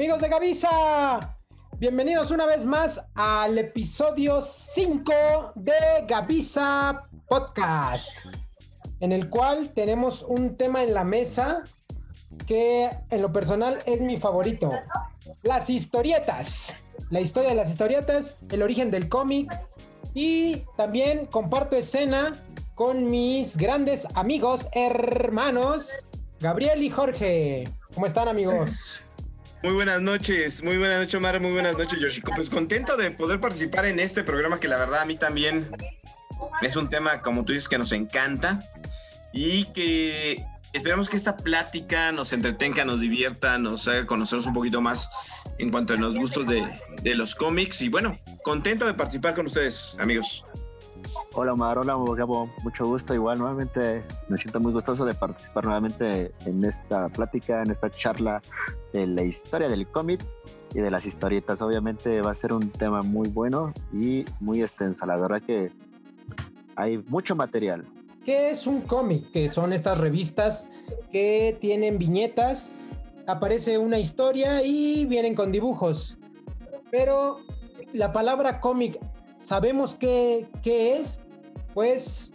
Amigos 0.00 0.22
de 0.22 0.28
Gavisa, 0.30 1.36
bienvenidos 1.76 2.30
una 2.30 2.46
vez 2.46 2.64
más 2.64 3.02
al 3.16 3.58
episodio 3.58 4.40
5 4.40 5.12
de 5.56 5.74
Gavisa 6.08 7.06
Podcast, 7.28 8.08
en 9.00 9.12
el 9.12 9.28
cual 9.28 9.68
tenemos 9.74 10.22
un 10.22 10.56
tema 10.56 10.82
en 10.82 10.94
la 10.94 11.04
mesa 11.04 11.64
que 12.46 12.88
en 13.10 13.20
lo 13.20 13.30
personal 13.30 13.76
es 13.84 14.00
mi 14.00 14.16
favorito, 14.16 14.70
las 15.42 15.68
historietas. 15.68 16.74
La 17.10 17.20
historia 17.20 17.50
de 17.50 17.56
las 17.56 17.68
historietas, 17.68 18.36
el 18.48 18.62
origen 18.62 18.90
del 18.90 19.06
cómic 19.06 19.52
y 20.14 20.62
también 20.78 21.26
comparto 21.26 21.76
escena 21.76 22.32
con 22.74 23.10
mis 23.10 23.54
grandes 23.54 24.06
amigos, 24.14 24.66
hermanos, 24.72 25.90
Gabriel 26.38 26.82
y 26.82 26.88
Jorge. 26.88 27.68
¿Cómo 27.92 28.06
están 28.06 28.28
amigos? 28.28 28.70
Muy 29.62 29.74
buenas 29.74 30.00
noches, 30.00 30.62
muy 30.62 30.78
buenas 30.78 31.00
noches 31.00 31.14
Omar, 31.16 31.38
muy 31.38 31.52
buenas 31.52 31.76
noches 31.76 32.00
Yoshiko. 32.00 32.32
Pues 32.34 32.48
contento 32.48 32.96
de 32.96 33.10
poder 33.10 33.40
participar 33.40 33.84
en 33.84 34.00
este 34.00 34.24
programa 34.24 34.58
que 34.58 34.68
la 34.68 34.78
verdad 34.78 35.02
a 35.02 35.04
mí 35.04 35.16
también 35.16 35.70
es 36.62 36.76
un 36.76 36.88
tema, 36.88 37.20
como 37.20 37.44
tú 37.44 37.52
dices, 37.52 37.68
que 37.68 37.76
nos 37.76 37.92
encanta 37.92 38.60
y 39.34 39.66
que 39.66 40.42
esperamos 40.72 41.10
que 41.10 41.18
esta 41.18 41.36
plática 41.36 42.10
nos 42.10 42.32
entretenga, 42.32 42.86
nos 42.86 43.00
divierta, 43.00 43.58
nos 43.58 43.86
haga 43.86 44.06
conocernos 44.06 44.46
un 44.46 44.54
poquito 44.54 44.80
más 44.80 45.10
en 45.58 45.70
cuanto 45.70 45.92
a 45.92 45.98
los 45.98 46.14
gustos 46.14 46.46
de 46.46 47.14
los 47.14 47.34
cómics. 47.34 47.82
Y 47.82 47.90
bueno, 47.90 48.18
contento 48.42 48.86
de 48.86 48.94
participar 48.94 49.34
con 49.34 49.44
ustedes, 49.44 49.94
amigos. 49.98 50.42
Hola 51.34 51.52
Omar, 51.52 51.78
hola 51.78 51.96
Gabo, 52.16 52.48
mucho 52.62 52.86
gusto. 52.86 53.14
Igual 53.14 53.38
nuevamente 53.38 54.02
me 54.28 54.36
siento 54.36 54.60
muy 54.60 54.72
gustoso 54.72 55.04
de 55.04 55.14
participar 55.14 55.64
nuevamente 55.64 56.32
en 56.44 56.64
esta 56.64 57.08
plática, 57.08 57.62
en 57.62 57.70
esta 57.70 57.90
charla 57.90 58.42
de 58.92 59.06
la 59.06 59.22
historia 59.22 59.68
del 59.68 59.86
cómic 59.86 60.24
y 60.74 60.80
de 60.80 60.90
las 60.90 61.06
historietas. 61.06 61.62
Obviamente 61.62 62.20
va 62.20 62.30
a 62.30 62.34
ser 62.34 62.52
un 62.52 62.70
tema 62.70 63.02
muy 63.02 63.28
bueno 63.28 63.72
y 63.92 64.24
muy 64.40 64.60
extenso. 64.60 65.06
La 65.06 65.16
verdad 65.16 65.42
que 65.42 65.72
hay 66.76 66.98
mucho 67.08 67.34
material. 67.34 67.84
¿Qué 68.24 68.50
es 68.50 68.66
un 68.66 68.82
cómic? 68.82 69.30
Que 69.30 69.48
son 69.48 69.72
estas 69.72 69.98
revistas 69.98 70.66
que 71.10 71.56
tienen 71.60 71.98
viñetas, 71.98 72.70
aparece 73.26 73.78
una 73.78 73.98
historia 73.98 74.62
y 74.62 75.06
vienen 75.06 75.34
con 75.34 75.52
dibujos. 75.52 76.18
Pero 76.90 77.40
la 77.92 78.12
palabra 78.12 78.60
cómic 78.60 78.98
¿Sabemos 79.42 79.94
qué, 79.94 80.46
es? 80.64 81.20
Pues 81.74 82.32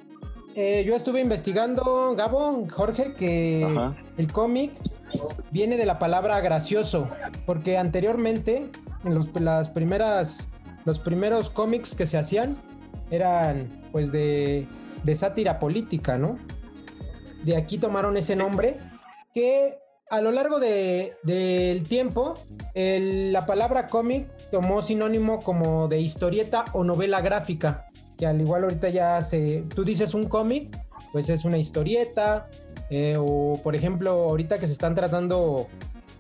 eh, 0.55 0.83
yo 0.85 0.95
estuve 0.95 1.21
investigando, 1.21 2.15
Gabón, 2.15 2.67
Jorge, 2.69 3.13
que 3.13 3.65
el 4.17 4.31
cómic 4.31 4.71
viene 5.51 5.77
de 5.77 5.85
la 5.85 5.99
palabra 5.99 6.39
gracioso, 6.41 7.07
porque 7.45 7.77
anteriormente, 7.77 8.69
en 9.03 9.45
las 9.45 9.69
primeras, 9.69 10.49
los 10.85 10.99
primeros 10.99 11.49
cómics 11.49 11.95
que 11.95 12.05
se 12.05 12.17
hacían 12.17 12.57
eran 13.11 13.69
pues 13.91 14.11
de, 14.11 14.67
de 15.03 15.15
sátira 15.15 15.59
política, 15.59 16.17
¿no? 16.17 16.37
De 17.43 17.55
aquí 17.55 17.77
tomaron 17.77 18.17
ese 18.17 18.35
nombre 18.35 18.79
que 19.33 19.77
a 20.09 20.21
lo 20.21 20.31
largo 20.31 20.59
del 20.59 21.83
tiempo, 21.83 22.35
la 22.73 23.45
palabra 23.45 23.87
cómic 23.87 24.27
tomó 24.51 24.81
sinónimo 24.81 25.39
como 25.39 25.87
de 25.87 25.99
historieta 25.99 26.65
o 26.73 26.83
novela 26.83 27.21
gráfica, 27.21 27.87
que 28.17 28.27
al 28.27 28.39
igual 28.39 28.63
ahorita 28.63 28.89
ya 28.89 29.21
se, 29.21 29.63
tú 29.73 29.83
dices 29.83 30.13
un 30.13 30.25
cómic, 30.25 30.77
pues 31.11 31.29
es 31.29 31.43
una 31.45 31.57
historieta, 31.57 32.47
eh, 32.89 33.15
o 33.17 33.59
por 33.63 33.75
ejemplo, 33.75 34.11
ahorita 34.11 34.59
que 34.59 34.67
se 34.67 34.73
están 34.73 34.95
tratando 34.95 35.67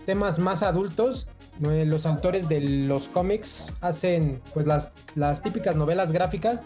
temas 0.05 0.39
más 0.39 0.63
adultos, 0.63 1.27
los 1.59 2.05
autores 2.05 2.49
de 2.49 2.59
los 2.61 3.07
cómics 3.07 3.71
hacen 3.81 4.41
pues 4.53 4.65
las, 4.65 4.91
las 5.15 5.41
típicas 5.41 5.75
novelas 5.75 6.11
gráficas 6.11 6.59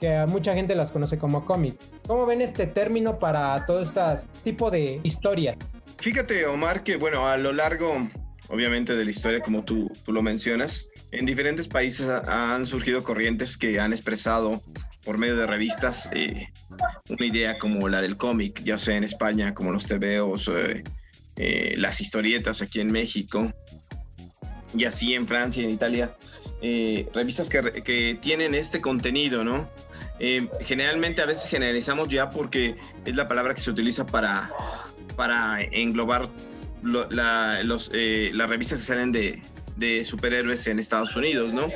que 0.00 0.24
mucha 0.26 0.54
gente 0.54 0.74
las 0.74 0.90
conoce 0.90 1.18
como 1.18 1.44
cómic. 1.44 1.76
¿Cómo 2.06 2.24
ven 2.26 2.40
este 2.40 2.66
término 2.66 3.18
para 3.18 3.64
todo 3.66 3.82
este 3.82 4.00
tipo 4.42 4.70
de 4.70 5.00
historia? 5.02 5.56
Fíjate, 6.02 6.46
Omar, 6.46 6.82
que 6.82 6.96
bueno, 6.96 7.28
a 7.28 7.36
lo 7.36 7.52
largo, 7.52 8.10
obviamente, 8.48 8.96
de 8.96 9.04
la 9.04 9.10
historia, 9.12 9.38
como 9.38 9.64
tú, 9.64 9.88
tú 10.04 10.12
lo 10.12 10.20
mencionas, 10.20 10.88
en 11.12 11.26
diferentes 11.26 11.68
países 11.68 12.08
han 12.08 12.66
surgido 12.66 13.04
corrientes 13.04 13.56
que 13.56 13.78
han 13.78 13.92
expresado 13.92 14.60
por 15.04 15.16
medio 15.16 15.36
de 15.36 15.46
revistas 15.46 16.10
eh, 16.12 16.48
una 17.08 17.24
idea 17.24 17.56
como 17.56 17.88
la 17.88 18.00
del 18.00 18.16
cómic, 18.16 18.64
ya 18.64 18.78
sea 18.78 18.96
en 18.96 19.04
España, 19.04 19.54
como 19.54 19.70
los 19.70 19.86
TVOs, 19.86 20.48
eh, 20.48 20.82
eh, 21.36 21.74
las 21.78 22.00
historietas 22.00 22.62
aquí 22.62 22.80
en 22.80 22.90
México, 22.90 23.52
y 24.76 24.84
así 24.86 25.14
en 25.14 25.28
Francia 25.28 25.62
en 25.62 25.70
Italia, 25.70 26.16
revistas 27.14 27.48
que, 27.48 27.84
que, 27.84 28.18
tienen 28.20 28.56
este 28.56 28.80
contenido, 28.80 29.44
¿no? 29.44 29.70
generalmente 30.60 31.20
a 31.20 31.26
veces 31.26 31.50
generalizamos 31.50 32.08
ya 32.08 32.30
porque 32.30 32.76
es 33.04 33.16
la 33.16 33.26
palabra 33.26 33.54
que 33.54 33.60
se 33.60 33.70
utiliza 33.70 34.06
para 34.06 34.52
para 35.16 35.62
englobar 35.62 36.28
los, 36.82 37.90
eh, 37.92 38.30
las 38.34 38.48
revistas 38.48 38.80
que 38.80 38.84
salen 38.84 39.12
de, 39.12 39.42
de, 39.76 40.04
superhéroes 40.04 40.66
en 40.66 40.78
Estados 40.78 41.14
Unidos, 41.16 41.52
¿no? 41.52 41.68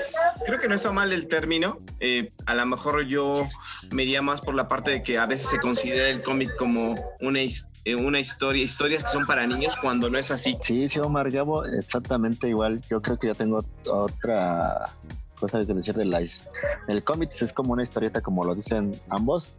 Creo 0.45 0.59
que 0.59 0.69
no 0.69 0.75
está 0.75 0.93
mal 0.93 1.13
el 1.13 1.29
término. 1.29 1.81
Eh, 2.01 2.33
a 2.47 2.55
lo 2.55 2.67
mejor 2.67 3.07
yo 3.07 3.47
me 3.91 4.03
iría 4.03 4.23
más 4.23 4.41
por 4.41 4.55
la 4.55 4.69
parte 4.69 4.91
de 4.91 5.03
que 5.03 5.19
a 5.19 5.27
veces 5.27 5.49
se 5.49 5.59
considera 5.59 6.09
el 6.09 6.23
cómic 6.23 6.55
como 6.57 6.95
una, 7.21 7.41
eh, 7.41 7.95
una 7.95 8.19
historia, 8.19 8.63
historias 8.63 9.05
que 9.05 9.11
son 9.11 9.27
para 9.27 9.47
niños 9.47 9.77
cuando 9.77 10.11
no 10.11 10.19
es 10.19 10.31
así. 10.31 10.57
Sí, 10.61 10.89
sí, 10.89 10.99
Omar 10.99 11.31
Gabo, 11.31 11.65
exactamente 11.65 12.49
igual. 12.49 12.81
Yo 12.91 13.01
creo 13.01 13.19
que 13.19 13.29
yo 13.29 13.35
tengo 13.35 13.65
otra 13.89 14.91
cosa 15.39 15.65
que 15.65 15.75
decir 15.75 15.95
del 15.95 16.11
Lice. 16.11 16.43
El 16.89 17.05
cómic 17.05 17.31
es 17.41 17.53
como 17.53 17.73
una 17.73 17.83
historieta, 17.83 18.21
como 18.21 18.45
lo 18.45 18.55
dicen 18.55 18.93
ambos. 19.09 19.53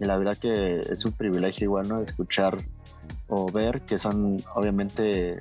Y 0.00 0.04
la 0.04 0.16
verdad 0.16 0.36
que 0.36 0.80
es 0.80 1.04
un 1.04 1.12
privilegio 1.12 1.64
igual, 1.64 1.88
¿no? 1.88 2.00
Escuchar 2.00 2.58
o 3.34 3.50
ver 3.50 3.80
que 3.80 3.98
son 3.98 4.36
obviamente 4.54 5.38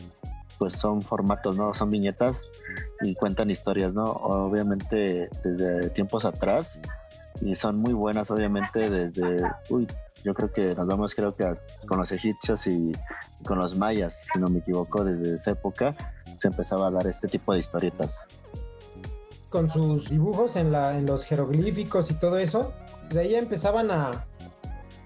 pues 0.57 0.75
son 0.75 1.02
formatos, 1.02 1.57
¿no? 1.57 1.74
Son 1.74 1.90
viñetas 1.90 2.50
y 3.02 3.16
cuentan 3.16 3.50
historias, 3.50 3.94
¿no? 3.94 4.06
Obviamente 4.06 5.29
desde 5.44 5.90
tiempos 5.90 6.24
atrás 6.24 6.80
y 7.41 7.56
son 7.56 7.78
muy 7.78 7.91
buenas 7.91 8.31
obviamente 8.31 8.90
desde, 8.90 9.44
uy, 9.69 9.88
yo 10.24 10.34
creo 10.34 10.53
que 10.53 10.74
nos 10.74 10.88
vamos 10.88 11.16
creo 11.16 11.35
que 11.35 11.51
con 11.85 12.00
los 12.00 12.13
egipcios 12.13 12.66
y, 12.68 12.94
con 13.46 13.57
los 13.57 13.75
mayas, 13.75 14.28
si 14.31 14.40
no 14.40 14.47
me 14.47 14.59
equivoco, 14.59 15.03
desde 15.03 15.35
esa 15.35 15.51
época 15.51 15.94
se 16.38 16.47
empezaba 16.47 16.88
a 16.88 16.91
dar 16.91 17.07
este 17.07 17.28
tipo 17.28 17.51
de 17.51 17.59
historietas. 17.59 18.25
Con 19.50 19.69
sus 19.69 20.09
dibujos 20.09 20.56
en, 20.56 20.72
la, 20.72 20.97
en 20.97 21.07
los 21.07 21.25
jeroglíficos 21.25 22.09
y 22.09 22.13
todo 22.13 22.38
eso, 22.38 22.72
pues 23.09 23.18
ahí 23.18 23.35
empezaban 23.35 23.91
a, 23.91 24.25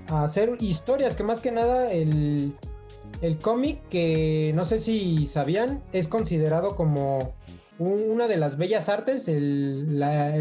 a 0.09 0.23
hacer 0.23 0.57
historias, 0.59 1.15
que 1.15 1.23
más 1.23 1.39
que 1.39 1.51
nada 1.51 1.91
el, 1.91 2.53
el 3.21 3.37
cómic, 3.37 3.79
que 3.89 4.51
no 4.55 4.65
sé 4.65 4.79
si 4.79 5.25
sabían, 5.25 5.81
es 5.93 6.07
considerado 6.07 6.75
como 6.75 7.33
una 7.79 8.27
de 8.27 8.37
las 8.37 8.57
bellas 8.57 8.89
artes, 8.89 9.27
el, 9.27 9.99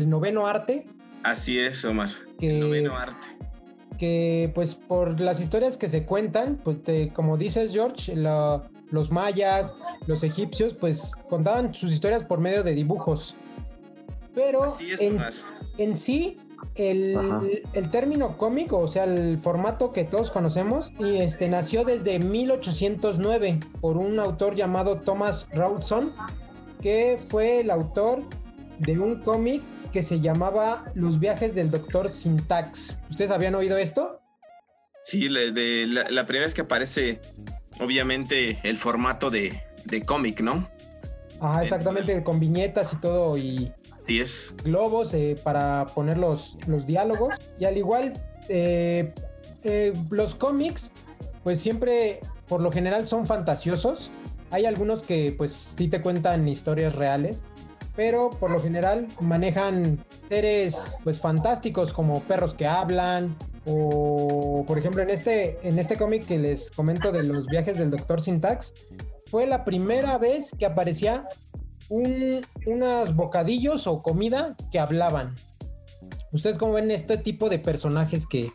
noveno 0.08 0.46
arte. 0.46 0.86
Así 1.22 1.58
es, 1.58 1.84
Omar. 1.84 2.10
el 2.40 2.60
noveno 2.60 2.96
arte. 2.96 3.26
Que 3.98 4.50
pues 4.54 4.74
por 4.74 5.20
las 5.20 5.40
historias 5.40 5.76
que 5.76 5.88
se 5.88 6.04
cuentan, 6.04 6.60
pues 6.62 6.78
como 7.12 7.36
dices 7.36 7.72
George, 7.72 8.14
los 8.16 9.10
mayas, 9.10 9.74
los 10.06 10.22
egipcios, 10.22 10.74
pues 10.74 11.14
contaban 11.28 11.74
sus 11.74 11.92
historias 11.92 12.24
por 12.24 12.40
medio 12.40 12.62
de 12.62 12.74
dibujos. 12.74 13.34
Pero 14.34 14.66
en, 14.98 15.20
en 15.78 15.96
sí, 15.96 16.38
el, 16.74 17.88
término 17.90 18.36
cómic, 18.36 18.72
o 18.72 18.88
sea, 18.88 19.04
el 19.04 19.38
formato 19.38 19.92
que 19.92 20.04
todos 20.04 20.30
conocemos, 20.30 20.92
y 20.98 21.18
este 21.18 21.48
nació 21.48 21.84
desde 21.84 22.18
1809 22.18 23.60
por 23.80 23.96
un 23.96 24.18
autor 24.18 24.54
llamado 24.54 25.00
Thomas 25.00 25.46
Rawson, 25.52 26.12
que 26.80 27.18
fue 27.28 27.60
el 27.60 27.70
autor 27.70 28.22
de 28.78 28.98
un 28.98 29.22
cómic 29.22 29.62
que 29.92 30.02
se 30.02 30.20
llamaba 30.20 30.90
Los 30.94 31.20
viajes 31.20 31.54
del 31.54 31.70
doctor 31.70 32.10
Syntax. 32.12 32.98
¿Ustedes 33.10 33.30
habían 33.30 33.54
oído 33.54 33.78
esto? 33.78 34.20
Sí, 35.04 35.28
de, 35.28 35.86
la, 35.86 36.26
primera 36.26 36.46
vez 36.46 36.54
que 36.54 36.62
aparece, 36.62 37.20
obviamente, 37.80 38.58
el 38.64 38.76
formato 38.76 39.30
de, 39.30 39.62
de 39.84 40.02
cómic, 40.04 40.40
¿no? 40.40 40.68
Ajá, 41.40 41.62
exactamente, 41.62 42.22
con 42.24 42.40
viñetas 42.40 42.92
y 42.92 42.96
todo, 42.96 43.36
y 43.36 43.72
Globos 44.64 45.14
eh, 45.14 45.36
para 45.42 45.86
poner 45.86 46.18
los, 46.18 46.56
los, 46.66 46.86
diálogos. 46.86 47.34
Y 47.58 47.64
al 47.64 47.78
igual, 47.78 48.12
eh, 48.48 49.12
eh, 49.62 49.92
los 50.10 50.34
cómics, 50.34 50.92
pues 51.42 51.60
siempre, 51.60 52.20
por 52.48 52.60
lo 52.60 52.70
general, 52.70 53.08
son 53.08 53.26
fantasiosos. 53.26 54.10
Hay 54.50 54.66
algunos 54.66 55.02
que, 55.02 55.34
pues, 55.36 55.74
sí 55.76 55.88
te 55.88 56.02
cuentan 56.02 56.46
historias 56.46 56.94
reales. 56.94 57.40
Pero 57.96 58.30
por 58.30 58.50
lo 58.50 58.58
general 58.58 59.06
manejan 59.20 60.04
seres, 60.28 60.96
pues, 61.04 61.20
fantásticos 61.20 61.92
como 61.92 62.20
perros 62.22 62.52
que 62.52 62.66
hablan, 62.66 63.36
o 63.66 64.64
por 64.66 64.78
ejemplo 64.78 65.02
en 65.02 65.08
este 65.08 65.56
en 65.66 65.78
este 65.78 65.96
cómic 65.96 66.26
que 66.26 66.38
les 66.38 66.70
comento 66.70 67.12
de 67.12 67.22
los 67.22 67.46
viajes 67.46 67.78
del 67.78 67.88
doctor 67.88 68.20
Syntax 68.20 68.74
fue 69.30 69.46
la 69.46 69.64
primera 69.64 70.18
vez 70.18 70.50
que 70.58 70.66
aparecía 70.66 71.26
un, 71.88 72.44
unos 72.66 73.14
bocadillos 73.14 73.86
o 73.86 74.00
comida 74.00 74.56
que 74.70 74.78
hablaban. 74.78 75.34
¿Ustedes 76.32 76.58
cómo 76.58 76.74
ven 76.74 76.90
este 76.90 77.16
tipo 77.16 77.48
de 77.48 77.58
personajes 77.58 78.26
que, 78.26 78.50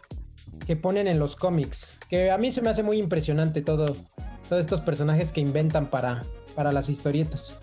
que 0.65 0.75
ponen 0.75 1.07
en 1.07 1.19
los 1.19 1.35
cómics? 1.35 1.97
Que 2.09 2.31
a 2.31 2.37
mí 2.37 2.51
se 2.51 2.61
me 2.61 2.69
hace 2.69 2.83
muy 2.83 2.97
impresionante 2.97 3.61
todo, 3.61 3.95
todos 4.47 4.59
estos 4.59 4.81
personajes 4.81 5.31
que 5.31 5.41
inventan 5.41 5.89
para, 5.89 6.23
para 6.55 6.71
las 6.71 6.89
historietas. 6.89 7.57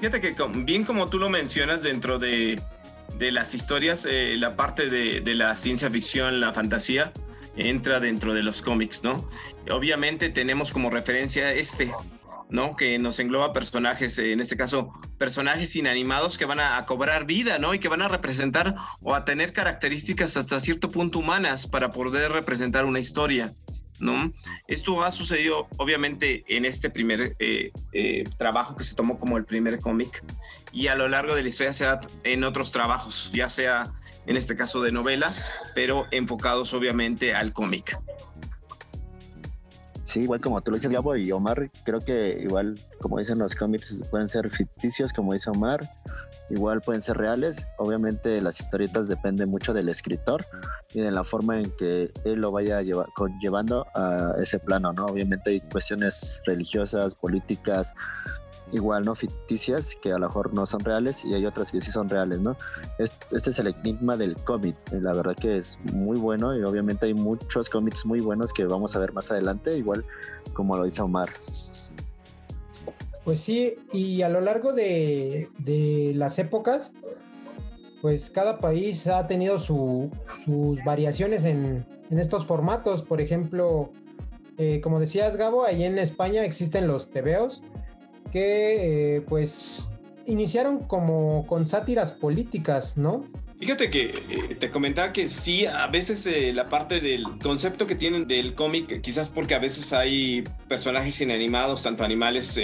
Fíjate 0.00 0.20
que 0.20 0.34
bien 0.64 0.84
como 0.84 1.08
tú 1.08 1.18
lo 1.18 1.28
mencionas 1.28 1.82
dentro 1.82 2.20
de, 2.20 2.60
de 3.18 3.32
las 3.32 3.54
historias, 3.54 4.06
eh, 4.08 4.36
la 4.38 4.54
parte 4.54 4.88
de, 4.88 5.20
de, 5.20 5.34
la 5.34 5.56
ciencia 5.56 5.90
ficción, 5.90 6.38
la 6.38 6.52
fantasía, 6.52 7.12
entra 7.56 7.98
dentro 7.98 8.34
de 8.34 8.44
los 8.44 8.62
cómics, 8.62 9.02
¿no? 9.02 9.28
Obviamente 9.70 10.28
tenemos 10.28 10.72
como 10.72 10.90
referencia 10.90 11.52
este, 11.52 11.92
¿no? 12.50 12.76
Que 12.76 12.98
nos 12.98 13.18
engloba 13.20 13.52
personajes, 13.52 14.18
en 14.18 14.40
este 14.40 14.56
caso, 14.56 14.92
personajes 15.18 15.76
inanimados 15.76 16.38
que 16.38 16.44
van 16.44 16.60
a, 16.60 16.84
cobrar 16.86 17.26
vida, 17.26 17.58
¿no? 17.58 17.74
Y 17.74 17.78
que 17.78 17.88
van 17.88 18.02
a 18.02 18.08
representar 18.08 18.74
o 19.02 19.14
a 19.14 19.24
tener 19.24 19.52
características 19.52 20.36
hasta 20.36 20.60
cierto 20.60 20.90
punto 20.90 21.18
humanas 21.18 21.66
para 21.66 21.90
poder 21.90 22.32
representar 22.32 22.84
una 22.84 23.00
historia, 23.00 23.52
¿no? 24.00 24.32
Esto 24.66 25.02
ha 25.04 25.10
sucedido, 25.10 25.68
obviamente, 25.76 26.44
en 26.48 26.64
este 26.64 26.90
primer 26.90 27.36
eh, 27.38 27.70
eh, 27.92 28.24
trabajo 28.38 28.76
que 28.76 28.84
se 28.84 28.94
tomó 28.94 29.18
como 29.18 29.36
el 29.36 29.44
primer 29.44 29.80
cómic 29.80 30.24
y 30.72 30.86
a 30.86 30.94
lo 30.94 31.08
largo 31.08 31.34
de 31.34 31.42
la 31.42 31.48
historia 31.48 31.72
se 31.72 31.84
da 31.84 32.00
en 32.24 32.44
otros 32.44 32.70
trabajos, 32.70 33.30
ya 33.32 33.48
sea 33.48 33.92
en 34.26 34.36
este 34.36 34.54
caso 34.54 34.82
de 34.82 34.92
novela, 34.92 35.32
pero 35.74 36.06
enfocados 36.10 36.74
obviamente 36.74 37.34
al 37.34 37.52
cómic. 37.52 37.98
Sí, 40.08 40.20
igual 40.20 40.40
como 40.40 40.58
tú 40.62 40.70
lo 40.70 40.78
dices, 40.78 40.90
Gabo 40.90 41.14
y 41.16 41.30
Omar, 41.32 41.70
creo 41.84 42.00
que 42.00 42.38
igual, 42.40 42.80
como 42.98 43.18
dicen 43.18 43.38
los 43.38 43.54
cómics, 43.54 44.02
pueden 44.10 44.26
ser 44.26 44.48
ficticios, 44.48 45.12
como 45.12 45.34
dice 45.34 45.50
Omar, 45.50 45.86
igual 46.48 46.80
pueden 46.80 47.02
ser 47.02 47.18
reales. 47.18 47.66
Obviamente 47.76 48.40
las 48.40 48.58
historietas 48.58 49.06
dependen 49.06 49.50
mucho 49.50 49.74
del 49.74 49.90
escritor 49.90 50.46
y 50.94 51.00
de 51.00 51.10
la 51.10 51.24
forma 51.24 51.60
en 51.60 51.70
que 51.76 52.10
él 52.24 52.40
lo 52.40 52.50
vaya 52.52 52.80
llevando 52.80 53.86
a 53.94 54.32
ese 54.40 54.58
plano, 54.58 54.94
¿no? 54.94 55.04
Obviamente 55.04 55.50
hay 55.50 55.60
cuestiones 55.60 56.40
religiosas, 56.46 57.14
políticas, 57.14 57.94
igual, 58.72 59.04
¿no? 59.04 59.14
Ficticias 59.14 59.96
que 60.00 60.12
a 60.12 60.18
lo 60.18 60.26
mejor 60.26 60.54
no 60.54 60.66
son 60.66 60.80
reales 60.80 61.24
y 61.24 61.34
hay 61.34 61.46
otras 61.46 61.72
que 61.72 61.80
sí 61.80 61.90
son 61.92 62.08
reales, 62.08 62.40
¿no? 62.40 62.56
Este, 62.98 63.50
es 63.50 63.58
el 63.58 63.68
enigma 63.68 64.16
del 64.16 64.36
cómic, 64.36 64.76
eh, 64.92 65.00
la 65.00 65.12
verdad 65.12 65.34
que 65.34 65.58
es 65.58 65.78
muy 65.92 66.18
bueno 66.18 66.56
y 66.56 66.62
obviamente 66.62 67.06
hay 67.06 67.14
muchos 67.14 67.68
cómics 67.70 68.04
muy 68.06 68.20
buenos 68.20 68.52
que 68.52 68.64
vamos 68.64 68.96
a 68.96 68.98
ver 68.98 69.12
más 69.12 69.30
adelante, 69.30 69.76
igual 69.76 70.04
como 70.52 70.76
lo 70.76 70.84
dice 70.84 71.02
Omar. 71.02 71.28
Pues 73.24 73.40
sí, 73.40 73.74
y 73.92 74.22
a 74.22 74.30
lo 74.30 74.40
largo 74.40 74.72
de, 74.72 75.46
las 76.14 76.38
épocas, 76.38 76.94
pues 78.00 78.30
cada 78.30 78.58
país 78.58 79.06
ha 79.06 79.26
tenido 79.26 79.58
sus 79.58 80.08
variaciones 80.84 81.44
en, 81.44 81.84
estos 82.10 82.46
formatos. 82.46 83.02
Por 83.02 83.20
ejemplo, 83.20 83.92
eh, 84.56 84.80
como 84.80 84.98
decías, 84.98 85.36
Gabo, 85.36 85.66
ahí 85.66 85.84
en 85.84 85.98
España 85.98 86.42
existen 86.42 86.86
los 86.86 87.10
tebeos, 87.10 87.62
que 88.30 89.16
eh, 89.16 89.20
pues 89.28 89.84
iniciaron 90.26 90.80
como 90.80 91.46
con 91.46 91.66
sátiras 91.66 92.12
políticas, 92.12 92.96
¿no? 92.96 93.24
Fíjate 93.58 93.90
que 93.90 94.14
eh, 94.28 94.54
te 94.54 94.70
comentaba 94.70 95.12
que 95.12 95.26
sí, 95.26 95.66
a 95.66 95.88
veces 95.88 96.24
eh, 96.26 96.52
la 96.52 96.68
parte 96.68 97.00
del 97.00 97.24
concepto 97.42 97.86
que 97.86 97.94
tienen 97.94 98.28
del 98.28 98.54
cómic, 98.54 99.00
quizás 99.00 99.28
porque 99.28 99.54
a 99.54 99.58
veces 99.58 99.92
hay 99.92 100.44
personajes 100.68 101.20
inanimados, 101.20 101.82
tanto 101.82 102.04
animales 102.04 102.60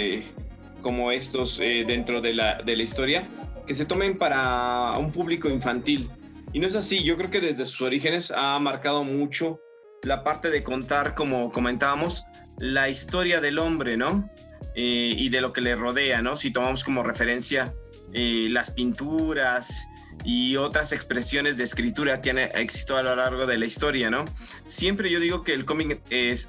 como 0.81 1.11
estos 1.11 1.57
dentro 1.57 2.21
de 2.21 2.33
la, 2.33 2.61
de 2.61 2.77
la 2.77 2.83
historia, 2.83 3.27
que 3.65 3.73
se 3.73 3.85
tomen 3.85 4.17
para 4.17 4.93
un 4.99 5.11
público 5.11 5.49
infantil. 5.49 6.09
Y 6.53 6.59
no 6.59 6.67
es 6.67 6.75
así, 6.75 7.03
yo 7.03 7.17
creo 7.17 7.31
que 7.31 7.41
desde 7.41 7.65
sus 7.65 7.81
orígenes 7.81 8.31
ha 8.33 8.57
marcado 8.59 9.03
mucho 9.03 9.59
la 10.03 10.23
parte 10.23 10.51
de 10.51 10.63
contar, 10.63 11.15
como 11.15 11.51
comentábamos, 11.51 12.23
la 12.57 12.89
historia 12.89 13.41
del 13.41 13.59
hombre, 13.59 13.97
¿no? 13.97 14.29
Eh, 14.75 15.15
y 15.17 15.29
de 15.29 15.39
lo 15.41 15.53
que 15.53 15.61
le 15.61 15.75
rodea, 15.75 16.21
¿no? 16.21 16.35
Si 16.35 16.51
tomamos 16.51 16.83
como 16.83 17.01
referencia 17.01 17.73
eh, 18.13 18.47
las 18.51 18.71
pinturas 18.71 19.87
y 20.25 20.57
otras 20.57 20.91
expresiones 20.91 21.55
de 21.55 21.63
escritura 21.63 22.21
que 22.21 22.31
han 22.31 22.39
existido 22.39 22.97
a 22.97 23.03
lo 23.03 23.15
largo 23.15 23.45
de 23.45 23.57
la 23.57 23.65
historia, 23.65 24.09
¿no? 24.09 24.25
Siempre 24.65 25.09
yo 25.09 25.21
digo 25.21 25.43
que 25.43 25.53
el 25.53 25.63
cómic 25.63 26.01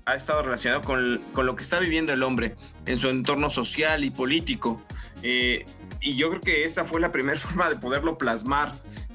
ha 0.06 0.14
estado 0.14 0.42
relacionado 0.42 0.82
con, 0.82 1.22
con, 1.32 1.46
lo 1.46 1.54
que 1.54 1.62
está 1.62 1.78
viviendo 1.78 2.12
el 2.12 2.22
hombre 2.24 2.56
en 2.86 2.98
su 2.98 3.08
entorno 3.10 3.48
social 3.48 4.02
y 4.02 4.10
político. 4.10 4.82
Eh, 5.22 5.64
y 6.00 6.16
yo 6.16 6.28
creo 6.30 6.40
que 6.40 6.64
esta 6.64 6.84
fue 6.84 7.00
la 7.00 7.12
primera 7.12 7.38
forma 7.40 7.68
de 7.68 7.76
poderlo 7.76 8.18
plasmar, 8.18 8.72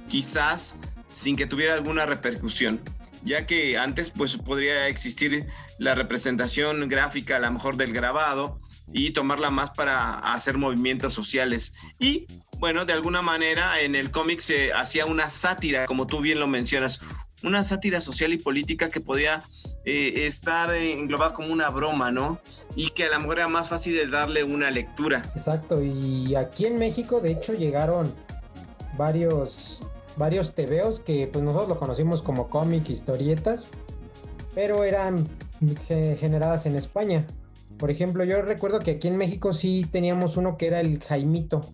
quizás 0.08 0.76
sin 1.14 1.36
que 1.36 1.46
tuviera 1.46 1.74
alguna 1.74 2.06
repercusión 2.06 2.80
ya 3.24 3.46
que 3.46 3.78
antes 3.78 4.10
pues 4.10 4.36
podría 4.36 4.88
existir 4.88 5.46
la 5.82 5.96
representación 5.96 6.88
gráfica 6.90 7.38
a 7.38 7.40
lo 7.40 7.52
mejor 7.52 7.76
del 7.76 7.92
grabado 7.92 8.60
y 8.94 9.12
tomarla 9.12 9.50
más 9.50 9.72
para 9.72 10.20
hacer 10.32 10.56
movimientos 10.60 11.16
sociales. 11.16 11.74
Y 11.98 12.28
bueno, 12.60 12.86
de 12.86 12.94
alguna 12.94 13.24
manera 13.24 13.82
en 13.82 13.96
el 13.96 14.12
cómic 14.12 14.42
se 14.42 14.72
hacía 14.74 15.08
una 15.08 15.32
sátira, 15.32 15.88
como 15.88 16.06
tú 16.06 16.22
bien 16.22 16.40
lo 16.40 16.46
mencionas, 16.46 17.02
una 17.42 17.64
sátira 17.64 18.00
social 18.00 18.32
y 18.32 18.38
política 18.38 18.92
que 18.92 19.02
podía 19.02 19.42
eh, 19.84 20.28
estar 20.28 20.72
englobada 20.76 21.34
como 21.34 21.52
una 21.52 21.72
broma, 21.72 22.12
¿no? 22.12 22.40
Y 22.76 22.92
que 22.92 23.06
a 23.06 23.10
lo 23.10 23.20
mejor 23.20 23.40
era 23.40 23.48
más 23.48 23.70
fácil 23.70 23.96
de 23.96 24.06
darle 24.06 24.44
una 24.44 24.70
lectura. 24.70 25.24
Exacto, 25.36 25.82
y 25.82 26.36
aquí 26.36 26.68
en 26.68 26.78
México 26.78 27.22
de 27.22 27.32
hecho 27.32 27.54
llegaron 27.54 28.14
varios 29.00 29.82
varios 30.16 30.54
tebeos 30.54 31.00
que 31.00 31.26
pues 31.26 31.44
nosotros 31.44 31.70
lo 31.70 31.80
conocimos 31.80 32.22
como 32.22 32.52
cómic, 32.52 32.88
historietas, 32.90 33.70
pero 34.54 34.84
eran 34.84 35.28
generadas 36.18 36.66
en 36.66 36.76
España. 36.76 37.26
Por 37.78 37.90
ejemplo, 37.90 38.24
yo 38.24 38.42
recuerdo 38.42 38.80
que 38.80 38.92
aquí 38.92 39.08
en 39.08 39.18
México 39.18 39.54
sí 39.54 39.88
teníamos 39.92 40.38
uno 40.38 40.58
que 40.58 40.68
era 40.68 40.80
el 40.80 41.02
Jaimito. 41.02 41.74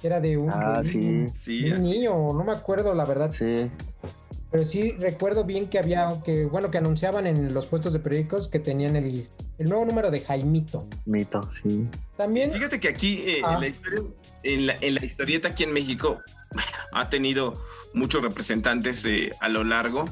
Que 0.00 0.08
era 0.08 0.20
de 0.20 0.36
un, 0.36 0.50
ah, 0.50 0.82
niño, 1.78 2.32
no 2.32 2.44
me 2.44 2.52
acuerdo 2.52 2.94
la 2.94 3.04
verdad. 3.04 3.30
Sí. 3.30 3.70
Pero 4.50 4.64
sí 4.64 4.92
recuerdo 4.92 5.44
bien 5.44 5.68
que 5.68 5.78
había, 5.78 6.08
que 6.24 6.46
bueno, 6.46 6.70
que 6.70 6.78
anunciaban 6.78 7.26
en 7.26 7.52
los 7.52 7.66
puestos 7.66 7.92
de 7.92 7.98
periódicos 7.98 8.48
que 8.48 8.58
tenían 8.58 8.96
el, 8.96 9.28
nuevo 9.58 9.84
número 9.84 10.10
de 10.10 10.20
Jaimito. 10.20 10.86
Mito, 11.04 11.48
sí. 11.52 11.86
También. 12.16 12.52
Fíjate 12.52 12.78
que 12.78 12.88
aquí 12.88 13.22
eh, 13.26 13.40
ah. 13.44 13.60
en, 14.42 14.66
la 14.66 14.76
en, 14.80 14.94
la, 14.94 15.04
historieta 15.04 15.48
aquí 15.48 15.64
en 15.64 15.72
México 15.72 16.18
ha 16.92 17.08
tenido 17.08 17.60
muchos 17.94 18.22
representantes 18.22 19.04
eh, 19.04 19.30
a 19.40 19.48
lo 19.48 19.64
largo 19.64 20.04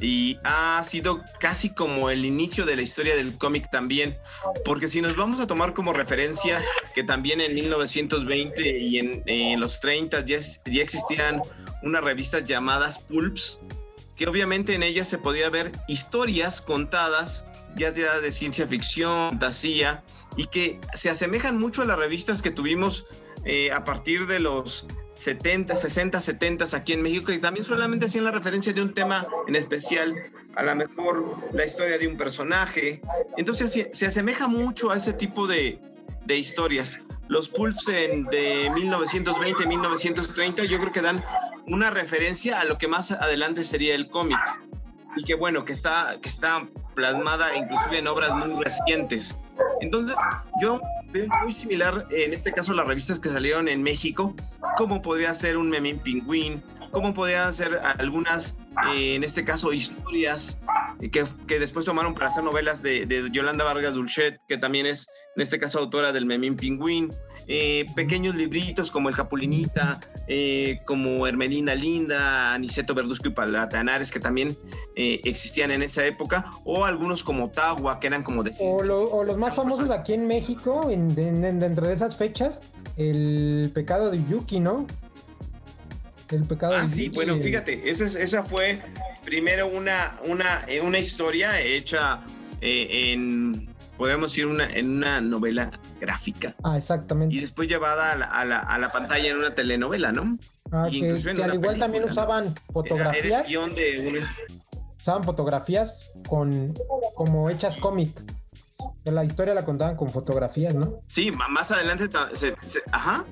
y 0.00 0.38
ha 0.44 0.82
sido 0.82 1.22
casi 1.40 1.70
como 1.70 2.10
el 2.10 2.24
inicio 2.24 2.66
de 2.66 2.76
la 2.76 2.82
historia 2.82 3.16
del 3.16 3.38
cómic 3.38 3.70
también, 3.70 4.16
porque 4.64 4.88
si 4.88 5.00
nos 5.00 5.16
vamos 5.16 5.40
a 5.40 5.46
tomar 5.46 5.72
como 5.72 5.92
referencia 5.92 6.62
que 6.94 7.02
también 7.02 7.40
en 7.40 7.54
1920 7.54 8.78
y 8.78 8.98
en, 8.98 9.60
los 9.60 9.80
30 9.80 10.24
ya, 10.24 10.38
ya 10.38 10.82
existían 10.82 11.42
unas 11.82 12.04
revistas 12.04 12.44
llamadas 12.44 12.98
Pulps, 12.98 13.58
que 14.16 14.26
obviamente 14.26 14.74
en 14.74 14.82
ellas 14.82 15.08
se 15.08 15.18
podía 15.18 15.48
ver 15.48 15.72
historias 15.88 16.60
contadas 16.60 17.44
ya 17.76 17.92
sea 17.92 18.20
de 18.20 18.32
ciencia 18.32 18.66
ficción, 18.66 19.30
fantasía, 19.30 20.02
y 20.36 20.46
que 20.46 20.80
se 20.94 21.10
asemejan 21.10 21.58
mucho 21.58 21.82
a 21.82 21.84
las 21.84 21.98
revistas 21.98 22.42
que 22.42 22.50
tuvimos 22.50 23.04
eh, 23.44 23.70
a 23.70 23.84
partir 23.84 24.26
de 24.26 24.40
los 24.40 24.86
70, 25.16 25.74
60, 25.74 26.20
70 26.20 26.76
aquí 26.76 26.92
en 26.92 27.02
México 27.02 27.32
y 27.32 27.38
también 27.38 27.64
solamente 27.64 28.06
hacían 28.06 28.24
la 28.24 28.30
referencia 28.30 28.72
de 28.72 28.82
un 28.82 28.92
tema 28.92 29.26
en 29.48 29.56
especial, 29.56 30.14
a 30.54 30.62
lo 30.62 30.76
mejor 30.76 31.36
la 31.52 31.64
historia 31.64 31.98
de 31.98 32.06
un 32.06 32.16
personaje. 32.16 33.00
Entonces 33.36 33.88
se, 33.92 34.06
asemeja 34.06 34.46
mucho 34.46 34.90
a 34.90 34.96
ese 34.96 35.12
tipo 35.12 35.46
de, 35.46 35.78
de 36.26 36.36
historias. 36.36 36.98
Los 37.28 37.48
pulps 37.48 37.86
de 37.86 38.70
1920, 38.74 39.66
1930 39.66 40.64
yo 40.64 40.78
creo 40.78 40.92
que 40.92 41.00
dan 41.00 41.24
una 41.66 41.90
referencia 41.90 42.60
a 42.60 42.64
lo 42.64 42.78
que 42.78 42.86
más 42.86 43.10
adelante 43.10 43.64
sería 43.64 43.94
el 43.94 44.08
cómic 44.08 44.38
y 45.16 45.24
que 45.24 45.34
bueno, 45.34 45.64
que 45.64 45.72
está, 45.72 46.18
que 46.20 46.28
está 46.28 46.66
plasmada 46.94 47.56
inclusive 47.56 47.98
en 47.98 48.06
obras 48.06 48.34
muy 48.34 48.62
recientes. 48.62 49.38
Entonces, 49.80 50.16
yo 50.60 50.80
veo 51.12 51.26
muy 51.42 51.52
similar, 51.52 52.06
en 52.10 52.32
este 52.32 52.52
caso, 52.52 52.72
las 52.74 52.86
revistas 52.86 53.18
que 53.18 53.30
salieron 53.30 53.68
en 53.68 53.82
México, 53.82 54.34
como 54.76 55.02
podría 55.02 55.32
ser 55.34 55.56
un 55.56 55.70
Memín 55.70 55.98
Pingüín, 55.98 56.62
como 56.90 57.12
podrían 57.12 57.52
ser 57.52 57.80
algunas, 57.98 58.58
eh, 58.88 59.16
en 59.16 59.24
este 59.24 59.44
caso, 59.44 59.72
historias 59.72 60.58
que, 61.12 61.24
que, 61.46 61.58
después 61.58 61.84
tomaron 61.84 62.14
para 62.14 62.28
hacer 62.28 62.44
novelas 62.44 62.82
de, 62.82 63.06
de, 63.06 63.28
Yolanda 63.30 63.64
Vargas 63.64 63.94
Dulcet, 63.94 64.38
que 64.48 64.56
también 64.56 64.86
es, 64.86 65.08
en 65.36 65.42
este 65.42 65.58
caso, 65.58 65.78
autora 65.78 66.12
del 66.12 66.26
Memín 66.26 66.56
Pingüín. 66.56 67.12
Eh, 67.48 67.86
pequeños 67.94 68.34
libritos 68.34 68.90
como 68.90 69.08
El 69.08 69.14
Capulinita, 69.14 70.00
eh, 70.26 70.80
como 70.84 71.28
Hermelina 71.28 71.76
Linda, 71.76 72.54
Aniceto 72.54 72.92
Verduzco 72.92 73.28
y 73.28 73.30
Palatanares, 73.30 74.10
que 74.10 74.18
también 74.18 74.56
eh, 74.96 75.20
existían 75.22 75.70
en 75.70 75.82
esa 75.82 76.04
época, 76.04 76.44
o 76.64 76.84
algunos 76.84 77.22
como 77.22 77.48
Tagua, 77.50 78.00
que 78.00 78.08
eran 78.08 78.24
como 78.24 78.42
de... 78.42 78.52
O, 78.60 78.78
o 78.78 79.24
los 79.24 79.36
más 79.36 79.54
famosos 79.54 79.90
aquí 79.90 80.14
en 80.14 80.26
México, 80.26 80.90
en, 80.90 81.14
dentro 81.14 81.86
de 81.86 81.94
esas 81.94 82.16
fechas, 82.16 82.60
El 82.96 83.70
Pecado 83.72 84.10
de 84.10 84.18
Yuki, 84.28 84.58
¿no? 84.58 84.84
El 86.32 86.42
Pecado 86.42 86.74
ah, 86.76 86.82
de 86.82 86.88
sí, 86.88 87.08
bueno, 87.10 87.38
fíjate, 87.40 87.88
esa, 87.88 88.06
esa 88.06 88.42
fue 88.42 88.80
primero 89.24 89.68
una, 89.68 90.18
una, 90.24 90.66
una 90.82 90.98
historia 90.98 91.60
hecha 91.60 92.24
en 92.60 93.68
podemos 93.96 94.30
decir, 94.30 94.46
una, 94.46 94.68
en 94.68 94.96
una 94.96 95.20
novela 95.20 95.70
gráfica. 96.00 96.54
Ah, 96.62 96.76
exactamente. 96.76 97.34
Y 97.34 97.40
después 97.40 97.68
llevada 97.68 98.12
a 98.12 98.78
la, 98.78 98.88
pantalla 98.90 99.28
en 99.30 99.36
una 99.36 99.54
telenovela, 99.54 100.12
¿no? 100.12 100.38
Ah, 100.72 100.88
que, 100.90 101.10
al 101.42 101.54
igual 101.54 101.78
también 101.78 102.04
usaban 102.04 102.54
fotografías. 102.72 103.48
de 103.48 104.24
Usaban 105.00 105.22
fotografías 105.22 106.12
con 106.28 106.74
como 107.14 107.48
hechas 107.50 107.76
cómic. 107.76 108.10
La 109.04 109.24
historia 109.24 109.54
la 109.54 109.64
contaban 109.64 109.96
con 109.96 110.10
fotografías, 110.10 110.74
¿no? 110.74 111.00
Sí, 111.06 111.30
más 111.30 111.70
adelante, 111.70 112.08
ajá, 112.90 113.24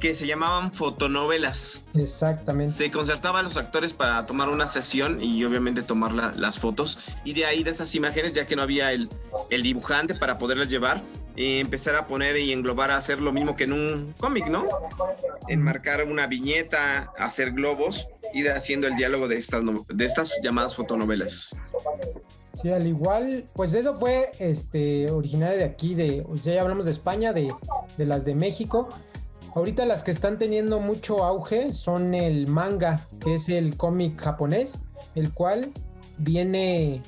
que 0.00 0.14
se 0.14 0.26
llamaban 0.26 0.72
fotonovelas. 0.72 1.84
Exactamente. 1.94 2.74
Se 2.74 2.90
concertaban 2.90 3.40
a 3.40 3.48
los 3.48 3.56
actores 3.56 3.92
para 3.92 4.26
tomar 4.26 4.48
una 4.48 4.66
sesión 4.66 5.22
y 5.22 5.44
obviamente 5.44 5.82
tomar 5.82 6.12
las 6.12 6.58
fotos. 6.58 7.16
Y 7.24 7.32
de 7.32 7.46
ahí, 7.46 7.62
de 7.62 7.70
esas 7.70 7.94
imágenes, 7.94 8.32
ya 8.32 8.46
que 8.46 8.56
no 8.56 8.62
había 8.62 8.92
el, 8.92 9.08
el 9.50 9.62
dibujante 9.62 10.14
para 10.14 10.38
poderlas 10.38 10.68
llevar, 10.68 11.02
y 11.36 11.58
empezar 11.58 11.96
a 11.96 12.06
poner 12.06 12.36
y 12.36 12.52
englobar 12.52 12.90
a 12.90 12.96
hacer 12.96 13.20
lo 13.20 13.32
mismo 13.32 13.56
que 13.56 13.64
en 13.64 13.72
un 13.72 14.14
cómic, 14.18 14.46
¿no? 14.46 14.66
Enmarcar 15.48 16.04
una 16.04 16.26
viñeta, 16.26 17.12
hacer 17.18 17.52
globos, 17.52 18.08
ir 18.32 18.50
haciendo 18.50 18.86
el 18.86 18.96
diálogo 18.96 19.26
de 19.28 19.38
estas, 19.38 19.64
de 19.88 20.04
estas 20.04 20.32
llamadas 20.42 20.74
fotonovelas. 20.76 21.54
Sí, 22.62 22.70
al 22.70 22.86
igual, 22.86 23.44
pues 23.52 23.74
eso 23.74 23.94
fue 23.96 24.30
este 24.38 25.10
originario 25.10 25.58
de 25.58 25.64
aquí, 25.64 25.94
de, 25.94 26.24
ya 26.42 26.60
hablamos 26.60 26.84
de 26.84 26.92
España, 26.92 27.32
de, 27.32 27.52
de 27.98 28.06
las 28.06 28.24
de 28.24 28.34
México. 28.34 28.88
Ahorita 29.54 29.86
las 29.86 30.02
que 30.02 30.10
están 30.10 30.38
teniendo 30.38 30.80
mucho 30.80 31.24
auge 31.24 31.72
son 31.72 32.12
el 32.12 32.48
manga, 32.48 33.06
que 33.20 33.34
es 33.34 33.48
el 33.48 33.76
cómic 33.76 34.20
japonés, 34.20 34.78
el 35.14 35.32
cual 35.32 35.72
viene 36.18 37.00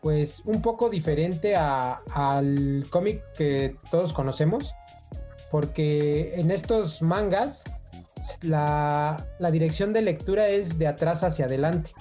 pues 0.00 0.42
un 0.44 0.60
poco 0.60 0.88
diferente 0.88 1.54
al 1.54 2.84
cómic 2.90 3.22
que 3.36 3.76
todos 3.92 4.12
conocemos, 4.12 4.74
porque 5.52 6.34
en 6.34 6.50
estos 6.50 7.00
mangas 7.00 7.64
la, 8.42 9.24
la, 9.38 9.50
dirección 9.52 9.92
de 9.92 10.02
lectura 10.02 10.48
es 10.48 10.78
de 10.78 10.88
atrás 10.88 11.22
hacia 11.22 11.44
adelante 11.44 11.92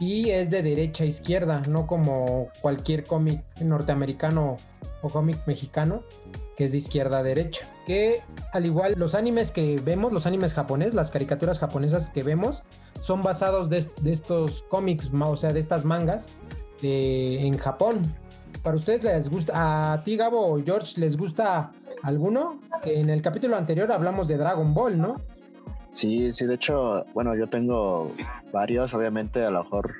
y 0.00 0.30
es 0.30 0.48
de 0.48 0.62
derecha 0.62 1.04
a 1.04 1.06
izquierda, 1.06 1.60
no 1.68 1.86
como 1.86 2.48
cualquier 2.62 3.04
cómic 3.04 3.42
norteamericano 3.60 4.56
o 5.02 5.08
cómic 5.10 5.46
mexicano, 5.46 6.02
que 6.58 6.64
es 6.64 6.72
de 6.72 6.78
izquierda 6.78 7.20
a 7.20 7.22
derecha. 7.22 7.68
Que 7.86 8.20
al 8.52 8.66
igual 8.66 8.94
los 8.96 9.14
animes 9.14 9.52
que 9.52 9.80
vemos, 9.80 10.12
los 10.12 10.26
animes 10.26 10.52
japoneses, 10.52 10.92
las 10.92 11.12
caricaturas 11.12 11.60
japonesas 11.60 12.10
que 12.10 12.24
vemos, 12.24 12.64
son 12.98 13.22
basados 13.22 13.70
de, 13.70 13.86
estos 14.04 14.64
cómics, 14.64 15.08
o 15.14 15.36
sea, 15.36 15.52
de 15.52 15.60
estas 15.60 15.84
mangas 15.84 16.28
en 16.82 17.56
Japón. 17.58 18.12
¿Para 18.64 18.76
ustedes 18.76 19.04
les 19.04 19.30
gusta, 19.30 19.92
a 19.92 20.02
ti 20.02 20.16
Gabo 20.16 20.52
o 20.52 20.60
George, 20.60 21.00
les 21.00 21.16
gusta 21.16 21.70
alguno? 22.02 22.60
Que 22.82 22.98
en 22.98 23.08
el 23.08 23.22
capítulo 23.22 23.56
anterior 23.56 23.92
hablamos 23.92 24.26
de 24.26 24.36
Dragon 24.36 24.74
Ball, 24.74 24.98
¿no? 24.98 25.14
Sí, 25.92 26.32
sí, 26.32 26.44
de 26.44 26.54
hecho, 26.54 27.04
bueno, 27.14 27.36
yo 27.36 27.46
tengo 27.46 28.10
varios, 28.52 28.94
obviamente 28.94 29.44
a 29.44 29.50
lo 29.50 29.62
mejor 29.62 29.94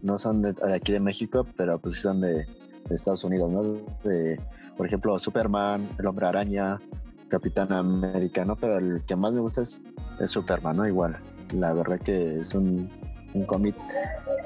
no 0.00 0.16
son 0.18 0.42
de, 0.42 0.54
aquí 0.72 0.92
de 0.92 1.00
México, 1.00 1.44
pero 1.56 1.76
pues 1.80 2.00
son 2.00 2.20
de, 2.20 2.46
de 2.88 2.94
Estados 2.94 3.24
Unidos, 3.24 3.50
¿no? 3.50 3.62
De, 4.08 4.38
por 4.76 4.86
ejemplo, 4.86 5.18
Superman, 5.18 5.88
El 5.98 6.06
Hombre 6.06 6.26
Araña, 6.26 6.80
Capitán 7.28 7.72
Americano, 7.72 8.56
pero 8.56 8.78
el 8.78 9.02
que 9.06 9.16
más 9.16 9.32
me 9.32 9.40
gusta 9.40 9.62
es, 9.62 9.82
Superman, 10.26 10.76
¿no? 10.76 10.86
Igual, 10.86 11.16
la 11.52 11.72
verdad 11.72 11.98
que 11.98 12.40
es 12.40 12.54
un, 12.54 12.88
un 13.34 13.44
cómic 13.44 13.74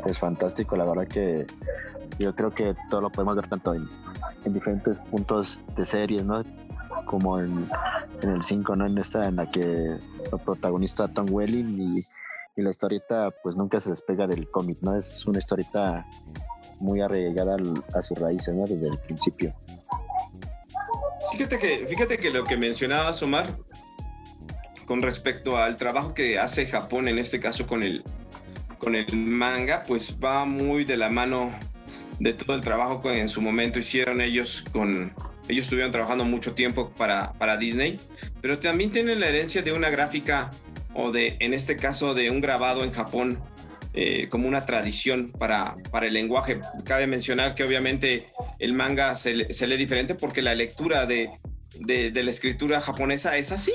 es 0.06 0.18
fantástico, 0.18 0.76
la 0.76 0.84
verdad 0.84 1.06
que 1.06 1.46
yo 2.18 2.34
creo 2.34 2.50
que 2.50 2.74
todo 2.90 3.00
lo 3.00 3.10
podemos 3.10 3.36
ver 3.36 3.48
tanto 3.48 3.74
en, 3.74 3.82
diferentes 4.52 5.00
puntos 5.00 5.60
de 5.76 5.84
series, 5.84 6.24
¿no? 6.24 6.42
Como 7.04 7.38
en, 7.38 7.68
el 8.22 8.42
5, 8.42 8.76
¿no? 8.76 8.86
En 8.86 8.96
esta 8.98 9.28
en 9.28 9.36
la 9.36 9.50
que 9.50 9.60
el 9.60 10.00
protagonista 10.44 11.08
Tom 11.08 11.26
Welling 11.30 11.80
y, 11.80 12.00
y 12.56 12.62
la 12.62 12.70
historieta 12.70 13.30
pues 13.42 13.56
nunca 13.56 13.78
se 13.80 13.90
despega 13.90 14.26
del 14.26 14.50
cómic, 14.50 14.78
¿no? 14.80 14.96
Es 14.96 15.26
una 15.26 15.38
historieta 15.38 16.06
muy 16.80 17.00
arraigada 17.00 17.56
a 17.94 18.02
sus 18.02 18.18
raíces, 18.18 18.54
¿no? 18.54 18.64
Desde 18.64 18.88
el 18.88 18.98
principio. 18.98 19.54
Fíjate 21.32 21.58
que, 21.58 21.86
fíjate 21.86 22.18
que 22.18 22.30
lo 22.30 22.44
que 22.44 22.56
mencionaba 22.56 23.10
Omar 23.22 23.56
con 24.86 25.02
respecto 25.02 25.58
al 25.58 25.76
trabajo 25.76 26.14
que 26.14 26.38
hace 26.38 26.66
Japón, 26.66 27.08
en 27.08 27.18
este 27.18 27.40
caso 27.40 27.66
con 27.66 27.82
el, 27.82 28.02
con 28.78 28.94
el 28.94 29.14
manga, 29.14 29.84
pues 29.86 30.16
va 30.22 30.46
muy 30.46 30.84
de 30.84 30.96
la 30.96 31.10
mano 31.10 31.52
de 32.18 32.32
todo 32.32 32.56
el 32.56 32.62
trabajo 32.62 33.02
que 33.02 33.20
en 33.20 33.28
su 33.28 33.42
momento 33.42 33.78
hicieron 33.78 34.20
ellos 34.20 34.64
con... 34.72 35.12
Ellos 35.48 35.64
estuvieron 35.64 35.92
trabajando 35.92 36.24
mucho 36.24 36.52
tiempo 36.52 36.90
para, 36.90 37.32
para 37.34 37.56
Disney, 37.56 37.98
pero 38.42 38.58
también 38.58 38.90
tienen 38.90 39.20
la 39.20 39.28
herencia 39.28 39.62
de 39.62 39.72
una 39.72 39.88
gráfica 39.88 40.50
o 40.94 41.10
de, 41.10 41.36
en 41.40 41.54
este 41.54 41.76
caso, 41.76 42.14
de 42.14 42.30
un 42.30 42.40
grabado 42.40 42.84
en 42.84 42.92
Japón 42.92 43.38
eh, 44.00 44.28
como 44.28 44.46
una 44.46 44.64
tradición 44.64 45.32
para, 45.32 45.74
para 45.90 46.06
el 46.06 46.14
lenguaje. 46.14 46.60
Cabe 46.84 47.08
mencionar 47.08 47.56
que 47.56 47.64
obviamente 47.64 48.28
el 48.60 48.72
manga 48.72 49.16
se, 49.16 49.34
lee 49.34 49.76
diferente 49.76 50.14
porque 50.14 50.40
la 50.40 50.54
lectura 50.54 51.04
de, 51.04 51.32
de, 51.80 52.22
la 52.22 52.30
escritura 52.30 52.80
japonesa 52.80 53.36
es 53.36 53.50
así, 53.50 53.72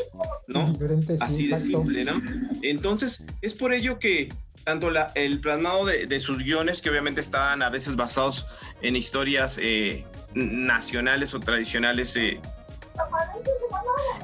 ¿no? 0.47 0.79
así 1.19 1.47
de 1.47 1.59
simple, 1.59 2.05
¿no? 2.05 2.21
Entonces, 2.61 3.25
es 3.41 3.53
por 3.53 3.73
ello 3.73 3.99
que 3.99 4.29
tanto 4.63 4.89
la, 4.89 5.11
el 5.15 5.41
plasmado 5.41 5.85
de, 5.85 6.19
sus 6.21 6.41
guiones, 6.41 6.81
que 6.81 6.89
obviamente 6.89 7.19
estaban 7.19 7.61
a 7.61 7.69
veces 7.69 7.97
basados 7.97 8.47
en 8.81 8.95
historias 8.95 9.59
eh, 9.61 10.05
nacionales 10.35 11.33
o 11.33 11.41
tradicionales 11.41 12.15
eh, 12.15 12.39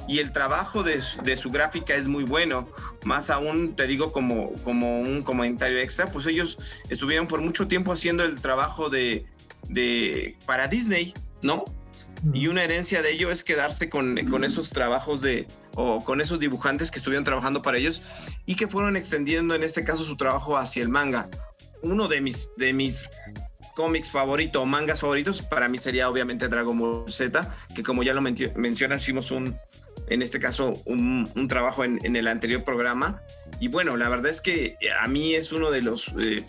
y 0.08 0.20
el 0.20 0.32
trabajo 0.32 0.84
de, 0.84 1.02
su 1.02 1.52
gráfica 1.52 1.96
es 1.96 2.08
muy 2.08 2.24
bueno. 2.24 2.68
Más 3.06 3.30
aún, 3.30 3.76
te 3.76 3.86
digo, 3.86 4.12
como, 4.12 4.54
como 4.64 5.00
un 5.00 5.22
comentario 5.22 5.78
extra, 5.78 6.08
pues 6.08 6.26
ellos 6.26 6.58
estuvieron 6.90 7.28
por 7.28 7.42
mucho 7.42 7.68
tiempo 7.68 7.92
haciendo 7.92 8.24
el 8.24 8.42
trabajo 8.42 8.90
de, 8.90 9.26
de 9.68 10.36
para 10.46 10.68
Disney, 10.68 11.14
¿no? 11.44 11.64
Y 12.34 12.48
una 12.48 12.64
herencia 12.64 13.02
de 13.02 13.12
ello 13.12 13.32
es 13.32 13.44
quedarse 13.44 13.90
con, 13.90 14.18
con, 14.30 14.44
esos 14.44 14.72
trabajos 14.72 15.22
de, 15.22 15.48
o 15.76 16.04
con 16.04 16.22
esos 16.22 16.40
dibujantes 16.40 16.92
que 16.92 16.98
estuvieron 16.98 17.24
trabajando 17.24 17.62
para 17.62 17.78
ellos 17.78 18.02
y 18.46 18.56
que 18.56 18.68
fueron 18.68 18.98
extendiendo 18.98 19.56
en 19.56 19.64
este 19.64 19.84
caso 19.84 20.04
su 20.04 20.18
trabajo 20.18 20.58
hacia 20.58 20.82
el 20.82 20.90
manga. 20.90 21.30
Uno 21.82 22.08
de 22.08 22.20
mis, 22.20 22.50
de 22.58 22.74
mis 22.74 23.08
cómics 23.80 24.12
favorito 24.12 24.62
o 24.62 24.66
mangas 24.66 25.00
favoritos, 25.00 25.42
para 25.42 25.70
mí 25.70 25.78
sería 25.78 26.10
obviamente 26.10 26.50
Dragon 26.50 26.78
Ball 26.78 27.10
Z, 27.10 27.50
que 27.74 27.82
como 27.82 28.04
ya 28.04 28.14
lo 28.14 28.20
mencionas, 28.22 29.04
hicimos 29.04 29.32
un, 29.32 29.56
en 30.10 30.22
este 30.22 30.38
caso, 30.38 30.74
un, 30.84 31.32
un 31.34 31.48
trabajo 31.48 31.86
en, 31.86 31.98
en, 32.04 32.18
el 32.18 32.28
anterior 32.28 32.66
programa. 32.66 33.22
Y 33.62 33.70
bueno, 33.70 33.96
la 33.96 34.10
verdad 34.10 34.32
es 34.32 34.42
que 34.42 34.76
a 35.02 35.08
mí 35.08 35.34
es 35.34 35.54
uno 35.54 35.72
de 35.72 35.82
los 35.82 36.14
eh, 36.20 36.44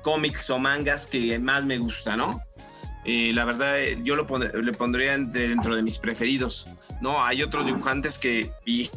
cómics 0.00 0.48
o 0.48 0.58
mangas 0.58 1.06
que 1.06 1.38
más 1.38 1.66
me 1.66 1.76
gusta, 1.76 2.16
¿no? 2.16 2.40
Eh, 3.04 3.32
la 3.34 3.44
verdad, 3.44 3.76
yo 4.02 4.16
lo 4.16 4.26
le 4.38 4.72
pondría 4.72 5.18
dentro 5.18 5.76
de 5.76 5.82
mis 5.82 5.98
preferidos. 5.98 6.66
No, 7.02 7.22
hay 7.22 7.42
otros 7.42 7.66
dibujantes 7.66 8.18
que, 8.18 8.50
y, 8.64 8.90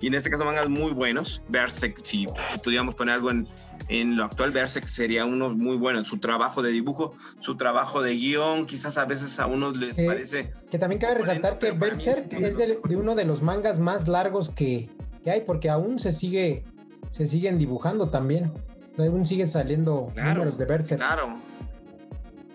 y 0.00 0.06
en 0.06 0.14
este 0.14 0.30
caso 0.30 0.44
mangas 0.44 0.68
muy 0.68 0.92
buenos. 0.92 1.42
Berserk, 1.48 2.04
si 2.04 2.28
pudiéramos 2.62 2.94
poner 2.94 3.16
algo 3.16 3.32
en, 3.32 3.48
en 3.88 4.16
lo 4.16 4.24
actual 4.24 4.52
verse 4.52 4.80
que 4.80 4.88
sería 4.88 5.24
uno 5.24 5.50
muy 5.50 5.76
bueno 5.76 5.98
en 5.98 6.04
su 6.04 6.18
trabajo 6.18 6.62
de 6.62 6.70
dibujo, 6.70 7.14
su 7.40 7.56
trabajo 7.56 8.02
de 8.02 8.14
guion, 8.14 8.66
quizás 8.66 8.98
a 8.98 9.06
veces 9.06 9.40
a 9.40 9.46
unos 9.46 9.78
les 9.78 9.96
parece... 9.96 10.52
Que 10.70 10.78
también 10.78 11.00
cabe 11.00 11.16
resaltar 11.16 11.58
que 11.58 11.72
Berserk 11.72 12.32
es 12.34 12.56
de, 12.56 12.78
uno 12.90 13.14
de 13.14 13.24
los 13.24 13.42
mangas 13.42 13.78
más 13.78 14.06
largos 14.06 14.50
que, 14.50 14.90
hay, 15.26 15.40
porque 15.40 15.70
aún 15.70 15.98
se 15.98 16.12
sigue, 16.12 16.64
se 17.08 17.26
siguen 17.26 17.58
dibujando 17.58 18.10
también. 18.10 18.52
Aún 18.98 19.26
sigue 19.26 19.46
saliendo 19.46 20.12
números 20.16 20.58
de 20.58 20.64
Berserk. 20.66 21.00
Claro. 21.00 21.40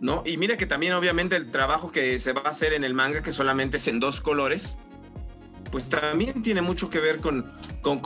¿No? 0.01 0.21
Y 0.25 0.37
mira 0.37 0.57
que 0.57 0.65
también 0.65 0.93
obviamente 0.93 1.35
el 1.35 1.49
trabajo 1.49 1.91
que 1.91 2.19
se 2.19 2.33
va 2.33 2.41
a 2.45 2.49
hacer 2.49 2.73
en 2.73 2.83
el 2.83 2.93
manga, 2.93 3.23
que 3.23 3.31
solamente 3.31 3.77
es 3.77 3.87
en 3.87 4.01
dos 4.01 4.19
colores, 4.19 4.75
pues 5.71 5.85
también 5.85 6.43
tiene 6.43 6.61
mucho 6.61 6.89
que 6.89 6.99
ver 6.99 7.19
con, 7.19 7.49
con 7.81 8.01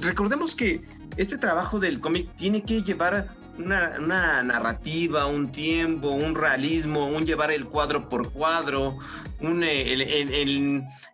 recordemos 0.00 0.54
que 0.54 0.80
este 1.16 1.38
trabajo 1.38 1.78
del 1.78 2.00
cómic 2.00 2.34
tiene 2.36 2.62
que 2.62 2.82
llevar 2.82 3.28
una, 3.58 4.42
narrativa, 4.42 5.26
un 5.26 5.52
tiempo, 5.52 6.08
un 6.08 6.34
realismo, 6.34 7.06
un 7.06 7.24
llevar 7.24 7.50
el 7.50 7.66
cuadro 7.66 8.08
por 8.08 8.32
cuadro, 8.32 8.98
un, 9.40 9.62
eh, 9.62 9.92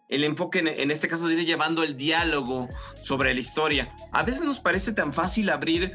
el, 0.08 0.24
enfoque, 0.24 0.60
en, 0.60 0.90
este 0.90 1.08
caso, 1.08 1.28
diría 1.28 1.44
llevando 1.44 1.82
el 1.82 1.96
diálogo 1.96 2.68
sobre 3.02 3.34
la 3.34 3.40
historia. 3.40 3.92
A 4.12 4.22
veces 4.22 4.42
nos 4.42 4.60
parece 4.60 4.92
tan 4.92 5.12
fácil 5.12 5.50
abrir 5.50 5.92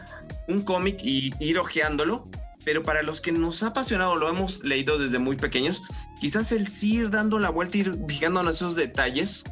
un 0.47 0.61
cómic 0.61 0.99
y 1.01 1.33
ir 1.39 1.59
hojeándolo, 1.59 2.27
pero 2.65 2.83
para 2.83 3.03
los 3.03 3.21
que 3.21 3.31
nos 3.31 3.63
ha 3.63 3.67
apasionado, 3.67 4.15
lo 4.15 4.29
hemos 4.29 4.63
leído 4.63 4.97
desde 4.97 5.19
muy 5.19 5.35
pequeños, 5.35 5.81
quizás 6.19 6.51
el 6.51 6.67
sí 6.67 6.95
ir 6.95 7.09
dando 7.09 7.39
la 7.39 7.49
vuelta, 7.49 7.77
ir 7.77 7.97
fijándonos 8.07 8.57
esos 8.57 8.75
detalles 8.75 9.43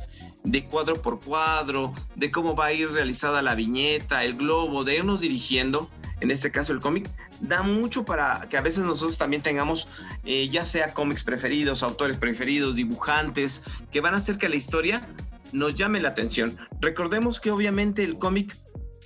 de 0.43 0.65
cuadro 0.65 1.01
por 1.01 1.19
cuadro, 1.19 1.93
de 2.15 2.31
cómo 2.31 2.55
va 2.55 2.67
a 2.67 2.73
ir 2.73 2.89
realizada 2.89 3.41
la 3.41 3.55
viñeta, 3.55 4.23
el 4.23 4.35
globo, 4.35 4.83
de 4.83 4.97
irnos 4.97 5.21
dirigiendo, 5.21 5.89
en 6.19 6.31
este 6.31 6.51
caso 6.51 6.73
el 6.73 6.79
cómic, 6.79 7.09
da 7.39 7.63
mucho 7.63 8.05
para 8.05 8.47
que 8.49 8.57
a 8.57 8.61
veces 8.61 8.85
nosotros 8.85 9.17
también 9.17 9.41
tengamos, 9.41 9.87
eh, 10.23 10.47
ya 10.49 10.65
sea 10.65 10.93
cómics 10.93 11.23
preferidos, 11.23 11.83
autores 11.83 12.17
preferidos, 12.17 12.75
dibujantes, 12.75 13.63
que 13.91 14.01
van 14.01 14.13
a 14.13 14.17
hacer 14.17 14.37
que 14.37 14.49
la 14.49 14.55
historia 14.55 15.07
nos 15.51 15.73
llame 15.73 16.01
la 16.01 16.09
atención. 16.09 16.57
Recordemos 16.79 17.39
que 17.39 17.51
obviamente 17.51 18.03
el 18.03 18.17
cómic 18.17 18.55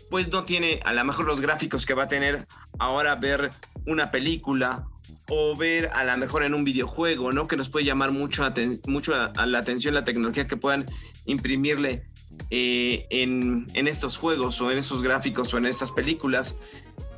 pues 0.10 0.28
no 0.28 0.46
tiene 0.46 0.80
a 0.86 0.94
lo 0.94 1.04
mejor 1.04 1.26
los 1.26 1.42
gráficos 1.42 1.86
que 1.86 1.94
va 1.94 2.04
a 2.04 2.08
tener 2.08 2.48
ahora 2.78 3.16
ver 3.16 3.50
una 3.86 4.12
película 4.12 4.88
o 5.30 5.56
ver 5.56 5.90
a 5.94 6.04
lo 6.04 6.18
mejor 6.18 6.44
en 6.44 6.54
un 6.54 6.64
videojuego, 6.64 7.32
¿no? 7.32 7.48
Que 7.48 7.58
nos 7.58 7.70
puede 7.70 7.86
llamar 7.86 8.12
mucho, 8.12 8.44
mucho 8.88 9.14
a, 9.16 9.46
la 9.46 9.60
atención 9.60 9.94
la 9.94 10.04
tecnología 10.04 10.48
que 10.48 10.58
puedan 10.58 10.86
imprimirle 11.26 12.04
eh, 12.50 13.08
en, 13.10 13.68
en, 13.74 13.88
estos 13.88 14.18
juegos 14.18 14.62
o 14.62 14.72
en 14.72 14.78
estos 14.78 15.02
gráficos 15.02 15.54
o 15.54 15.58
en 15.58 15.66
estas 15.66 15.92
películas. 15.92 16.58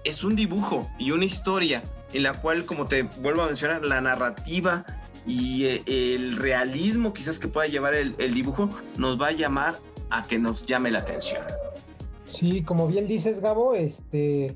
Es 0.03 0.23
un 0.23 0.35
dibujo 0.35 0.89
y 0.97 1.11
una 1.11 1.25
historia 1.25 1.83
en 2.13 2.23
la 2.23 2.33
cual, 2.33 2.65
como 2.65 2.87
te 2.87 3.03
vuelvo 3.03 3.41
a 3.41 3.47
mencionar, 3.47 3.83
la 3.83 3.99
narrativa 3.99 4.85
y 5.25 5.65
eh, 5.65 5.83
el 5.85 6.37
realismo 6.37 7.13
quizás 7.13 7.39
que 7.39 7.49
pueda 7.49 7.67
llevar 7.67 7.93
el, 7.93 8.15
el 8.17 8.33
dibujo 8.33 8.69
nos 8.97 9.19
va 9.19 9.27
a 9.27 9.31
llamar 9.33 9.77
a 10.09 10.23
que 10.23 10.39
nos 10.39 10.65
llame 10.65 10.91
la 10.91 10.99
atención. 10.99 11.41
Sí, 12.25 12.61
como 12.63 12.87
bien 12.87 13.07
dices, 13.07 13.41
Gabo, 13.41 13.73
este, 13.73 14.55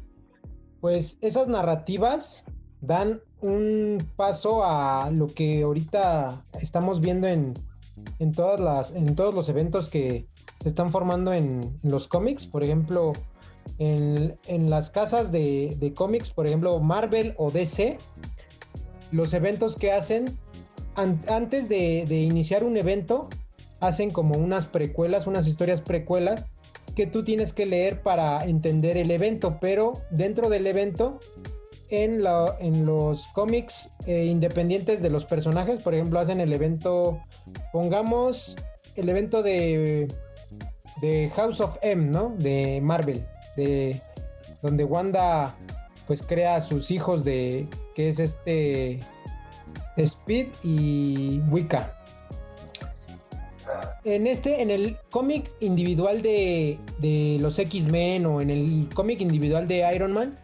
pues 0.80 1.18
esas 1.22 1.48
narrativas 1.48 2.46
dan 2.82 3.22
un 3.42 4.06
paso 4.16 4.64
a 4.64 5.10
lo 5.12 5.28
que 5.28 5.64
ahorita 5.64 6.44
estamos 6.62 7.02
viendo 7.02 7.28
en, 7.28 7.54
todas 8.36 8.60
las, 8.60 8.92
en 8.92 9.16
todos 9.16 9.34
los 9.34 9.50
eventos 9.50 9.90
que 9.90 10.28
se 10.62 10.70
están 10.70 10.90
formando 10.90 11.34
en, 11.34 11.80
los 11.84 12.08
cómics. 12.08 12.46
Por 12.46 12.64
ejemplo, 12.64 13.14
en, 13.80 14.70
las 14.70 14.92
casas 14.92 15.32
de, 15.32 15.94
cómics, 15.96 16.30
por 16.30 16.48
ejemplo, 16.48 16.80
Marvel 16.80 17.34
o 17.38 17.52
DC, 17.52 17.98
los 19.12 19.34
eventos 19.34 19.76
que 19.76 19.92
hacen 19.92 20.38
antes 20.96 21.68
de 21.68 22.06
iniciar 22.22 22.64
un 22.64 22.78
evento, 22.78 23.30
hacen 23.82 24.12
como 24.12 24.36
unas 24.38 24.68
precuelas, 24.68 25.28
unas 25.28 25.48
historias 25.48 25.82
precuelas 25.82 26.46
que 26.96 27.08
tú 27.08 27.24
tienes 27.24 27.54
que 27.54 27.66
leer 27.66 28.02
para 28.02 28.44
entender 28.46 28.98
el 28.98 29.12
evento, 29.12 29.58
pero 29.60 30.02
dentro 30.12 30.50
del 30.50 30.68
evento, 30.68 31.20
en, 31.92 32.86
los 32.86 33.28
cómics 33.34 33.92
eh, 34.06 34.26
independientes 34.26 35.02
de 35.02 35.10
los 35.10 35.26
personajes, 35.26 35.84
por 35.84 35.94
ejemplo, 35.94 36.20
hacen 36.20 36.42
el 36.42 36.54
evento, 36.54 37.22
pongamos 37.72 38.56
el 38.96 39.10
evento 39.10 39.44
de, 39.44 40.08
de 41.02 41.32
House 41.36 41.62
of 41.62 41.78
M, 41.82 42.06
¿no? 42.06 42.34
De 42.38 42.80
Marvel, 42.82 43.26
de 43.56 44.02
donde 44.62 44.84
Wanda 44.84 45.56
pues 46.08 46.24
crea 46.24 46.56
a 46.56 46.62
sus 46.62 46.92
hijos 46.92 47.24
de 47.24 47.68
que 47.96 48.10
es 48.10 48.20
este 48.20 49.00
Speed 49.98 50.48
y 50.64 51.40
Wicca 51.50 51.96
en 54.04 54.28
este, 54.28 54.62
en 54.62 54.70
el 54.70 54.98
cómic 55.10 55.52
individual 55.60 56.22
de, 56.22 56.78
los 57.40 57.60
X-Men 57.60 58.26
o 58.26 58.42
en 58.42 58.50
el 58.50 58.90
cómic 58.94 59.22
individual 59.22 59.68
de 59.68 59.90
Iron 59.94 60.14
Man, 60.14 60.38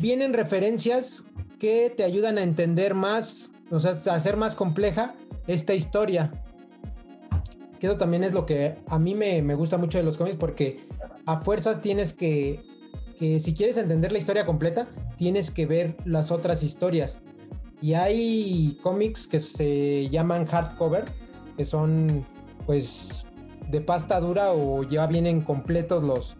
vienen 0.00 0.32
referencias 0.32 1.24
que 1.58 1.92
te 1.96 2.04
ayudan 2.04 2.38
a 2.38 2.42
entender 2.42 2.94
más, 2.94 3.52
o 3.70 3.80
sea, 3.80 3.98
a 4.06 4.14
hacer 4.14 4.36
más 4.36 4.54
compleja 4.54 5.14
esta 5.46 5.74
historia. 5.74 6.30
Que 7.80 7.86
eso 7.86 7.96
también 7.96 8.24
es 8.24 8.32
lo 8.32 8.46
que 8.46 8.76
a 8.88 8.98
mí 8.98 9.14
me, 9.14 9.42
me 9.42 9.54
gusta 9.54 9.76
mucho 9.76 9.98
de 9.98 10.04
los 10.04 10.16
cómics 10.16 10.38
porque 10.38 10.80
a 11.26 11.40
fuerzas 11.40 11.80
tienes 11.80 12.12
que, 12.12 12.60
que, 13.18 13.38
si 13.40 13.54
quieres 13.54 13.76
entender 13.76 14.12
la 14.12 14.18
historia 14.18 14.46
completa, 14.46 14.88
tienes 15.16 15.50
que 15.50 15.66
ver 15.66 15.94
las 16.04 16.30
otras 16.30 16.62
historias. 16.62 17.20
Y 17.80 17.94
hay 17.94 18.78
cómics 18.82 19.26
que 19.26 19.40
se 19.40 20.08
llaman 20.08 20.46
hardcover, 20.46 21.04
que 21.56 21.64
son 21.64 22.24
pues 22.66 23.24
de 23.70 23.80
pasta 23.80 24.18
dura 24.20 24.52
o 24.52 24.82
ya 24.82 25.06
vienen 25.06 25.42
completos 25.42 26.02
los, 26.02 26.36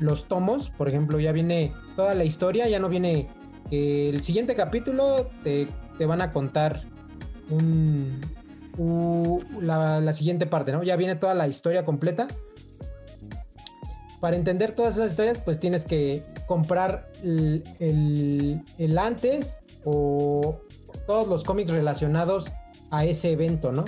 los 0.00 0.26
tomos. 0.26 0.70
Por 0.70 0.88
ejemplo, 0.88 1.20
ya 1.20 1.32
viene 1.32 1.72
toda 1.94 2.14
la 2.14 2.24
historia, 2.24 2.68
ya 2.68 2.80
no 2.80 2.88
viene 2.88 3.28
el 3.70 4.22
siguiente 4.22 4.56
capítulo, 4.56 5.30
te, 5.44 5.68
van 6.04 6.22
a 6.22 6.32
contar 6.32 6.82
la, 9.60 10.12
siguiente 10.12 10.46
parte, 10.46 10.72
¿no? 10.72 10.82
Ya 10.82 10.96
viene 10.96 11.14
toda 11.14 11.34
la 11.34 11.46
historia 11.46 11.84
completa. 11.84 12.26
Para 14.20 14.36
entender 14.36 14.72
todas 14.72 14.94
esas 14.94 15.12
historias, 15.12 15.38
pues 15.38 15.58
tienes 15.60 15.84
que 15.84 16.22
comprar 16.46 17.10
el, 17.22 18.60
el 18.78 18.98
antes 18.98 19.56
o 19.84 20.60
todos 21.06 21.26
los 21.28 21.44
cómics 21.44 21.70
relacionados 21.70 22.50
a 22.90 23.04
ese 23.04 23.30
evento, 23.32 23.72
¿no? 23.72 23.84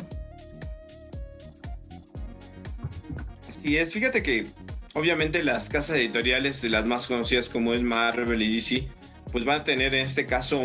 Y 3.63 3.77
es, 3.77 3.93
fíjate 3.93 4.23
que 4.23 4.47
obviamente 4.95 5.43
las 5.43 5.69
casas 5.69 5.97
editoriales, 5.97 6.63
las 6.65 6.87
más 6.87 7.07
conocidas 7.07 7.49
como 7.49 7.75
es 7.75 7.83
Marvel 7.83 8.43
y 8.43 8.57
DC, 8.57 8.89
pues 9.31 9.45
van 9.45 9.63
a 9.63 9.65
tener 9.65 9.95
en 9.95 10.05
este 10.05 10.27
caso 10.27 10.65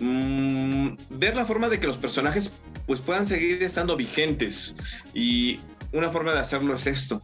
mm, 0.00 0.88
ver 1.10 1.36
la 1.36 1.46
forma 1.46 1.68
de 1.68 1.78
que 1.78 1.86
los 1.86 1.98
personajes 1.98 2.52
pues 2.86 3.00
puedan 3.00 3.26
seguir 3.26 3.62
estando 3.62 3.96
vigentes. 3.96 4.74
Y 5.14 5.60
una 5.92 6.10
forma 6.10 6.32
de 6.32 6.40
hacerlo 6.40 6.74
es 6.74 6.86
esto, 6.86 7.22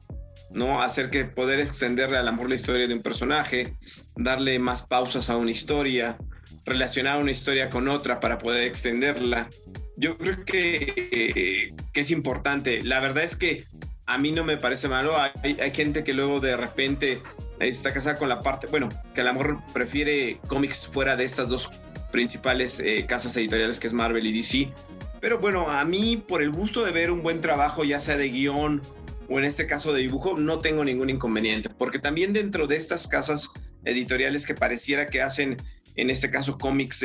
¿no? 0.50 0.80
Hacer 0.80 1.10
que 1.10 1.24
poder 1.24 1.60
extenderle 1.60 2.18
a 2.18 2.22
lo 2.22 2.32
mejor 2.32 2.48
la 2.50 2.54
historia 2.54 2.86
de 2.86 2.94
un 2.94 3.02
personaje, 3.02 3.74
darle 4.16 4.58
más 4.58 4.82
pausas 4.82 5.30
a 5.30 5.36
una 5.36 5.50
historia, 5.50 6.16
relacionar 6.64 7.20
una 7.20 7.32
historia 7.32 7.70
con 7.70 7.88
otra 7.88 8.20
para 8.20 8.38
poder 8.38 8.66
extenderla. 8.66 9.48
Yo 9.96 10.16
creo 10.16 10.44
que, 10.44 11.74
que 11.92 12.00
es 12.00 12.10
importante. 12.12 12.82
La 12.82 13.00
verdad 13.00 13.24
es 13.24 13.34
que 13.34 13.66
a 14.08 14.16
mí 14.16 14.32
no 14.32 14.42
me 14.42 14.56
parece 14.56 14.88
malo. 14.88 15.14
Hay, 15.42 15.70
gente 15.72 16.02
que 16.02 16.14
luego 16.14 16.40
de 16.40 16.56
repente 16.56 17.22
está 17.60 17.92
casada 17.92 18.16
con 18.16 18.28
la 18.28 18.42
parte, 18.42 18.66
bueno, 18.66 18.88
que 19.14 19.20
a 19.20 19.32
mejor 19.32 19.58
prefiere 19.72 20.40
cómics 20.48 20.88
fuera 20.88 21.14
de 21.14 21.24
estas 21.24 21.48
dos 21.48 21.70
principales 22.10 22.80
eh, 22.80 23.04
casas 23.06 23.36
editoriales 23.36 23.78
que 23.78 23.86
es 23.86 23.92
Marvel 23.92 24.26
y 24.26 24.32
DC. 24.32 24.72
Pero 25.20 25.38
bueno, 25.38 25.70
a 25.70 25.84
mí 25.84 26.16
por 26.16 26.42
el 26.42 26.50
gusto 26.50 26.84
de 26.84 26.90
ver 26.90 27.10
un 27.10 27.22
buen 27.22 27.42
trabajo, 27.42 27.84
ya 27.84 28.00
sea 28.00 28.16
de 28.16 28.30
guion 28.30 28.80
o 29.28 29.38
en 29.38 29.44
este 29.44 29.66
caso 29.66 29.92
de 29.92 30.00
dibujo, 30.00 30.38
no 30.38 30.60
tengo 30.60 30.84
ningún 30.84 31.10
inconveniente, 31.10 31.68
porque 31.68 31.98
también 31.98 32.32
dentro 32.32 32.66
de 32.66 32.76
estas 32.76 33.06
casas 33.06 33.50
editoriales 33.84 34.46
que 34.46 34.54
pareciera 34.54 35.06
que 35.08 35.20
hacen 35.20 35.58
en 35.98 36.10
este 36.10 36.30
caso 36.30 36.58
cómics 36.58 37.04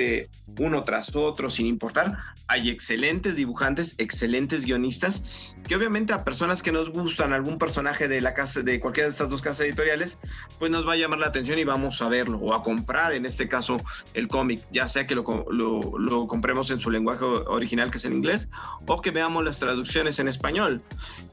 uno 0.60 0.84
tras 0.84 1.16
otro, 1.16 1.50
sin 1.50 1.66
importar. 1.66 2.18
Hay 2.48 2.70
excelentes 2.70 3.36
dibujantes, 3.36 3.96
excelentes 3.98 4.66
guionistas, 4.66 5.56
que 5.68 5.76
obviamente 5.76 6.14
a 6.14 6.24
personas 6.24 6.62
que 6.62 6.72
nos 6.72 6.92
gustan 6.92 7.34
algún 7.34 7.58
personaje 7.58 8.08
de 8.08 8.22
la 8.22 8.36
casa, 8.36 8.62
de 8.62 8.80
cualquiera 8.80 9.08
de 9.08 9.12
estas 9.12 9.30
dos 9.30 9.42
casas 9.42 9.66
editoriales, 9.66 10.20
pues 10.60 10.70
nos 10.70 10.88
va 10.88 10.94
a 10.94 10.96
llamar 10.96 11.20
la 11.20 11.28
atención 11.28 11.58
y 11.58 11.64
vamos 11.64 12.02
a 12.04 12.08
verlo 12.08 12.38
o 12.38 12.54
a 12.54 12.62
comprar, 12.62 13.14
en 13.14 13.26
este 13.26 13.50
caso, 13.50 13.78
el 14.14 14.28
cómic, 14.28 14.62
ya 14.72 14.88
sea 14.88 15.08
que 15.08 15.16
lo, 15.16 15.24
lo, 15.52 16.28
compremos 16.28 16.70
en 16.70 16.80
su 16.80 16.92
lenguaje 16.92 17.26
original, 17.26 17.90
que 17.90 17.98
es 17.98 18.06
en 18.06 18.14
inglés, 18.14 18.48
o 18.86 19.02
que 19.02 19.10
veamos 19.10 19.44
las 19.44 19.58
traducciones 19.58 20.20
en 20.20 20.28
español. 20.28 20.82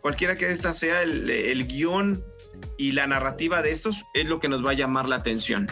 Cualquiera 0.00 0.34
que 0.34 0.50
esta 0.50 0.72
sea 0.72 1.02
el, 1.02 1.28
el 1.28 1.66
guion 1.66 2.24
y 2.78 2.92
la 2.92 3.06
narrativa 3.06 3.60
de 3.60 3.72
estos, 3.72 4.04
es 4.14 4.28
lo 4.28 4.40
que 4.40 4.48
nos 4.48 4.64
va 4.64 4.70
a 4.70 4.74
llamar 4.74 5.06
la 5.06 5.16
atención. 5.16 5.68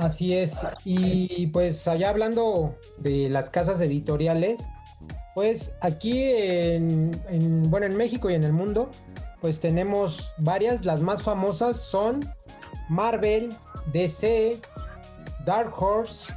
Así 0.00 0.34
es. 0.34 0.54
Y 0.84 1.46
pues 1.48 1.86
allá 1.86 2.08
hablando 2.08 2.74
de 2.98 3.28
las 3.28 3.50
casas 3.50 3.80
editoriales, 3.80 4.62
pues 5.34 5.72
aquí 5.82 6.22
en, 6.22 7.20
bueno, 7.70 7.86
en 7.86 7.96
México 7.96 8.30
y 8.30 8.34
en 8.34 8.44
el 8.44 8.52
mundo, 8.52 8.90
pues 9.40 9.60
tenemos 9.60 10.32
varias. 10.38 10.84
Las 10.84 11.02
más 11.02 11.22
famosas 11.22 11.78
son 11.78 12.28
Marvel, 12.88 13.50
DC, 13.92 14.58
Dark 15.44 15.72
Horse. 15.76 16.32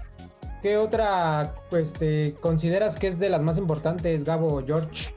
¿Qué 0.61 0.77
otra 0.77 1.55
pues 1.69 1.93
te 1.93 2.33
consideras 2.41 2.97
que 2.97 3.07
es 3.07 3.19
de 3.19 3.29
las 3.29 3.41
más 3.41 3.57
importantes, 3.57 4.23
Gabo 4.23 4.63
George? 4.65 5.13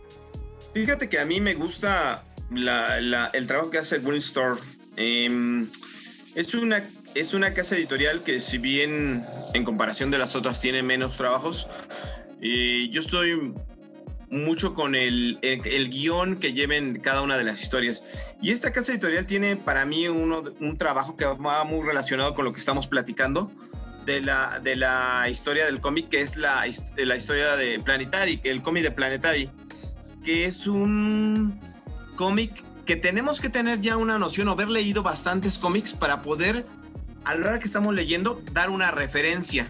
Fíjate 0.72 1.08
que 1.08 1.18
a 1.18 1.24
mí 1.24 1.40
me 1.40 1.54
gusta 1.54 2.22
el 2.50 3.46
trabajo 3.46 3.70
que 3.70 3.78
hace 3.78 3.98
Windstorm. 3.98 4.58
Eh, 4.96 5.66
Es 6.34 6.52
una, 6.54 6.86
es 7.16 7.32
una 7.32 7.54
casa 7.54 7.76
editorial 7.76 8.22
que 8.22 8.40
si 8.40 8.58
bien 8.58 9.26
en 9.54 9.64
comparación 9.64 10.10
de 10.10 10.18
las 10.18 10.36
otras 10.36 10.60
tiene 10.60 10.82
menos 10.82 11.16
trabajos, 11.16 11.66
eh, 12.42 12.88
yo 12.90 13.00
estoy 13.00 13.54
mucho 14.30 14.74
con 14.74 14.94
el, 14.94 15.38
el, 15.42 15.88
guion 15.88 16.36
que 16.36 16.52
lleven 16.52 17.00
cada 17.00 17.22
una 17.22 17.38
de 17.38 17.44
las 17.44 17.62
historias. 17.62 18.02
Y 18.42 18.50
esta 18.50 18.72
casa 18.72 18.92
editorial 18.92 19.24
tiene 19.24 19.56
para 19.56 19.86
mí 19.86 20.08
uno, 20.08 20.42
un 20.60 20.76
trabajo 20.76 21.16
que 21.16 21.24
va 21.24 21.64
muy 21.64 21.86
relacionado 21.86 22.34
con 22.34 22.44
lo 22.44 22.52
que 22.52 22.58
estamos 22.58 22.86
platicando 22.86 23.50
de 24.04 24.20
la, 24.20 24.60
de 24.62 24.76
la 24.76 25.26
historia 25.30 25.64
del 25.64 25.80
cómic, 25.80 26.10
que 26.10 26.20
es 26.20 26.36
la, 26.36 26.64
la 26.96 27.16
historia 27.16 27.56
de 27.56 27.78
Planetary, 27.80 28.40
el 28.44 28.62
cómic 28.62 28.82
de 28.82 28.90
Planetary, 28.90 29.50
que 30.22 30.44
es 30.44 30.66
un 30.66 31.58
cómic 32.16 32.62
que 32.84 32.96
tenemos 32.96 33.40
que 33.40 33.48
tener 33.48 33.80
ya 33.80 33.96
una 33.96 34.18
noción 34.18 34.48
o 34.48 34.52
haber 34.52 34.68
leído 34.68 35.02
bastantes 35.02 35.58
cómics 35.58 35.92
para 35.92 36.22
poder, 36.22 36.66
a 37.26 37.34
la 37.34 37.48
hora 37.48 37.58
que 37.58 37.66
estamos 37.66 37.92
leyendo, 37.92 38.40
dar 38.52 38.70
una 38.70 38.92
referencia. 38.92 39.68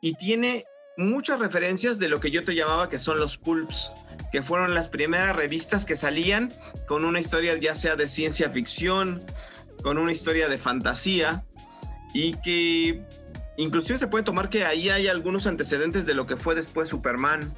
Y 0.00 0.14
tiene 0.14 0.64
muchas 0.96 1.38
referencias 1.38 1.98
de 1.98 2.08
lo 2.08 2.18
que 2.18 2.30
yo 2.30 2.42
te 2.42 2.54
llamaba 2.54 2.88
que 2.88 2.98
son 2.98 3.20
los 3.20 3.36
pulps, 3.36 3.92
que 4.32 4.42
fueron 4.42 4.74
las 4.74 4.88
primeras 4.88 5.36
revistas 5.36 5.84
que 5.84 5.96
salían 5.96 6.50
con 6.86 7.04
una 7.04 7.20
historia 7.20 7.56
ya 7.58 7.74
sea 7.74 7.94
de 7.94 8.08
ciencia 8.08 8.50
ficción, 8.50 9.22
con 9.82 9.98
una 9.98 10.12
historia 10.12 10.48
de 10.48 10.56
fantasía, 10.56 11.44
y 12.14 12.32
que 12.36 13.04
inclusive 13.58 13.98
se 13.98 14.06
puede 14.06 14.24
tomar 14.24 14.48
que 14.48 14.64
ahí 14.64 14.88
hay 14.88 15.08
algunos 15.08 15.46
antecedentes 15.46 16.06
de 16.06 16.14
lo 16.14 16.26
que 16.26 16.38
fue 16.38 16.54
después 16.54 16.88
Superman 16.88 17.54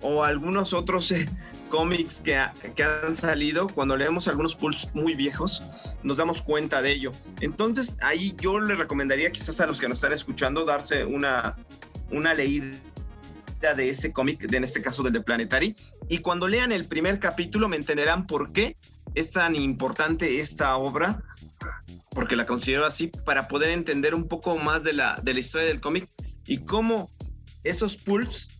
o 0.00 0.22
algunos 0.22 0.72
otros 0.74 1.12
cómics 1.70 2.20
que, 2.20 2.38
que, 2.76 2.82
han 2.82 3.14
salido, 3.14 3.68
cuando 3.68 3.96
leemos 3.96 4.28
algunos 4.28 4.54
pulps 4.54 4.88
muy 4.92 5.14
viejos, 5.14 5.62
nos 6.02 6.18
damos 6.18 6.42
cuenta 6.42 6.82
de 6.82 6.92
ello. 6.92 7.12
Entonces, 7.40 7.96
ahí 8.02 8.34
yo 8.38 8.60
le 8.60 8.74
recomendaría 8.74 9.30
quizás 9.32 9.60
a 9.60 9.66
los 9.66 9.80
que 9.80 9.88
nos 9.88 9.98
están 9.98 10.12
escuchando 10.12 10.66
darse 10.66 11.04
una, 11.04 11.56
una 12.10 12.34
leída 12.34 12.76
de 13.76 13.88
ese 13.88 14.12
cómic, 14.12 14.52
en 14.52 14.64
este 14.64 14.82
caso 14.82 15.02
del 15.02 15.14
de 15.14 15.20
Planetary, 15.22 15.74
y 16.08 16.18
cuando 16.18 16.48
lean 16.48 16.72
el 16.72 16.86
primer 16.86 17.18
capítulo 17.18 17.68
me 17.68 17.76
entenderán 17.76 18.26
por 18.26 18.52
qué 18.52 18.76
es 19.14 19.30
tan 19.30 19.54
importante 19.54 20.40
esta 20.40 20.76
obra, 20.76 21.22
porque 22.10 22.36
la 22.36 22.46
considero 22.46 22.84
así, 22.84 23.06
para 23.06 23.48
poder 23.48 23.70
entender 23.70 24.14
un 24.14 24.28
poco 24.28 24.56
más 24.56 24.82
de 24.82 24.92
la, 24.92 25.20
de 25.22 25.32
la 25.34 25.40
historia 25.40 25.68
del 25.68 25.80
cómic 25.80 26.08
y 26.46 26.58
cómo 26.58 27.08
esos 27.62 27.96
pulps 27.96 28.58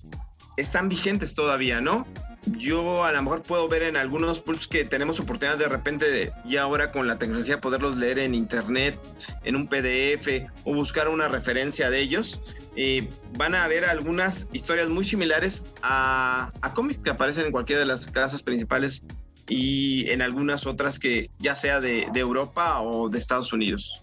están 0.57 0.88
vigentes 0.88 1.35
todavía, 1.35 1.81
¿no? 1.81 2.07
Yo 2.46 3.05
a 3.05 3.12
lo 3.12 3.22
mejor 3.22 3.42
puedo 3.42 3.68
ver 3.68 3.83
en 3.83 3.96
algunos 3.96 4.40
pulps 4.40 4.66
que 4.66 4.85
tenemos 4.85 5.20
oportunidad 5.20 5.59
de 5.59 5.68
repente 5.68 6.11
de, 6.11 6.33
y 6.44 6.57
ahora 6.57 6.90
con 6.90 7.07
la 7.07 7.18
tecnología 7.18 7.61
poderlos 7.61 7.98
leer 7.98 8.18
en 8.18 8.35
internet, 8.35 8.98
en 9.44 9.57
un 9.57 9.66
PDF 9.66 10.48
o 10.64 10.74
buscar 10.74 11.09
una 11.09 11.29
referencia 11.29 11.90
de 11.90 12.00
ellos. 12.00 12.40
Eh, 12.76 13.09
van 13.37 13.55
a 13.55 13.64
haber 13.64 13.85
algunas 13.85 14.48
historias 14.53 14.88
muy 14.88 15.05
similares 15.05 15.64
a, 15.83 16.53
a 16.62 16.72
cómics 16.72 17.00
que 17.03 17.11
aparecen 17.11 17.46
en 17.46 17.53
cualquiera 17.53 17.81
de 17.81 17.87
las 17.87 18.07
casas 18.07 18.42
principales 18.42 19.03
y 19.48 20.09
en 20.11 20.22
algunas 20.22 20.66
otras 20.66 20.98
que 20.98 21.29
ya 21.38 21.55
sea 21.55 21.81
de, 21.81 22.07
de 22.12 22.20
Europa 22.20 22.81
o 22.81 23.09
de 23.09 23.18
Estados 23.18 23.53
Unidos. 23.53 24.00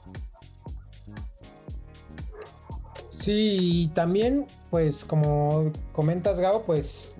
Sí, 3.09 3.57
y 3.59 3.87
también, 3.89 4.45
pues 4.69 5.03
como 5.03 5.73
comentas, 5.91 6.39
Gabo, 6.39 6.63
pues 6.63 7.13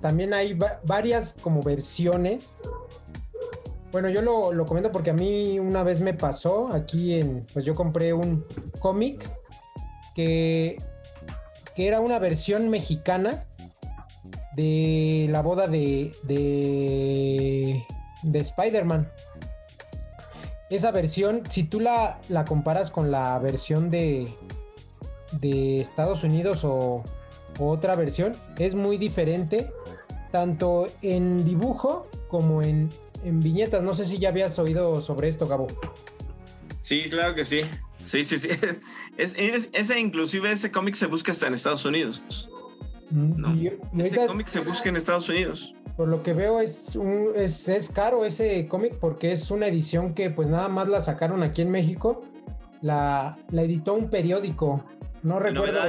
también 0.00 0.32
hay 0.32 0.58
varias 0.84 1.34
como 1.40 1.62
versiones. 1.62 2.54
Bueno, 3.92 4.08
yo 4.08 4.22
lo, 4.22 4.66
comento 4.66 4.92
porque 4.92 5.10
a 5.10 5.14
mí 5.14 5.58
una 5.58 5.82
vez 5.82 6.00
me 6.00 6.14
pasó 6.14 6.72
aquí 6.72 7.14
en, 7.14 7.46
pues 7.52 7.64
yo 7.64 7.74
compré 7.74 8.12
un 8.12 8.44
cómic 8.80 9.28
que, 10.14 10.82
que 11.74 11.86
era 11.86 12.00
una 12.00 12.18
versión 12.18 12.68
mexicana 12.68 13.44
de 14.56 15.26
la 15.30 15.40
boda 15.40 15.68
de, 15.68 16.12
de, 16.24 17.82
de 18.22 18.38
Spider-Man. 18.38 19.10
Esa 20.70 20.90
versión, 20.90 21.42
si 21.48 21.62
tú 21.62 21.80
la, 21.80 22.18
la 22.28 22.44
comparas 22.44 22.90
con 22.90 23.10
la 23.10 23.38
versión 23.38 23.88
de, 23.88 24.28
de 25.32 25.80
Estados 25.80 26.24
Unidos 26.24 26.62
o, 26.62 27.04
otra 27.58 27.96
versión, 27.96 28.32
es 28.58 28.74
muy 28.74 28.98
diferente, 28.98 29.70
tanto 30.30 30.88
en 31.02 31.44
dibujo 31.44 32.06
como 32.28 32.62
en, 32.62 32.90
viñetas. 33.24 33.82
No 33.82 33.94
sé 33.94 34.04
si 34.04 34.18
ya 34.18 34.28
habías 34.28 34.58
oído 34.58 35.00
sobre 35.00 35.28
esto, 35.28 35.46
Gabo. 35.46 35.66
Sí, 36.82 37.08
claro 37.10 37.34
que 37.34 37.44
sí. 37.44 37.62
Sí, 38.04 38.22
sí, 38.22 38.38
sí. 38.38 38.48
Es, 39.18 39.34
ese, 39.72 39.98
inclusive 39.98 40.52
ese 40.52 40.70
cómic 40.70 40.94
se 40.94 41.06
busca 41.06 41.32
hasta 41.32 41.48
en 41.48 41.54
Estados 41.54 41.84
Unidos. 41.84 42.48
Mm, 43.10 43.66
ese 43.98 44.26
cómic 44.26 44.46
se 44.46 44.60
busca 44.60 44.88
en 44.88 44.96
Estados 44.96 45.28
Unidos. 45.28 45.74
Por 45.96 46.06
lo 46.06 46.22
que 46.22 46.34
veo 46.34 46.60
es, 46.60 46.96
es, 47.34 47.68
es 47.68 47.90
caro 47.90 48.24
ese 48.24 48.68
cómic 48.68 48.94
porque 49.00 49.32
es 49.32 49.50
una 49.50 49.66
edición 49.66 50.14
que 50.14 50.30
pues 50.30 50.46
nada 50.46 50.68
más 50.68 50.88
la 50.88 51.00
sacaron 51.00 51.42
aquí 51.42 51.62
en 51.62 51.72
México. 51.72 52.24
La, 52.80 53.36
la 53.50 53.62
editó 53.62 53.94
un 53.94 54.08
periódico. 54.08 54.84
No 55.24 55.40
recuerdo. 55.40 55.80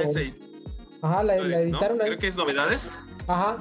Ajá, 1.02 1.22
la, 1.22 1.36
editaron. 1.36 1.98
Creo 1.98 2.18
que 2.18 2.28
es 2.28 2.36
Novedades. 2.36 2.94
Ajá. 3.26 3.58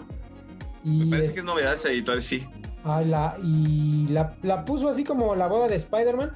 Y 0.83 1.05
Me 1.05 1.11
parece 1.17 1.33
que 1.33 1.39
es 1.39 1.45
Novedades 1.45 1.85
Editores, 1.85 2.25
sí. 2.25 2.45
Ah, 2.83 3.01
la, 3.01 3.37
y 3.43 4.07
la, 4.09 4.35
la, 4.41 4.65
puso 4.65 4.89
así 4.89 5.03
como 5.03 5.35
la 5.35 5.47
boda 5.47 5.67
de 5.67 5.75
Spider-Man. 5.75 6.31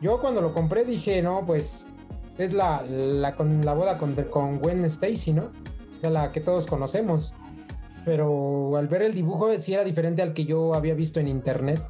Yo 0.00 0.20
cuando 0.20 0.40
lo 0.40 0.52
compré 0.52 0.84
dije, 0.84 1.22
no, 1.22 1.44
pues 1.46 1.86
es 2.38 2.52
la, 2.52 2.82
la, 2.82 3.34
con, 3.34 3.64
la 3.64 3.72
boda 3.72 3.96
con, 3.98 4.14
con 4.14 4.58
Gwen 4.58 4.84
Stacy, 4.84 5.32
¿no? 5.32 5.44
O 5.96 6.00
sea, 6.00 6.10
la 6.10 6.32
que 6.32 6.40
todos 6.40 6.66
conocemos. 6.66 7.34
Pero 8.04 8.76
al 8.76 8.88
ver 8.88 9.02
el 9.02 9.14
dibujo 9.14 9.50
sí 9.58 9.72
era 9.72 9.84
diferente 9.84 10.20
al 10.20 10.34
que 10.34 10.44
yo 10.44 10.74
había 10.74 10.94
visto 10.94 11.20
en 11.20 11.28
internet. 11.28 11.82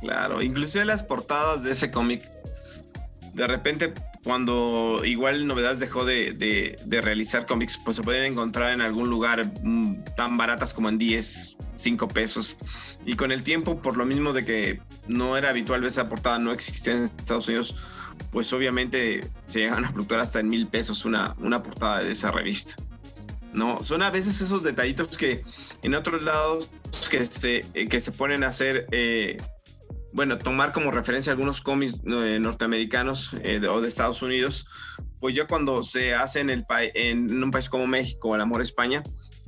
Claro, 0.00 0.42
inclusive 0.42 0.84
las 0.84 1.02
portadas 1.02 1.62
de 1.62 1.72
ese 1.72 1.90
cómic. 1.90 2.30
De 3.32 3.46
repente 3.46 3.94
cuando 4.26 5.02
igual 5.04 5.46
Novedades 5.46 5.78
dejó 5.78 6.04
de, 6.04 6.76
realizar 6.90 7.46
cómics, 7.46 7.78
pues 7.78 7.96
se 7.96 8.02
pueden 8.02 8.32
encontrar 8.32 8.72
en 8.72 8.80
algún 8.80 9.08
lugar 9.08 9.52
mm, 9.62 10.02
tan 10.16 10.36
baratas 10.36 10.74
como 10.74 10.88
en 10.88 10.98
10, 10.98 11.56
5 11.76 12.08
pesos. 12.08 12.58
Y 13.04 13.14
con 13.14 13.30
el 13.30 13.44
tiempo, 13.44 13.80
por 13.80 13.96
lo 13.96 14.04
mismo 14.04 14.32
de 14.32 14.44
que 14.44 14.80
no 15.06 15.36
era 15.36 15.50
habitual 15.50 15.80
ver 15.80 15.90
esa 15.90 16.08
portada, 16.08 16.40
no 16.40 16.50
existía 16.50 16.94
en 16.94 17.04
Estados 17.04 17.46
Unidos, 17.46 17.76
pues 18.32 18.52
obviamente 18.52 19.30
se 19.46 19.60
llegan 19.60 19.84
a 19.84 19.92
fluctuar 19.92 20.18
hasta 20.18 20.40
en 20.40 20.48
mil 20.48 20.66
pesos 20.66 21.04
una, 21.04 21.36
una 21.38 21.62
portada 21.62 22.02
de 22.02 22.10
esa 22.10 22.32
revista. 22.32 22.74
No, 23.52 23.80
son 23.84 24.02
a 24.02 24.10
veces 24.10 24.40
esos 24.40 24.64
detallitos 24.64 25.16
que 25.16 25.44
en 25.84 25.94
otros 25.94 26.20
lados 26.24 26.68
que 27.08 27.24
se, 27.24 27.60
que 27.88 28.00
se 28.00 28.10
ponen 28.10 28.42
a 28.42 28.48
hacer 28.48 28.88
eh, 28.90 29.36
bueno, 30.16 30.38
tomar 30.38 30.72
como 30.72 30.90
referencia 30.90 31.30
algunos 31.30 31.60
cómics 31.60 31.94
eh, 32.06 32.38
norteamericanos 32.40 33.36
eh, 33.42 33.60
o 33.68 33.82
de 33.82 33.88
Estados 33.88 34.22
Unidos, 34.22 34.66
pues 35.20 35.34
ya 35.34 35.46
cuando 35.46 35.82
se 35.82 36.14
hace 36.14 36.40
en, 36.40 37.44
un 37.44 37.50
país 37.50 37.68
como 37.68 37.86
México 37.86 38.30
o 38.30 38.34
el 38.34 38.40
Amor 38.40 38.62
España, 38.62 39.02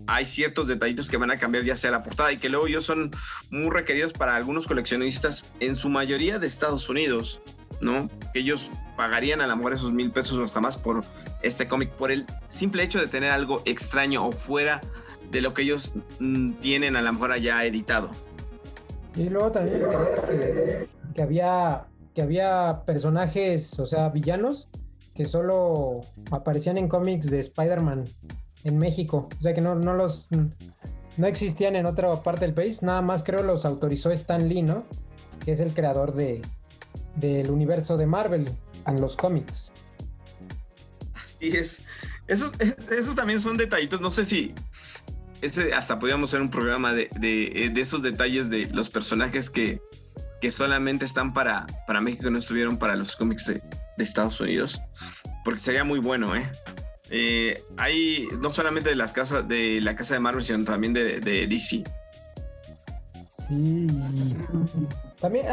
hay 0.07 0.27
ciertos 0.27 0.69
detallitos 0.69 1.09
que 1.09 1.17
van 1.17 1.31
a 1.31 1.39
cambiar 1.39 1.65
ya 1.65 1.75
sea 1.75 1.91
la 1.91 2.05
portada 2.05 2.33
y 2.33 2.37
que 2.37 2.51
luego 2.51 2.67
ellos 2.67 2.85
son 2.85 3.11
muy 3.51 3.71
requeridos 3.71 4.13
para 4.13 4.37
algunos 4.37 4.67
coleccionistas, 4.67 5.47
en 5.61 5.75
su 5.75 5.89
mayoría 5.89 6.39
de 6.39 6.47
Estados 6.47 6.87
Unidos, 6.91 7.41
¿no? 7.81 8.11
Que 8.35 8.41
ellos 8.41 8.71
pagarían 8.95 9.41
a 9.41 9.47
lo 9.47 9.57
mejor 9.57 9.73
esos 9.73 9.93
mil 9.93 10.11
pesos 10.11 10.37
o 10.37 10.45
hasta 10.45 10.61
más 10.61 10.77
por 10.77 11.03
este 11.41 11.67
cómic, 11.67 11.93
por 11.93 12.13
el 12.13 12.27
simple 12.51 12.83
hecho 12.83 13.01
de 13.01 13.07
tener 13.07 13.31
algo 13.31 13.63
extraño 13.65 14.27
o 14.27 14.33
fuera 14.33 14.83
de 15.31 15.41
lo 15.41 15.55
que 15.55 15.63
ellos 15.63 15.95
mm, 16.19 16.53
tienen 16.61 16.95
a 16.95 17.01
lo 17.01 17.11
mejor 17.11 17.33
allá 17.33 17.65
editado. 17.65 18.11
Y 19.17 19.29
luego 19.29 19.51
también 19.53 19.83
que, 21.15 21.23
había 21.23 21.87
que 22.15 22.23
había 22.23 22.83
personajes, 22.87 23.79
o 23.79 23.87
sea, 23.87 24.09
villanos 24.11 24.69
que 25.15 25.27
solo 25.27 26.01
aparecían 26.31 26.79
en 26.79 26.89
cómics 26.89 27.29
de 27.29 27.41
Spider-Man 27.41 28.05
en 28.65 28.79
México, 28.79 29.29
o 29.39 29.43
sea 29.43 29.55
que 29.55 29.61
no, 29.61 29.75
no 29.75 29.95
los 29.95 30.29
no 31.17 31.27
existían 31.27 31.75
en 31.75 31.87
otra 31.87 32.23
parte 32.23 32.45
del 32.45 32.55
país, 32.55 32.83
nada 32.83 33.03
más 33.03 33.25
creo 33.25 33.43
los 33.43 33.65
autorizó 33.65 34.13
Stan 34.13 34.49
Lee, 34.49 34.63
¿no? 34.63 34.85
Que 35.45 35.53
es 35.53 35.61
el 35.61 35.75
creador 35.75 36.15
de 36.15 36.43
del 37.17 37.51
universo 37.51 37.97
de 37.97 38.07
Marvel 38.07 38.49
en 38.87 39.01
los 39.01 39.17
cómics. 39.17 39.73
Y 41.41 41.57
es 41.57 41.83
esos, 42.29 42.53
esos 42.91 43.17
también 43.17 43.41
son 43.41 43.57
detallitos, 43.57 44.01
no 44.01 44.11
sé 44.11 44.25
si 44.25 44.55
ese 45.43 45.75
hasta 45.75 45.99
podríamos 45.99 46.31
hacer 46.31 46.41
un 46.41 46.51
programa 46.51 46.93
de, 46.93 47.09
de, 47.19 47.71
de, 47.73 47.81
esos 47.81 48.03
detalles 48.03 48.51
de 48.51 48.67
los 48.67 48.89
personajes 48.89 49.51
que, 49.51 49.81
que 50.41 50.53
solamente 50.53 51.05
están 51.05 51.33
para, 51.33 51.67
para 51.87 52.01
México 52.01 52.31
no 52.31 52.39
estuvieron 52.39 52.79
para 52.79 52.97
los 52.97 53.17
cómics 53.17 53.47
de, 53.47 53.55
de 53.55 54.05
Estados 54.05 54.41
Unidos. 54.41 54.81
Porque 55.45 55.61
sería 55.61 55.85
muy 55.85 55.99
bueno, 55.99 56.35
¿eh? 56.37 56.51
¿eh? 57.11 57.63
hay 57.77 58.29
no 58.41 58.53
solamente 58.53 58.91
de 58.91 58.97
las 58.97 59.13
casas 59.13 59.47
de 59.49 59.81
la 59.81 59.97
casa 59.97 60.15
de 60.15 60.21
Marvel, 60.21 60.43
sino 60.43 60.65
también 60.65 60.93
de, 60.93 61.21
DC. 61.21 61.85
Sí. 63.49 63.87
También, 65.21 65.47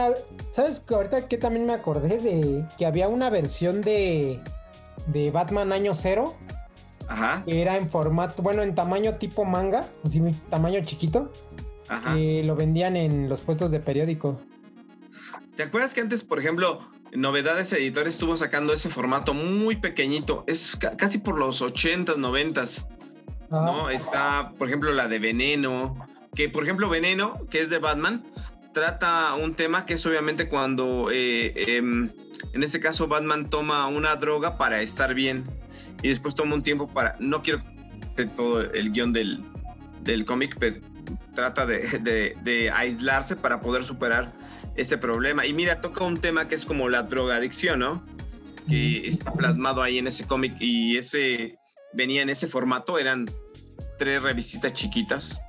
¿sabes 0.52 0.80
que 0.80 0.93
ahorita 0.93 1.28
que 1.28 1.38
también 1.38 1.65
me 1.65 1.74
acordé 1.74 2.19
de 2.19 2.65
que 2.78 2.86
había 2.86 3.08
una 3.08 3.30
versión 3.30 3.82
de, 3.82 4.39
de 5.08 5.32
Batman 5.32 5.71
Año 5.71 5.95
Cero? 5.95 6.36
Ajá. 7.08 7.44
Que 7.46 7.62
era 7.62 7.78
en 7.78 7.89
formato, 7.89 8.41
bueno, 8.41 8.63
en 8.63 8.76
tamaño 8.76 9.15
tipo 9.15 9.46
manga, 9.46 9.88
así 10.04 10.22
tamaño 10.50 10.82
chiquito. 10.84 11.32
Ajá. 11.88 12.15
Que 12.15 12.44
lo 12.44 12.56
vendían 12.56 12.96
en 12.96 13.30
los 13.30 13.41
puestos 13.41 13.72
de 13.72 13.80
periódico. 13.80 14.39
¿Te 15.56 15.63
acuerdas 15.63 15.94
que 15.94 16.02
antes, 16.02 16.24
por 16.24 16.39
ejemplo, 16.39 16.80
Novedades 17.13 17.72
Editores 17.72 18.15
estuvo 18.15 18.36
sacando 18.36 18.74
ese 18.74 18.89
formato 18.89 19.34
muy 19.34 19.78
pequeñito? 19.78 20.44
Es 20.48 20.76
casi 20.98 21.20
por 21.20 21.38
los 21.38 21.62
80s, 21.62 22.18
90s. 22.18 22.88
¿No? 23.50 23.89
Está, 23.89 24.52
por 24.58 24.68
ejemplo, 24.68 24.91
la 24.91 25.08
de 25.08 25.20
Veneno. 25.20 26.08
Que, 26.34 26.50
por 26.50 26.63
ejemplo, 26.63 26.89
Veneno, 26.89 27.38
que 27.50 27.62
es 27.62 27.70
de 27.70 27.80
Batman, 27.80 28.26
trata 28.74 29.34
un 29.36 29.56
tema 29.56 29.86
que 29.86 29.94
es 29.94 30.06
obviamente 30.06 30.50
cuando, 30.50 31.10
eh, 31.12 31.54
em, 31.56 32.12
en 32.56 32.63
este 32.63 32.80
caso, 32.80 33.08
Batman 33.10 33.50
toma 33.50 33.86
una 33.88 34.15
droga 34.15 34.58
para 34.58 34.82
estar 34.82 35.13
bien 35.13 35.44
y 36.02 36.08
después 36.08 36.36
toma 36.36 36.56
un 36.56 36.63
tiempo 36.63 36.88
para, 36.88 37.18
no 37.20 37.44
quiero 37.44 37.62
que 38.15 38.28
todo 38.28 38.62
el 38.62 38.94
guion 38.94 39.12
del, 39.12 39.44
del 40.04 40.24
cómic, 40.24 40.56
pero 40.58 40.80
trata 41.34 41.65
de, 41.65 42.34
de, 42.41 42.72
aislarse 42.72 43.36
para 43.36 43.60
poder 43.60 43.84
superar 43.84 44.32
este 44.78 44.98
problema. 44.98 45.46
Y 45.46 45.52
mira, 45.52 45.82
toca 45.82 46.06
un 46.06 46.18
tema 46.18 46.48
que 46.48 46.56
es 46.56 46.65
como 46.65 46.88
la 46.88 47.04
drogadicción, 47.04 47.80
¿no? 47.80 48.02
Que 48.70 49.06
está 49.06 49.34
plasmado 49.34 49.84
ahí 49.84 49.98
en 49.98 50.08
ese 50.08 50.26
cómic 50.26 50.56
y 50.62 50.96
ese 50.96 51.60
venía 51.91 52.22
en 52.22 52.30
ese 52.30 52.48
formato, 52.48 52.98
eran 52.98 53.30
tres 54.00 54.24
revisitas 54.24 54.72
chiquitas, 54.72 55.41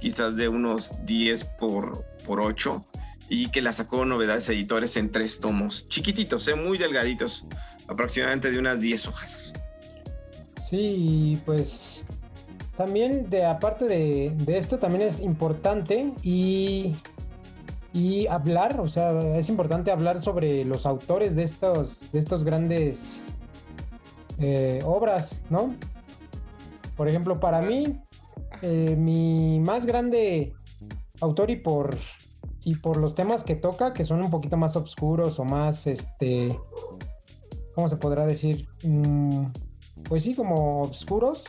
quizás 0.00 0.36
de 0.36 0.46
unos 0.46 0.94
10 1.06 1.44
por, 1.58 2.04
por 2.24 2.40
8, 2.40 2.84
y 3.32 3.46
que 3.46 3.62
la 3.62 3.72
sacó 3.72 4.04
Novedades 4.04 4.50
Editores 4.50 4.94
en 4.98 5.10
tres 5.10 5.40
tomos, 5.40 5.88
chiquititos, 5.88 6.46
¿eh? 6.48 6.54
muy 6.54 6.76
delgaditos, 6.76 7.46
aproximadamente 7.88 8.50
de 8.50 8.58
unas 8.58 8.82
10 8.82 9.08
hojas. 9.08 9.54
Sí, 10.68 11.40
pues 11.46 12.04
también 12.76 13.30
de 13.30 13.46
aparte 13.46 13.86
de, 13.86 14.34
esto 14.48 14.78
también 14.78 15.00
es 15.00 15.18
importante 15.20 16.12
y, 16.22 16.92
y 17.94 18.26
hablar, 18.26 18.78
o 18.78 18.86
sea, 18.86 19.38
es 19.38 19.48
importante 19.48 19.90
hablar 19.90 20.22
sobre 20.22 20.66
los 20.66 20.84
autores 20.84 21.34
de 21.34 21.44
estos, 21.44 22.12
de 22.12 22.18
estos 22.18 22.44
grandes 22.44 23.22
eh, 24.40 24.82
obras, 24.84 25.40
¿no? 25.48 25.74
Por 26.98 27.08
ejemplo, 27.08 27.40
para 27.40 27.62
mí, 27.62 27.98
eh, 28.60 28.94
mi 28.94 29.58
más 29.58 29.86
grande 29.86 30.52
autor 31.22 31.50
y 31.50 31.56
por 31.56 31.96
y 32.64 32.76
por 32.76 32.96
los 32.96 33.14
temas 33.14 33.44
que 33.44 33.54
toca, 33.54 33.92
que 33.92 34.04
son 34.04 34.20
un 34.22 34.30
poquito 34.30 34.56
más 34.56 34.76
oscuros 34.76 35.38
o 35.38 35.44
más, 35.44 35.86
este, 35.86 36.58
¿cómo 37.74 37.88
se 37.88 37.96
podrá 37.96 38.26
decir? 38.26 38.68
Mm, 38.84 39.46
pues 40.08 40.22
sí, 40.22 40.34
como 40.34 40.82
oscuros, 40.82 41.44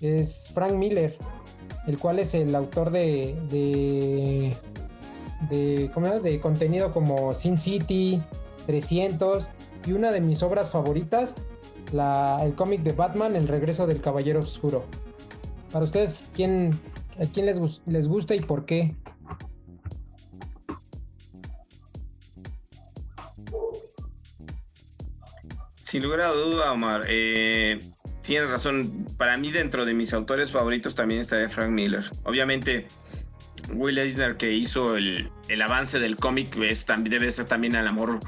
es 0.00 0.50
Frank 0.52 0.72
Miller, 0.72 1.16
el 1.86 1.98
cual 1.98 2.18
es 2.18 2.34
el 2.34 2.54
autor 2.54 2.90
de, 2.90 3.36
de, 5.48 5.90
¿cómo 5.94 6.08
de 6.20 6.40
contenido 6.40 6.92
como 6.92 7.32
Sin 7.34 7.58
City, 7.58 8.20
300 8.66 9.48
y 9.86 9.92
una 9.92 10.10
de 10.10 10.20
mis 10.20 10.42
obras 10.42 10.70
favoritas, 10.70 11.34
la, 11.92 12.38
el 12.44 12.54
cómic 12.54 12.82
de 12.82 12.92
Batman, 12.92 13.36
El 13.36 13.48
regreso 13.48 13.86
del 13.86 14.00
Caballero 14.00 14.40
Oscuro. 14.40 14.84
Para 15.72 15.84
ustedes, 15.84 16.28
¿quién, 16.34 16.78
¿a 17.18 17.26
quién 17.26 17.46
les, 17.46 17.80
les 17.86 18.08
gusta 18.08 18.34
y 18.34 18.40
por 18.40 18.66
qué? 18.66 18.94
Sin 25.90 26.04
lugar 26.04 26.20
a 26.20 26.28
duda, 26.28 26.70
Omar. 26.70 27.04
Eh, 27.08 27.80
tienes 28.22 28.48
razón. 28.48 29.08
Para 29.18 29.36
mí, 29.36 29.50
dentro 29.50 29.84
de 29.84 29.92
mis 29.92 30.14
autores 30.14 30.52
favoritos 30.52 30.94
también 30.94 31.20
está 31.20 31.48
Frank 31.48 31.70
Miller. 31.70 32.04
Obviamente, 32.22 32.86
Will 33.72 33.98
Eisner, 33.98 34.36
que 34.36 34.52
hizo 34.52 34.94
el, 34.94 35.32
avance 35.60 35.98
del 35.98 36.14
cómic, 36.14 36.54
debe 36.54 37.32
ser 37.32 37.46
también 37.46 37.74
al 37.74 37.88
amor 37.88 38.20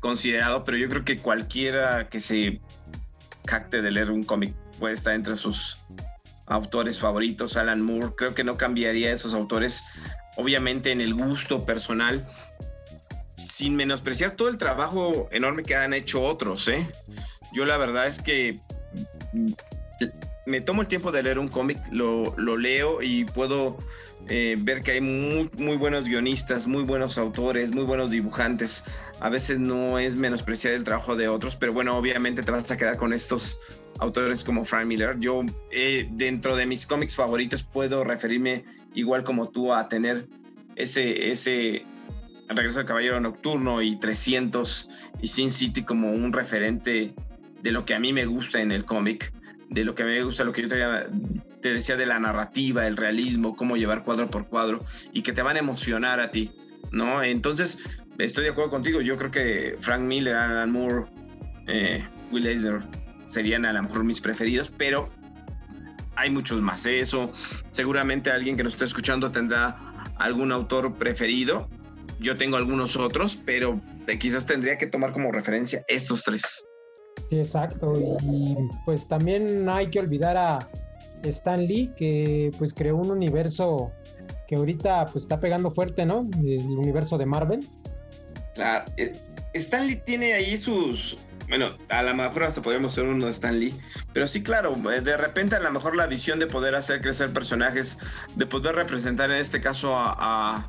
considerado, 0.00 0.64
pero 0.64 0.78
yo 0.78 0.88
creo 0.88 1.04
que 1.04 1.18
cualquiera 1.18 2.08
que 2.08 2.18
se 2.18 2.60
cacte 3.44 3.82
de 3.82 3.92
leer 3.92 4.10
un 4.10 4.24
cómic 4.24 4.52
puede 4.80 4.94
estar 4.96 5.14
entre 5.14 5.36
sus 5.36 5.78
autores 6.46 6.98
favoritos. 6.98 7.56
Alan 7.56 7.82
Moore, 7.82 8.14
creo 8.16 8.34
que 8.34 8.42
no 8.42 8.56
cambiaría 8.56 9.12
esos 9.12 9.32
autores, 9.32 9.84
obviamente 10.36 10.90
en 10.90 11.00
el 11.00 11.14
gusto 11.14 11.64
personal, 11.64 12.26
sin 13.36 13.76
menospreciar 13.76 14.32
todo 14.32 14.48
el 14.48 14.58
trabajo 14.58 15.28
enorme 15.30 15.62
que 15.62 15.76
han 15.76 15.94
hecho 15.94 16.22
otros, 16.22 16.68
¿eh? 16.68 16.86
Yo 17.52 17.64
la 17.64 17.76
verdad 17.76 18.06
es 18.06 18.20
que 18.20 18.58
me 20.46 20.60
tomo 20.60 20.80
el 20.80 20.88
tiempo 20.88 21.12
de 21.12 21.22
leer 21.22 21.38
un 21.38 21.48
cómic, 21.48 21.78
lo, 21.90 22.34
leo 22.56 23.02
y 23.02 23.24
puedo 23.24 23.76
eh, 24.28 24.56
ver 24.58 24.82
que 24.82 24.92
hay 24.92 25.00
muy, 25.00 25.50
muy 25.58 25.76
buenos 25.76 26.04
guionistas, 26.04 26.66
muy 26.66 26.84
buenos 26.84 27.18
autores, 27.18 27.74
muy 27.74 27.84
buenos 27.84 28.10
dibujantes. 28.10 28.84
A 29.20 29.28
veces 29.28 29.58
no 29.58 29.98
es 29.98 30.16
menospreciar 30.16 30.74
el 30.74 30.84
trabajo 30.84 31.16
de 31.16 31.28
otros, 31.28 31.56
pero 31.56 31.72
bueno, 31.72 31.96
obviamente 31.96 32.42
te 32.42 32.52
vas 32.52 32.70
a 32.70 32.76
quedar 32.76 32.96
con 32.96 33.12
estos 33.12 33.58
autores 33.98 34.44
como 34.44 34.64
Frank 34.64 34.86
Miller. 34.86 35.18
Yo, 35.18 35.42
eh, 35.72 36.08
dentro 36.12 36.54
de 36.54 36.66
mis 36.66 36.86
cómics 36.86 37.16
favoritos, 37.16 37.64
puedo 37.64 38.04
referirme 38.04 38.64
igual 38.94 39.24
como 39.24 39.48
tú 39.48 39.74
a 39.74 39.88
tener 39.88 40.28
ese, 40.76 41.30
ese 41.30 41.84
Regreso 42.48 42.78
del 42.78 42.86
Caballero 42.86 43.20
Nocturno 43.20 43.82
y 43.82 43.96
300 43.96 44.88
y 45.20 45.26
Sin 45.26 45.50
City 45.50 45.82
como 45.82 46.12
un 46.12 46.32
referente 46.32 47.12
de 47.62 47.72
lo 47.72 47.84
que 47.84 47.94
a 47.94 48.00
mí 48.00 48.12
me 48.12 48.26
gusta 48.26 48.60
en 48.60 48.70
el 48.70 48.84
cómic, 48.84 49.32
de 49.70 49.84
lo 49.84 49.94
que 49.94 50.04
a 50.04 50.06
mí 50.06 50.12
me 50.12 50.22
gusta, 50.22 50.44
lo 50.44 50.52
que 50.52 50.62
yo 50.62 50.68
te, 50.68 51.72
decía 51.72 51.96
de 51.96 52.06
la 52.06 52.20
narrativa, 52.20 52.86
el 52.86 52.96
realismo, 52.96 53.56
cómo 53.56 53.76
llevar 53.76 54.04
cuadro 54.04 54.30
por 54.30 54.46
cuadro 54.46 54.84
y 55.12 55.22
que 55.22 55.32
te 55.32 55.42
van 55.42 55.56
a 55.56 55.58
emocionar 55.58 56.20
a 56.20 56.30
ti, 56.30 56.52
¿no? 56.92 57.22
Entonces, 57.24 57.78
estoy 58.18 58.44
de 58.44 58.50
acuerdo 58.50 58.70
contigo, 58.70 59.00
yo 59.00 59.16
creo 59.16 59.30
que 59.32 59.76
Frank 59.80 60.02
Miller, 60.02 60.36
Alan 60.36 60.70
Moore, 60.70 61.06
eh, 61.66 62.04
Will 62.30 62.46
Eisner 62.46 62.80
serían 63.28 63.64
a 63.64 63.72
lo 63.72 63.82
mejor 63.82 64.04
mis 64.04 64.20
preferidos, 64.20 64.70
pero 64.76 65.10
hay 66.14 66.30
muchos 66.30 66.60
más. 66.60 66.86
Eso 66.86 67.32
seguramente 67.72 68.30
alguien 68.30 68.56
que 68.56 68.62
nos 68.62 68.74
está 68.74 68.84
escuchando 68.84 69.30
tendrá 69.30 69.76
algún 70.18 70.52
autor 70.52 70.94
preferido 70.94 71.68
yo 72.20 72.36
tengo 72.36 72.56
algunos 72.56 72.96
otros, 72.96 73.38
pero 73.44 73.80
quizás 74.20 74.46
tendría 74.46 74.78
que 74.78 74.86
tomar 74.86 75.12
como 75.12 75.32
referencia 75.32 75.84
estos 75.88 76.22
tres. 76.22 76.64
Sí, 77.30 77.38
exacto. 77.38 77.92
Y 78.22 78.56
pues 78.84 79.08
también 79.08 79.68
hay 79.68 79.90
que 79.90 80.00
olvidar 80.00 80.36
a 80.36 80.58
Stan 81.24 81.64
Lee, 81.64 81.92
que 81.96 82.50
pues 82.58 82.72
creó 82.72 82.96
un 82.96 83.10
universo 83.10 83.92
que 84.46 84.56
ahorita 84.56 85.06
pues 85.06 85.24
está 85.24 85.40
pegando 85.40 85.70
fuerte, 85.70 86.06
¿no? 86.06 86.28
El 86.44 86.78
universo 86.78 87.18
de 87.18 87.26
Marvel. 87.26 87.60
Claro. 88.54 88.84
Eh, 88.96 89.12
Stan 89.54 89.86
Lee 89.86 89.96
tiene 89.96 90.34
ahí 90.34 90.56
sus, 90.56 91.16
bueno, 91.48 91.70
a 91.88 92.02
lo 92.02 92.14
mejor 92.14 92.44
hasta 92.44 92.62
podemos 92.62 92.92
ser 92.92 93.04
uno 93.04 93.24
de 93.24 93.30
Stan 93.30 93.58
Lee, 93.58 93.74
pero 94.12 94.26
sí, 94.26 94.42
claro, 94.42 94.76
eh, 94.92 95.00
de 95.00 95.16
repente 95.16 95.56
a 95.56 95.60
lo 95.60 95.70
mejor 95.70 95.96
la 95.96 96.06
visión 96.06 96.38
de 96.38 96.46
poder 96.46 96.74
hacer 96.74 97.00
crecer 97.00 97.32
personajes, 97.32 97.98
de 98.34 98.46
poder 98.46 98.74
representar 98.74 99.30
en 99.30 99.38
este 99.38 99.60
caso 99.60 99.94
a, 99.96 100.68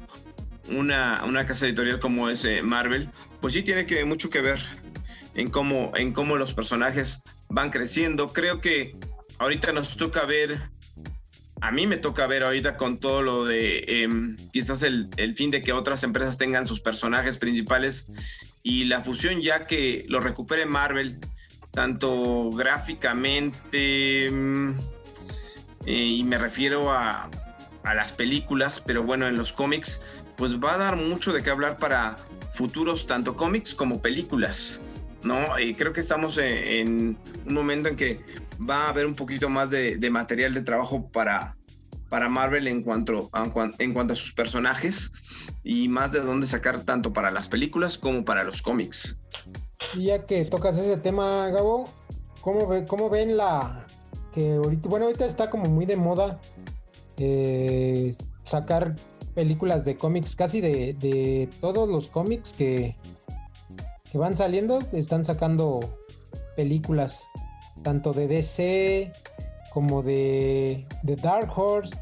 una, 0.70 1.24
una 1.26 1.46
casa 1.46 1.66
editorial 1.66 2.00
como 2.00 2.30
es 2.30 2.46
eh, 2.46 2.62
Marvel, 2.62 3.10
pues 3.42 3.54
sí 3.54 3.64
tiene 3.64 3.86
que, 3.86 4.04
mucho 4.06 4.30
que 4.30 4.42
ver 4.42 4.60
en 5.36 5.50
cómo, 5.50 5.92
en 5.96 6.14
cómo 6.14 6.36
los 6.36 6.54
personajes 6.54 7.22
van 7.50 7.70
creciendo. 7.70 8.34
Creo 8.34 8.60
que 8.60 8.96
ahorita 9.40 9.72
nos 9.72 9.96
toca 9.96 10.26
ver, 10.26 10.60
a 11.62 11.72
mí 11.72 11.88
me 11.88 11.98
toca 11.98 12.28
ver 12.28 12.44
ahorita 12.44 12.78
con 12.78 13.00
todo 13.00 13.22
lo 13.22 13.46
de 13.46 13.84
em, 13.88 14.36
quizás 14.52 14.84
el, 14.84 15.10
el, 15.18 15.36
fin 15.36 15.52
de 15.52 15.62
que 15.62 15.74
otras 15.74 16.04
empresas 16.04 16.38
tengan 16.38 16.68
sus 16.68 16.80
personajes 16.80 17.38
principales 17.38 18.08
y 18.64 18.86
la 18.86 19.02
fusión 19.02 19.42
ya 19.42 19.66
que 19.68 20.06
lo 20.08 20.20
recupere 20.20 20.66
Marvel, 20.66 21.20
tanto 21.72 22.52
gráficamente, 22.52 24.26
em, 24.26 24.76
eh, 25.86 25.94
y 25.94 26.24
me 26.24 26.38
refiero 26.38 26.92
a, 26.92 27.30
a 27.84 27.94
las 27.94 28.12
películas, 28.12 28.82
pero 28.86 29.04
bueno, 29.04 29.28
en 29.28 29.38
los 29.38 29.54
cómics, 29.54 30.02
pues 30.38 30.58
va 30.60 30.76
a 30.76 30.78
dar 30.78 30.96
mucho 30.96 31.34
de 31.34 31.44
qué 31.44 31.50
hablar 31.50 31.78
para 31.78 32.16
futuros 32.54 33.08
tanto 33.08 33.36
cómics 33.36 33.76
como 33.76 34.02
películas, 34.02 34.80
¿no? 35.24 35.38
Creo 35.78 35.94
que 35.94 36.00
estamos 36.00 36.38
en, 36.38 37.18
un 37.46 37.54
momento 37.54 37.90
en 37.90 37.96
que 37.96 38.22
va 38.58 38.86
a 38.86 38.90
haber 38.90 39.06
un 39.06 39.16
poquito 39.16 39.50
más 39.50 39.70
de, 39.70 39.98
material 40.10 40.54
de 40.54 40.62
trabajo 40.62 41.10
para, 41.12 41.58
para 42.10 42.30
Marvel 42.30 42.68
en 42.68 42.84
cuanto, 42.84 43.30
en 43.80 43.94
cuanto 43.94 44.14
a 44.14 44.16
sus 44.16 44.34
personajes 44.34 45.12
y 45.64 45.88
más 45.90 46.12
de 46.12 46.22
dónde 46.22 46.48
sacar 46.48 46.84
tanto 46.84 47.14
para 47.14 47.32
las 47.32 47.48
películas 47.48 47.98
como 47.98 48.24
para 48.24 48.44
los 48.44 48.62
cómics. 48.62 49.18
Y 49.96 50.06
ya 50.06 50.26
que 50.26 50.46
tocas 50.46 50.78
ese 50.78 50.98
tema, 50.98 51.50
Gabo, 51.50 51.90
¿cómo, 52.42 52.68
cómo 52.88 53.10
ven 53.10 53.38
la 53.38 53.86
que 54.34 54.54
ahorita, 54.54 54.90
bueno, 54.90 55.06
ahorita 55.06 55.26
está 55.26 55.50
como 55.50 55.66
muy 55.66 55.86
de 55.86 55.96
moda 55.96 56.40
eh, 57.18 58.16
sacar 58.44 58.96
películas 59.38 59.86
de 59.86 59.96
cómics, 59.96 60.36
casi 60.36 60.62
de, 60.62 60.96
de 61.00 61.48
todos 61.62 61.88
los 61.88 62.08
cómics 62.08 62.54
que, 62.54 62.96
que 64.12 64.18
van 64.18 64.36
saliendo, 64.36 64.80
están 64.94 65.26
sacando 65.26 65.80
películas, 66.56 67.24
tanto 67.84 68.14
de 68.14 68.28
DC 68.28 69.12
como 69.76 70.02
de, 70.02 70.88
de 71.04 71.16
Dark 71.18 71.52
Horse. 71.56 71.96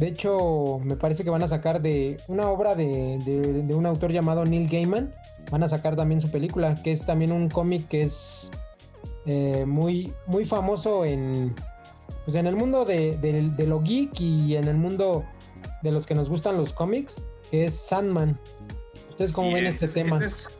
De 0.00 0.08
hecho, 0.08 0.80
me 0.82 0.96
parece 0.96 1.22
que 1.22 1.30
van 1.30 1.44
a 1.44 1.48
sacar 1.48 1.80
de 1.80 2.16
una 2.26 2.50
obra 2.50 2.74
de, 2.74 3.16
de, 3.24 3.74
un 3.76 3.86
autor 3.86 4.10
llamado 4.10 4.44
Neil 4.44 4.68
Gaiman. 4.68 5.14
Van 5.52 5.62
a 5.62 5.68
sacar 5.68 5.94
también 5.94 6.20
su 6.20 6.32
película, 6.32 6.74
que 6.82 6.90
es 6.90 7.06
también 7.06 7.30
un 7.30 7.48
cómic 7.48 7.86
que 7.86 8.02
es 8.02 8.50
eh, 9.26 9.64
muy, 9.66 10.12
muy 10.26 10.44
famoso 10.44 11.04
en, 11.04 11.54
pues 12.24 12.34
en 12.34 12.48
el 12.48 12.56
mundo 12.56 12.84
de, 12.84 13.16
de, 13.18 13.66
lo 13.68 13.80
geek 13.80 14.20
y 14.20 14.56
en 14.56 14.66
el 14.66 14.76
mundo 14.76 15.24
de 15.82 15.92
los 15.92 16.06
que 16.06 16.14
nos 16.14 16.28
gustan 16.28 16.56
los 16.56 16.72
cómics, 16.72 17.16
que 17.50 17.66
es 17.66 17.74
Sandman. 17.74 18.38
¿Ustedes 19.10 19.32
cómo 19.32 19.52
ven 19.52 19.66
este 19.66 19.88
tema? 19.88 20.18
eso 20.24 20.50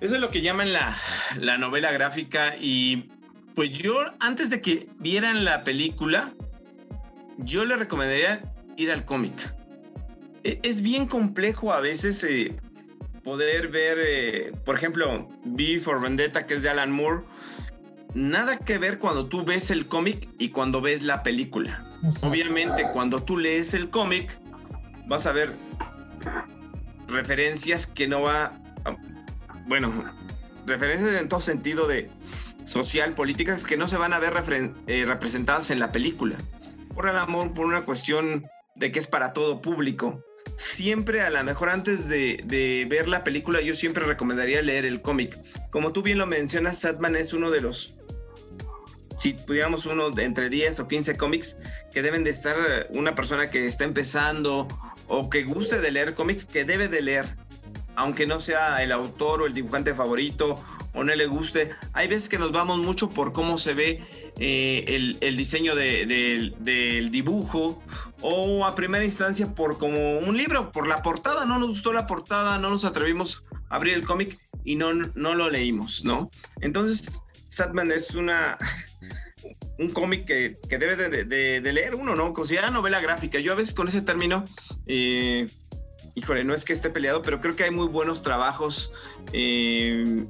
es 0.00 0.20
lo 0.20 0.28
que 0.28 0.42
llaman 0.42 0.72
la, 0.72 0.96
la 1.40 1.56
novela 1.56 1.90
gráfica 1.92 2.54
y 2.60 3.08
pues 3.54 3.70
yo 3.70 3.94
antes 4.20 4.50
de 4.50 4.60
que 4.60 4.88
vieran 4.98 5.44
la 5.44 5.64
película, 5.64 6.34
yo 7.38 7.64
le 7.64 7.76
recomendaría 7.76 8.42
ir 8.76 8.92
al 8.92 9.04
cómic. 9.04 9.54
E, 10.44 10.60
es 10.62 10.82
bien 10.82 11.06
complejo 11.06 11.72
a 11.72 11.80
veces 11.80 12.22
eh, 12.24 12.54
poder 13.24 13.68
ver, 13.68 13.98
eh, 13.98 14.52
por 14.64 14.76
ejemplo, 14.76 15.28
V 15.44 15.80
for 15.80 16.00
Vendetta, 16.00 16.46
que 16.46 16.54
es 16.54 16.62
de 16.62 16.68
Alan 16.68 16.92
Moore, 16.92 17.24
nada 18.14 18.58
que 18.58 18.78
ver 18.78 18.98
cuando 18.98 19.26
tú 19.26 19.44
ves 19.44 19.70
el 19.70 19.88
cómic 19.88 20.28
y 20.38 20.50
cuando 20.50 20.80
ves 20.80 21.02
la 21.02 21.22
película. 21.22 21.85
Obviamente, 22.22 22.88
cuando 22.92 23.22
tú 23.22 23.38
lees 23.38 23.74
el 23.74 23.90
cómic, 23.90 24.38
vas 25.06 25.26
a 25.26 25.32
ver 25.32 25.54
referencias 27.08 27.86
que 27.86 28.08
no 28.08 28.22
va, 28.22 28.52
bueno, 29.66 30.04
referencias 30.66 31.20
en 31.20 31.28
todo 31.28 31.40
sentido 31.40 31.86
de 31.86 32.10
social, 32.64 33.14
políticas 33.14 33.64
que 33.64 33.76
no 33.76 33.86
se 33.86 33.96
van 33.96 34.12
a 34.12 34.18
ver 34.18 34.34
eh, 34.86 35.04
representadas 35.06 35.70
en 35.70 35.78
la 35.78 35.92
película. 35.92 36.36
Por 36.94 37.08
el 37.08 37.16
amor, 37.16 37.52
por 37.54 37.66
una 37.66 37.84
cuestión 37.84 38.46
de 38.74 38.92
que 38.92 38.98
es 38.98 39.06
para 39.06 39.32
todo 39.32 39.60
público. 39.60 40.22
Siempre, 40.56 41.22
a 41.22 41.30
lo 41.30 41.42
mejor 41.44 41.68
antes 41.68 42.08
de, 42.08 42.40
de 42.44 42.86
ver 42.88 43.08
la 43.08 43.24
película, 43.24 43.60
yo 43.60 43.74
siempre 43.74 44.04
recomendaría 44.04 44.62
leer 44.62 44.86
el 44.86 45.02
cómic. 45.02 45.38
Como 45.70 45.92
tú 45.92 46.02
bien 46.02 46.18
lo 46.18 46.26
mencionas, 46.26 46.78
Satman 46.78 47.16
es 47.16 47.32
uno 47.32 47.50
de 47.50 47.60
los 47.60 47.94
si 49.16 49.32
pudiéramos 49.32 49.86
uno 49.86 50.10
entre 50.18 50.48
10 50.48 50.80
o 50.80 50.88
15 50.88 51.16
cómics 51.16 51.58
que 51.92 52.02
deben 52.02 52.24
de 52.24 52.30
estar 52.30 52.56
una 52.90 53.14
persona 53.14 53.50
que 53.50 53.66
está 53.66 53.84
empezando 53.84 54.68
o 55.08 55.30
que 55.30 55.44
guste 55.44 55.80
de 55.80 55.90
leer 55.90 56.14
cómics, 56.14 56.44
que 56.44 56.64
debe 56.64 56.88
de 56.88 57.00
leer, 57.00 57.36
aunque 57.94 58.26
no 58.26 58.38
sea 58.38 58.82
el 58.82 58.92
autor 58.92 59.42
o 59.42 59.46
el 59.46 59.54
dibujante 59.54 59.94
favorito 59.94 60.62
o 60.96 61.04
no 61.04 61.14
le 61.14 61.26
guste. 61.26 61.70
Hay 61.92 62.08
veces 62.08 62.28
que 62.28 62.38
nos 62.38 62.52
vamos 62.52 62.78
mucho 62.78 63.10
por 63.10 63.32
cómo 63.32 63.58
se 63.58 63.74
ve 63.74 64.02
eh, 64.38 65.16
el, 65.20 65.36
diseño 65.36 65.74
del 65.74 67.10
dibujo 67.10 67.82
o 68.22 68.64
a 68.64 68.74
primera 68.74 69.04
instancia 69.04 69.54
por 69.54 69.78
como 69.78 70.18
un 70.18 70.36
libro, 70.36 70.72
por 70.72 70.88
la 70.88 71.02
portada. 71.02 71.44
No 71.44 71.58
nos 71.58 71.68
gustó 71.68 71.92
la 71.92 72.06
portada, 72.06 72.58
no 72.58 72.70
nos 72.70 72.84
atrevimos 72.84 73.44
a 73.68 73.76
abrir 73.76 73.94
el 73.94 74.04
cómic 74.04 74.38
y 74.64 74.76
no, 74.76 74.92
no 74.92 75.34
lo 75.34 75.50
leímos, 75.50 76.04
¿no? 76.04 76.30
Entonces, 76.60 77.20
Satman 77.56 77.90
es 77.90 78.14
una 78.14 78.58
un 79.78 79.90
cómic 79.90 80.26
que, 80.26 80.58
debe 80.68 80.96
de, 80.96 81.72
leer 81.72 81.94
uno, 81.94 82.14
¿no? 82.14 82.34
Considerada 82.34 82.70
novela 82.70 83.00
gráfica. 83.00 83.38
Yo 83.38 83.52
a 83.52 83.54
veces 83.54 83.72
con 83.72 83.88
ese 83.88 84.02
término, 84.02 84.44
eh, 84.86 85.48
híjole, 86.14 86.44
no 86.44 86.52
es 86.52 86.66
que 86.66 86.74
esté 86.74 86.90
peleado, 86.90 87.22
pero 87.22 87.40
creo 87.40 87.56
que 87.56 87.64
hay 87.64 87.70
muy 87.70 87.88
buenos 87.88 88.22
trabajos 88.22 88.92
eh, 89.32 90.26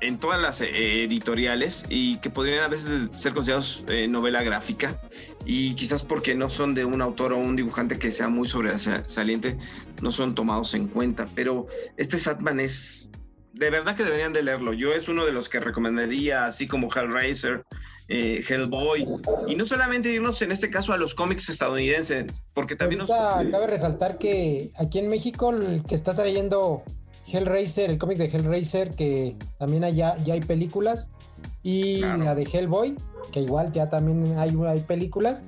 en 0.00 0.18
todas 0.18 0.40
las 0.40 0.60
eh, 0.60 1.02
editoriales 1.02 1.84
y 1.88 2.18
que 2.18 2.30
podrían 2.30 2.62
a 2.62 2.68
veces 2.68 3.10
ser 3.12 3.34
considerados 3.34 3.84
novela 4.08 4.44
gráfica 4.44 5.00
y 5.44 5.74
quizás 5.74 6.04
porque 6.04 6.36
no 6.36 6.50
son 6.50 6.74
de 6.74 6.84
un 6.84 7.02
autor 7.02 7.32
o 7.32 7.38
un 7.38 7.56
dibujante 7.56 7.98
que 7.98 8.12
sea 8.12 8.28
muy 8.28 8.46
sobresaliente, 8.46 9.58
no 10.02 10.12
son 10.12 10.36
tomados 10.36 10.74
en 10.74 10.86
cuenta. 10.86 11.26
Pero 11.34 11.66
este 11.96 12.16
Satman 12.16 12.60
es 12.60 13.10
de 13.56 13.70
verdad 13.70 13.96
que 13.96 14.04
deberían 14.04 14.32
de 14.32 14.42
leerlo. 14.42 14.72
Yo 14.74 14.92
es 14.92 15.08
uno 15.08 15.24
de 15.24 15.32
los 15.32 15.48
que 15.48 15.60
recomendaría, 15.60 16.44
así 16.44 16.66
como 16.66 16.88
Hellraiser, 16.94 17.64
eh, 18.08 18.44
Hellboy, 18.46 19.06
y 19.48 19.56
no 19.56 19.64
solamente 19.64 20.12
irnos 20.12 20.40
en 20.42 20.52
este 20.52 20.70
caso 20.70 20.92
a 20.92 20.98
los 20.98 21.14
cómics 21.14 21.48
estadounidenses, 21.48 22.26
porque 22.52 22.76
también 22.76 23.00
nos... 23.00 23.10
Cabe 23.10 23.66
resaltar 23.66 24.18
que 24.18 24.70
aquí 24.78 24.98
en 24.98 25.08
México 25.08 25.50
el 25.50 25.82
que 25.84 25.94
está 25.94 26.14
trayendo 26.14 26.82
Hellraiser, 27.32 27.90
el 27.90 27.98
cómic 27.98 28.18
de 28.18 28.26
Hellraiser, 28.26 28.90
que 28.90 29.36
también 29.58 29.94
ya 29.94 30.16
hay 30.30 30.40
películas, 30.40 31.08
y 31.62 32.00
la 32.00 32.34
de 32.34 32.44
Hellboy, 32.44 32.94
que 33.32 33.40
igual 33.40 33.72
ya 33.72 33.88
también 33.88 34.38
hay, 34.38 34.54
hay 34.68 34.80
películas, 34.80 35.42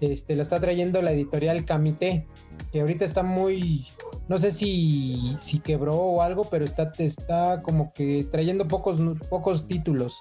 este, 0.00 0.34
lo 0.34 0.42
está 0.42 0.58
trayendo 0.60 1.02
la 1.02 1.12
editorial 1.12 1.64
Camité, 1.64 2.24
que 2.72 2.80
ahorita 2.80 3.04
está 3.04 3.22
muy 3.22 3.86
no 4.30 4.38
sé 4.38 4.52
si, 4.52 5.36
si 5.42 5.58
quebró 5.58 5.96
o 5.96 6.22
algo, 6.22 6.48
pero 6.48 6.64
está, 6.64 6.92
está 6.98 7.60
como 7.62 7.92
que 7.92 8.28
trayendo 8.30 8.68
pocos, 8.68 9.00
pocos 9.28 9.66
títulos 9.66 10.20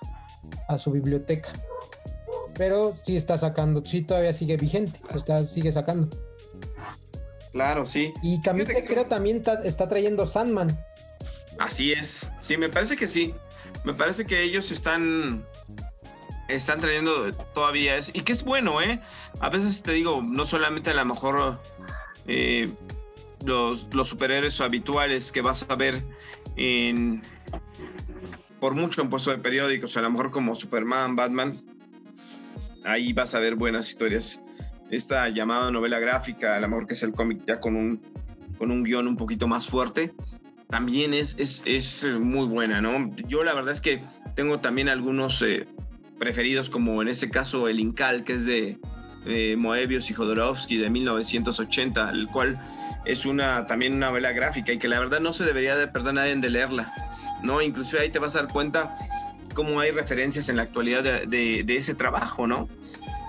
a 0.68 0.80
su 0.80 0.92
biblioteca. 0.92 1.50
Pero 2.56 2.96
sí 3.04 3.16
está 3.16 3.38
sacando, 3.38 3.86
sí 3.86 4.02
todavía 4.02 4.34
sigue 4.34 4.58
vigente, 4.58 5.00
está, 5.14 5.46
sigue 5.46 5.72
sacando. 5.72 6.10
Claro, 7.52 7.86
sí. 7.86 8.12
Y 8.24 8.42
Camille 8.42 8.84
creo 8.84 9.06
también 9.06 9.44
está, 9.64 9.88
trayendo 9.88 10.26
Sandman. 10.26 10.76
Así 11.60 11.92
es, 11.92 12.32
sí, 12.42 12.58
me 12.58 12.70
parece 12.70 12.96
que 12.96 13.06
sí. 13.06 13.36
Me 13.84 13.94
parece 13.94 14.26
que 14.26 14.42
ellos 14.42 14.72
están 14.72 15.46
están 16.48 16.80
trayendo 16.80 17.32
todavía 17.54 17.96
es 17.96 18.10
y 18.12 18.22
que 18.22 18.32
es 18.32 18.44
bueno, 18.44 18.82
¿eh? 18.82 19.00
A 19.40 19.52
veces 19.52 19.84
te 19.84 19.92
digo, 19.92 20.24
no 20.24 20.46
solamente 20.46 20.90
a 20.90 20.96
lo 20.96 21.06
mejor 21.06 21.62
eh, 22.32 22.70
los, 23.44 23.88
superhéroes 24.08 24.62
habituales 24.62 25.32
que 25.32 25.42
vas 25.42 25.66
a 25.68 25.76
ver 25.76 26.04
en 26.58 27.24
por 28.60 28.76
mucho 28.76 29.02
en 29.02 29.10
puesto 29.10 29.32
de 29.32 29.40
periódicos, 29.40 29.98
a 29.98 30.02
lo 30.02 30.12
mejor 30.12 30.30
como 30.30 30.54
Superman, 30.54 31.16
Batman, 31.16 31.54
ahí 32.86 33.14
vas 33.14 33.34
a 33.34 33.40
ver 33.40 33.56
buenas 33.56 33.88
historias. 33.90 34.42
Esta 34.92 35.30
llamada 35.30 35.72
novela 35.72 35.98
gráfica, 35.98 36.56
a 36.56 36.60
lo 36.60 36.68
mejor 36.68 36.86
que 36.86 36.94
es 36.94 37.02
el 37.02 37.14
cómic 37.14 37.42
ya 37.48 37.60
con 37.60 37.76
un, 37.76 38.02
con 38.60 38.70
un 38.70 38.84
guion 38.84 39.08
un 39.08 39.18
poquito 39.18 39.48
más 39.48 39.68
fuerte, 39.68 40.14
también 40.70 41.16
es, 41.16 41.36
es, 41.40 42.06
muy 42.20 42.46
buena, 42.46 42.80
¿no? 42.80 43.16
Yo 43.28 43.44
la 43.44 43.56
verdad 43.56 43.72
es 43.72 43.82
que 43.82 44.02
tengo 44.36 44.60
también 44.60 44.90
algunos 44.90 45.42
eh, 45.42 45.66
preferidos, 46.20 46.70
como 46.70 47.02
en 47.02 47.08
este 47.08 47.30
caso 47.32 47.68
el 47.68 47.80
Incal, 47.80 48.24
que 48.24 48.34
es 48.34 48.46
de 48.46 48.78
Moebius 49.58 50.10
y 50.10 50.14
Jodorowsky 50.14 50.78
de 50.78 50.90
1980, 50.90 52.10
el 52.10 52.28
cual 52.28 52.60
es 53.06 53.26
una 53.26 53.66
también 53.68 53.94
una 53.94 54.08
novela 54.08 54.32
gráfica 54.32 54.72
y 54.72 54.78
que 54.78 54.88
la 54.88 55.00
verdad 55.00 55.20
no 55.20 55.34
se 55.34 55.44
debería 55.44 55.76
de 55.76 55.88
perder 55.88 56.14
nadie 56.14 56.36
de 56.36 56.50
leerla, 56.50 56.92
¿no? 57.44 57.62
Inclusive 57.62 58.02
ahí 58.02 58.10
te 58.10 58.20
vas 58.20 58.36
a 58.36 58.44
dar 58.44 58.52
cuenta 58.52 58.98
cómo 59.54 59.80
hay 59.80 59.92
referencias 59.92 60.50
en 60.50 60.58
la 60.58 60.64
actualidad 60.64 61.04
de, 61.04 61.66
ese 61.68 61.96
trabajo, 61.96 62.48
¿no? 62.48 62.68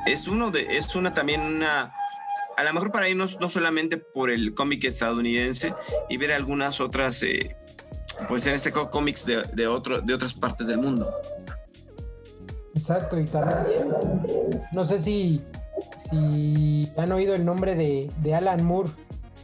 Es 0.07 0.29
uno 0.29 0.51
de, 0.51 0.67
es 0.77 0.95
una 0.95 1.13
también 1.13 1.41
una, 1.41 1.93
a 2.57 2.65
lo 2.65 2.73
mejor 2.73 2.93
para 2.93 3.09
irnos 3.09 3.39
no 3.41 3.49
solamente 3.49 3.97
por 3.97 4.31
el 4.31 4.55
cómic 4.55 4.85
estadounidense 4.85 5.75
y 6.09 6.17
ver 6.17 6.33
algunas 6.33 6.81
otras, 6.81 7.23
eh, 7.23 7.57
pues 8.29 8.47
en 8.47 8.55
este 8.55 8.73
cómics 8.73 9.27
de, 9.27 9.43
de, 9.55 9.65
de 10.05 10.15
otras 10.15 10.35
partes 10.35 10.67
del 10.67 10.79
mundo. 10.79 11.09
Exacto, 12.75 13.19
y 13.19 13.25
también, 13.25 13.89
no 14.73 14.85
sé 14.85 14.99
si, 14.99 15.43
si 16.11 16.91
han 16.97 17.13
oído 17.13 17.35
el 17.35 17.45
nombre 17.45 17.75
de, 17.75 18.11
de 18.23 18.35
Alan 18.35 18.65
Moore 18.65 18.91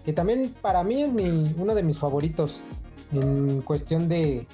que 0.06 0.12
también 0.12 0.54
para 0.62 0.84
mí 0.84 1.02
es 1.02 1.12
mi, 1.12 1.52
uno 1.58 1.74
de 1.74 1.82
mis 1.82 1.98
favoritos 1.98 2.60
en 3.12 3.60
cuestión 3.62 4.08
de, 4.08 4.46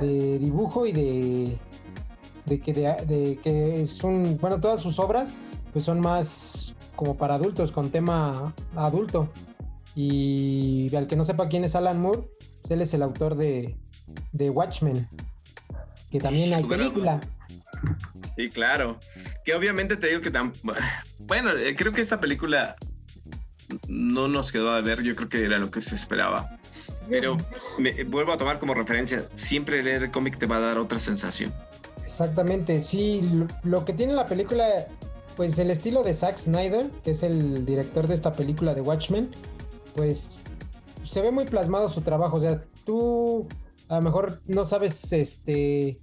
de 0.00 0.38
dibujo 0.40 0.84
y 0.84 0.92
de, 0.92 1.58
de, 2.46 2.60
que, 2.60 2.72
de, 2.72 3.38
que 3.40 3.82
es 3.82 4.02
un, 4.02 4.36
bueno, 4.40 4.58
todas 4.60 4.80
sus 4.80 4.98
obras 4.98 5.34
pues 5.72 5.84
son 5.84 6.00
más 6.00 6.74
como 6.96 7.16
para 7.16 7.36
adultos, 7.36 7.70
con 7.70 7.90
tema 7.90 8.52
adulto. 8.74 9.28
Y 9.94 10.94
al 10.96 11.06
que 11.06 11.14
no 11.14 11.24
sepa 11.24 11.48
quién 11.48 11.62
es 11.62 11.76
Alan 11.76 12.00
Moore, 12.00 12.22
pues 12.62 12.70
él 12.70 12.80
es 12.80 12.94
el 12.94 13.02
autor 13.02 13.36
de, 13.36 13.76
de 14.32 14.50
Watchmen, 14.50 15.08
que 16.10 16.18
también 16.18 16.52
hay 16.52 16.64
película. 16.64 17.20
Sí, 18.36 18.48
claro. 18.50 18.98
Que 19.44 19.54
obviamente 19.54 19.96
te 19.96 20.08
digo 20.08 20.20
que 20.20 20.30
tan... 20.30 20.52
Bueno, 21.20 21.50
eh, 21.52 21.74
creo 21.76 21.92
que 21.92 22.02
esta 22.02 22.20
película 22.20 22.76
no 23.88 24.28
nos 24.28 24.52
quedó 24.52 24.70
a 24.70 24.80
ver, 24.82 25.02
yo 25.02 25.16
creo 25.16 25.28
que 25.28 25.44
era 25.44 25.58
lo 25.58 25.70
que 25.70 25.80
se 25.80 25.94
esperaba. 25.94 26.58
Pero 27.08 27.36
me, 27.78 28.04
vuelvo 28.04 28.32
a 28.32 28.38
tomar 28.38 28.58
como 28.58 28.74
referencia, 28.74 29.26
siempre 29.34 29.82
leer 29.82 30.04
el 30.04 30.10
cómic 30.10 30.38
te 30.38 30.46
va 30.46 30.56
a 30.56 30.60
dar 30.60 30.78
otra 30.78 30.98
sensación. 30.98 31.52
Exactamente, 32.06 32.82
sí, 32.82 33.28
lo, 33.62 33.84
que 33.84 33.92
tiene 33.92 34.12
la 34.12 34.26
película 34.26 34.86
pues 35.36 35.58
el 35.58 35.70
estilo 35.70 36.02
de 36.02 36.14
Zack 36.14 36.38
Snyder, 36.38 36.88
que 37.02 37.10
es 37.10 37.22
el 37.22 37.64
director 37.66 38.06
de 38.06 38.14
esta 38.14 38.32
película 38.32 38.74
de 38.74 38.80
Watchmen, 38.80 39.30
pues 39.96 40.38
se 41.04 41.22
ve 41.22 41.32
muy 41.32 41.44
plasmado 41.44 41.88
su 41.88 42.02
trabajo. 42.02 42.36
O 42.36 42.40
sea, 42.40 42.62
tú 42.84 43.48
a 43.88 43.96
lo 43.96 44.02
mejor 44.02 44.40
no 44.46 44.64
sabes, 44.64 45.12
este, 45.12 45.98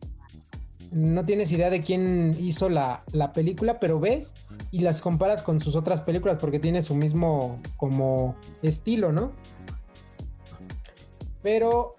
no 0.92 1.26
tienes 1.26 1.52
idea 1.52 1.70
de 1.70 1.82
quién 1.82 2.36
hizo 2.39 2.70
la, 2.70 3.04
la 3.14 3.32
película, 3.32 3.80
pero 3.80 4.00
ves 4.00 4.34
y 4.72 4.80
las 4.80 5.02
comparas 5.02 5.42
con 5.42 5.62
sus 5.62 5.76
otras 5.76 6.02
películas 6.02 6.38
porque 6.39 6.60
tiene 6.60 6.82
su 6.82 6.96
mismo 6.96 7.60
como 7.78 8.36
estilo, 8.62 9.12
¿no? 9.12 9.32
Pero 11.42 11.96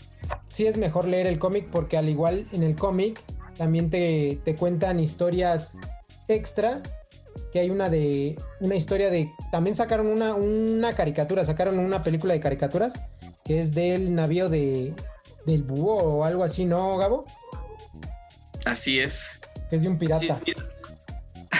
sí 0.48 0.66
es 0.66 0.76
mejor 0.76 1.08
leer 1.08 1.26
el 1.26 1.38
cómic 1.38 1.68
porque 1.70 1.96
al 1.96 2.08
igual 2.08 2.46
en 2.52 2.62
el 2.62 2.76
cómic 2.76 3.22
también 3.56 3.90
te, 3.90 4.38
te 4.44 4.54
cuentan 4.54 5.00
historias 5.00 5.76
extra 6.28 6.82
que 7.52 7.60
hay 7.60 7.70
una 7.70 7.88
de 7.88 8.38
una 8.60 8.74
historia 8.74 9.10
de 9.10 9.30
también 9.50 9.76
sacaron 9.76 10.06
una, 10.06 10.34
una 10.34 10.94
caricatura, 10.94 11.44
sacaron 11.44 11.78
una 11.78 12.02
película 12.02 12.34
de 12.34 12.40
caricaturas 12.40 12.94
que 13.44 13.58
es 13.58 13.74
del 13.74 14.14
navío 14.14 14.48
de 14.48 14.94
del 15.46 15.62
búho 15.62 15.96
o 15.96 16.24
algo 16.24 16.44
así, 16.44 16.64
¿no, 16.64 16.96
Gabo? 16.96 17.24
Así 18.64 19.00
es. 19.00 19.40
Es 19.70 19.82
de 19.82 19.88
un 19.88 19.98
pirata. 19.98 20.40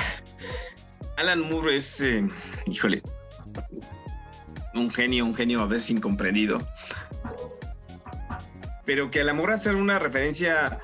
Alan 1.16 1.40
Moore 1.40 1.76
es, 1.76 2.00
eh, 2.00 2.28
híjole, 2.66 3.03
un 4.74 4.90
genio, 4.90 5.24
un 5.24 5.34
genio 5.34 5.61
a 5.61 5.66
veces 5.66 5.90
incomprendido. 5.90 6.59
Pero 8.84 9.11
que 9.11 9.20
al 9.20 9.28
amor 9.28 9.53
hacer 9.53 9.74
una 9.74 9.98
referencia 9.98 10.80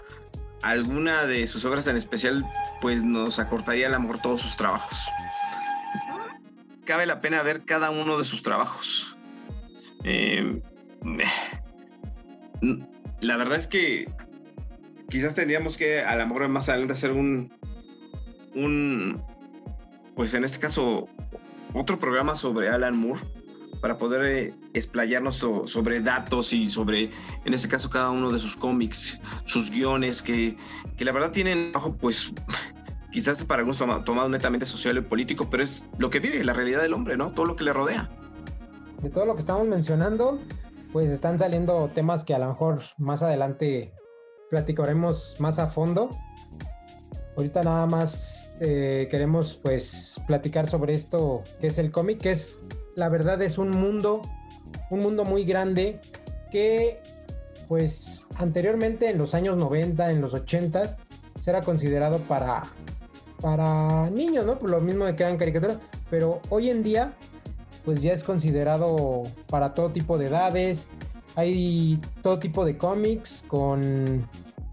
a 0.62 0.68
alguna 0.68 1.24
de 1.24 1.46
sus 1.46 1.64
obras 1.64 1.86
en 1.86 1.96
especial, 1.96 2.44
pues 2.80 3.02
nos 3.02 3.38
acortaría 3.38 3.90
a 3.90 3.96
amor 3.96 4.20
todos 4.20 4.42
sus 4.42 4.56
trabajos. 4.56 5.08
Cabe 6.84 7.06
la 7.06 7.20
pena 7.20 7.42
ver 7.42 7.64
cada 7.64 7.90
uno 7.90 8.16
de 8.18 8.24
sus 8.24 8.42
trabajos. 8.42 9.16
Eh, 10.04 10.62
la 13.20 13.36
verdad 13.36 13.56
es 13.56 13.66
que 13.66 14.08
quizás 15.08 15.34
tendríamos 15.34 15.76
que 15.76 16.00
a 16.00 16.16
lo 16.16 16.26
mejor 16.26 16.48
más 16.48 16.68
adelante 16.68 16.92
hacer 16.92 17.12
un, 17.12 17.52
un, 18.54 19.22
pues 20.14 20.34
en 20.34 20.44
este 20.44 20.58
caso, 20.58 21.08
otro 21.74 21.98
programa 21.98 22.34
sobre 22.34 22.68
Alan 22.68 22.96
Moore 22.96 23.20
para 23.80 23.96
poder 23.96 24.24
eh, 24.24 24.54
explayarnos 24.74 25.36
sobre 25.36 26.00
datos 26.00 26.52
y 26.52 26.68
sobre, 26.68 27.10
en 27.44 27.54
este 27.54 27.68
caso, 27.68 27.88
cada 27.88 28.10
uno 28.10 28.32
de 28.32 28.38
sus 28.38 28.56
cómics, 28.56 29.20
sus 29.44 29.70
guiones, 29.70 30.22
que, 30.22 30.56
que 30.96 31.04
la 31.04 31.12
verdad 31.12 31.30
tienen 31.30 31.70
bajo, 31.72 31.94
pues, 31.94 32.32
quizás 33.12 33.44
para 33.44 33.60
algunos 33.60 33.78
tomado 34.04 34.28
netamente 34.28 34.66
social 34.66 34.98
y 34.98 35.00
político, 35.00 35.48
pero 35.48 35.62
es 35.62 35.84
lo 35.98 36.10
que 36.10 36.20
vive, 36.20 36.42
la 36.44 36.52
realidad 36.52 36.82
del 36.82 36.92
hombre, 36.92 37.16
¿no? 37.16 37.30
Todo 37.30 37.46
lo 37.46 37.56
que 37.56 37.64
le 37.64 37.72
rodea. 37.72 38.08
De 39.00 39.10
todo 39.10 39.26
lo 39.26 39.34
que 39.34 39.40
estamos 39.40 39.66
mencionando, 39.66 40.40
pues 40.92 41.10
están 41.10 41.38
saliendo 41.38 41.86
temas 41.88 42.24
que 42.24 42.34
a 42.34 42.38
lo 42.38 42.48
mejor 42.48 42.82
más 42.98 43.22
adelante 43.22 43.92
platicaremos 44.50 45.36
más 45.38 45.58
a 45.58 45.66
fondo. 45.66 46.10
Ahorita 47.36 47.62
nada 47.62 47.86
más 47.86 48.48
eh, 48.60 49.06
queremos 49.10 49.60
pues 49.62 50.20
platicar 50.26 50.68
sobre 50.68 50.94
esto 50.94 51.42
que 51.60 51.68
es 51.68 51.78
el 51.78 51.92
cómic, 51.92 52.20
que 52.20 52.32
es 52.32 52.58
la 52.96 53.08
verdad 53.08 53.40
es 53.42 53.58
un 53.58 53.70
mundo, 53.70 54.22
un 54.90 55.00
mundo 55.00 55.24
muy 55.24 55.44
grande 55.44 56.00
que 56.50 57.00
pues 57.68 58.26
anteriormente 58.36 59.10
en 59.10 59.18
los 59.18 59.34
años 59.34 59.56
90, 59.56 60.10
en 60.10 60.20
los 60.20 60.34
80 60.34 60.96
era 61.48 61.62
considerado 61.62 62.18
para, 62.20 62.62
para 63.40 64.10
niños, 64.10 64.44
¿no? 64.46 64.58
Por 64.58 64.70
lo 64.70 64.80
mismo 64.80 65.04
que 65.16 65.22
eran 65.22 65.38
caricaturas, 65.38 65.78
pero 66.10 66.40
hoy 66.50 66.70
en 66.70 66.82
día 66.82 67.14
pues 67.84 68.02
ya 68.02 68.12
es 68.12 68.22
considerado 68.22 69.22
para 69.48 69.72
todo 69.72 69.90
tipo 69.90 70.18
de 70.18 70.26
edades. 70.26 70.88
Hay 71.38 72.00
todo 72.20 72.40
tipo 72.40 72.64
de 72.64 72.76
cómics 72.76 73.44
con, 73.46 74.28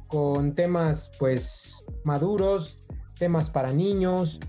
con 0.07 0.55
temas 0.55 1.11
pues 1.19 1.85
maduros, 2.03 2.79
temas 3.19 3.51
para 3.51 3.71
niños. 3.71 4.39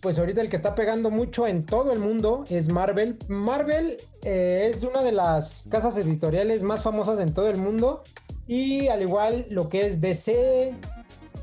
Pues 0.00 0.20
ahorita 0.20 0.42
el 0.42 0.48
que 0.48 0.54
está 0.54 0.76
pegando 0.76 1.10
mucho 1.10 1.44
en 1.48 1.66
todo 1.66 1.92
el 1.92 1.98
mundo 1.98 2.44
es 2.50 2.68
Marvel. 2.68 3.18
Marvel 3.26 3.96
eh, 4.22 4.70
es 4.70 4.84
una 4.84 5.02
de 5.02 5.10
las 5.10 5.66
casas 5.68 5.98
editoriales 5.98 6.62
más 6.62 6.84
famosas 6.84 7.18
en 7.18 7.34
todo 7.34 7.50
el 7.50 7.56
mundo. 7.56 8.04
Y 8.46 8.86
al 8.86 9.02
igual 9.02 9.44
lo 9.50 9.68
que 9.68 9.86
es 9.86 10.00
DC, 10.00 10.72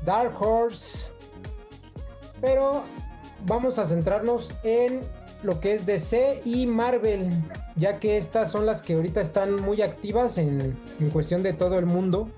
Dark 0.06 0.40
Horse. 0.40 1.12
Pero 2.40 2.82
vamos 3.44 3.78
a 3.78 3.84
centrarnos 3.84 4.54
en 4.62 5.02
lo 5.44 5.60
que 5.60 5.74
es 5.74 5.86
DC 5.86 6.40
y 6.44 6.66
Marvel, 6.66 7.28
ya 7.76 7.98
que 7.98 8.16
estas 8.16 8.50
son 8.50 8.66
las 8.66 8.82
que 8.82 8.94
ahorita 8.94 9.20
están 9.20 9.56
muy 9.62 9.82
activas 9.82 10.38
en, 10.38 10.76
cuestión 11.12 11.42
de 11.42 11.52
todo 11.52 11.78
el 11.78 11.86
mundo. 11.86 12.28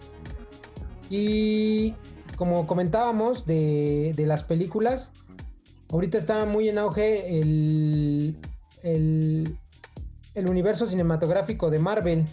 Y 1.08 1.94
como 2.36 2.66
comentábamos 2.66 3.46
de, 3.46 4.14
las 4.18 4.42
películas, 4.42 5.12
ahorita 5.90 6.18
está 6.18 6.44
muy 6.46 6.68
en 6.68 6.78
auge 6.78 7.38
el, 7.38 8.36
el, 8.82 9.56
universo 10.48 10.86
cinematográfico 10.86 11.70
de 11.70 11.78
Marvel. 11.78 12.24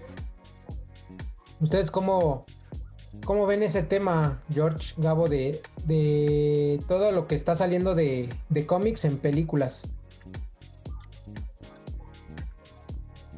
¿Ustedes 1.59 1.91
cómo, 1.91 2.45
cómo 3.25 3.45
ven 3.45 3.61
ese 3.61 3.83
tema, 3.83 4.41
George 4.51 4.95
Gabo, 4.97 5.29
de, 5.29 5.61
de 5.85 6.83
todo 6.87 7.11
lo 7.11 7.27
que 7.27 7.35
está 7.35 7.55
saliendo 7.55 7.93
de, 7.93 8.27
de 8.49 8.65
cómics 8.65 9.05
en 9.05 9.19
películas? 9.19 9.87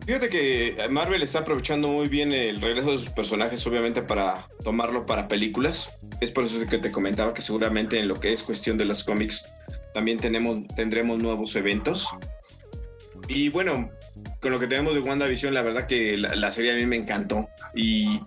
Fíjate 0.06 0.30
que 0.30 0.78
Marvel 0.91 1.24
está 1.24 1.39
aprovechando 1.39 1.88
muy 1.88 2.08
bien 2.08 2.32
el 2.32 2.62
regreso 2.62 2.91
de 2.91 2.99
sus 2.99 3.10
personajes, 3.10 3.66
obviamente, 3.66 4.03
para 4.03 4.47
tomarlo 4.64 5.08
para 5.08 5.28
películas. 5.28 5.97
Es 6.22 6.30
por 6.30 6.45
eso 6.45 6.64
que 6.68 6.78
te 6.78 6.91
comentaba 6.91 7.34
que 7.34 7.41
seguramente 7.41 7.97
en 7.97 8.08
lo 8.08 8.20
que 8.20 8.32
es 8.32 8.43
cuestión 8.43 8.78
de 8.78 8.86
los 8.86 9.03
cómics 9.03 9.49
también 9.95 10.20
tenemos, 10.20 10.68
tendremos 10.76 11.18
nuevos 11.18 11.56
eventos. 11.56 12.08
Y 13.28 13.49
bueno, 13.49 13.89
con 14.41 14.51
lo 14.51 14.60
que 14.60 14.68
tenemos 14.68 14.93
de 14.93 14.99
WandaVision, 14.99 15.56
la 15.56 15.64
verdad 15.64 15.88
que 15.88 16.18
la, 16.18 16.51
serie 16.51 16.74
a 16.74 16.76
mí 16.76 16.86
me 16.86 16.97
encantó. 16.97 17.49
Y 17.74 18.22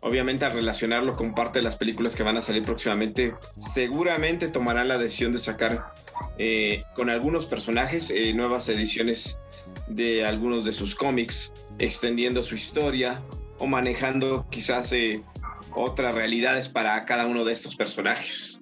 obviamente 0.00 0.44
al 0.44 0.52
relacionarlo 0.52 1.16
con 1.16 1.34
parte 1.34 1.60
de 1.60 1.62
las 1.62 1.76
películas 1.76 2.14
que 2.14 2.24
van 2.24 2.36
a 2.36 2.42
salir 2.42 2.62
próximamente, 2.62 3.34
seguramente 3.56 4.48
tomarán 4.48 4.88
la 4.88 4.98
decisión 4.98 5.32
de 5.32 5.38
sacar 5.38 5.94
eh, 6.36 6.84
con 6.94 7.08
algunos 7.08 7.46
personajes 7.46 8.10
eh, 8.10 8.34
nuevas 8.34 8.68
ediciones 8.68 9.38
de 9.88 10.24
algunos 10.24 10.64
de 10.64 10.72
sus 10.72 10.94
cómics, 10.94 11.52
extendiendo 11.78 12.42
su 12.42 12.54
historia 12.54 13.20
o 13.58 13.66
manejando 13.66 14.46
quizás 14.50 14.92
eh, 14.92 15.22
otras 15.74 16.14
realidades 16.14 16.68
para 16.68 17.04
cada 17.04 17.26
uno 17.26 17.44
de 17.44 17.52
estos 17.52 17.76
personajes. 17.76 18.60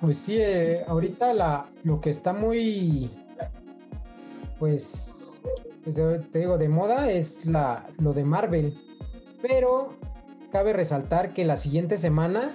Pues 0.00 0.18
sí, 0.18 0.36
eh, 0.38 0.84
ahorita 0.86 1.32
la, 1.32 1.70
lo 1.82 2.00
que 2.00 2.10
está 2.10 2.32
muy, 2.32 3.10
pues, 4.58 5.40
pues 5.82 5.96
te 6.30 6.38
digo, 6.38 6.58
de 6.58 6.68
moda 6.68 7.10
es 7.10 7.44
la, 7.46 7.86
lo 7.98 8.12
de 8.12 8.24
Marvel. 8.24 8.78
Pero 9.40 9.96
cabe 10.50 10.72
resaltar 10.72 11.32
que 11.32 11.44
la 11.44 11.56
siguiente 11.56 11.98
semana, 11.98 12.54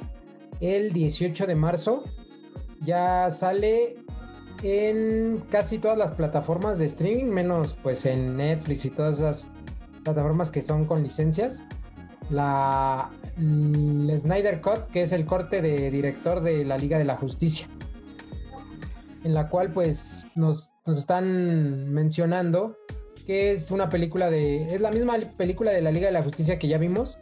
el 0.59 0.91
18 0.91 1.47
de 1.47 1.55
marzo, 1.55 2.03
ya 2.81 3.29
sale 3.29 3.97
en 4.63 5.43
casi 5.49 5.77
todas 5.77 5.97
las 5.97 6.11
plataformas 6.11 6.79
de 6.79 6.85
streaming, 6.85 7.25
menos 7.25 7.77
pues 7.81 8.05
en 8.05 8.37
Netflix 8.37 8.85
y 8.85 8.89
todas 8.89 9.19
esas 9.19 9.49
plataformas 10.03 10.49
que 10.49 10.61
son 10.61 10.85
con 10.85 11.03
licencias. 11.03 11.63
La, 12.29 13.09
Snyder 13.37 14.61
Cut, 14.61 14.87
que 14.91 15.01
es 15.01 15.11
el 15.11 15.25
corte 15.25 15.61
de 15.61 15.89
director 15.89 16.41
de 16.41 16.63
la 16.65 16.77
Liga 16.77 16.97
de 16.97 17.05
la 17.05 17.15
Justicia, 17.15 17.67
en 19.23 19.33
la 19.33 19.49
cual 19.49 19.71
pues 19.71 20.27
nos, 20.35 20.73
nos 20.85 20.99
están 20.99 21.91
mencionando 21.91 22.77
que 23.25 23.51
es 23.51 23.71
una 23.71 23.89
película 23.89 24.29
de... 24.29 24.63
es 24.65 24.81
la 24.81 24.91
misma 24.91 25.17
película 25.37 25.71
de 25.71 25.81
la 25.81 25.91
Liga 25.91 26.07
de 26.07 26.13
la 26.13 26.23
Justicia 26.23 26.59
que 26.59 26.67
ya 26.67 26.77
vimos, 26.77 27.19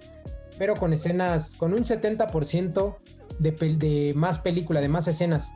pero 0.58 0.76
con 0.76 0.94
escenas, 0.94 1.56
con 1.56 1.74
un 1.74 1.84
70% 1.84 2.96
de, 3.40 3.52
de 3.52 4.14
más 4.16 4.40
película, 4.40 4.82
de 4.82 4.90
más 4.90 5.08
escenas. 5.08 5.54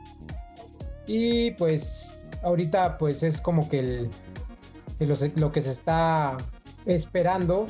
Y 1.06 1.52
pues 1.52 2.16
ahorita 2.42 2.98
pues 2.98 3.22
es 3.22 3.40
como 3.40 3.68
que, 3.68 3.78
el, 3.78 4.10
lo 5.36 5.52
que 5.52 5.60
se 5.60 5.70
está 5.70 6.36
esperando. 6.86 7.66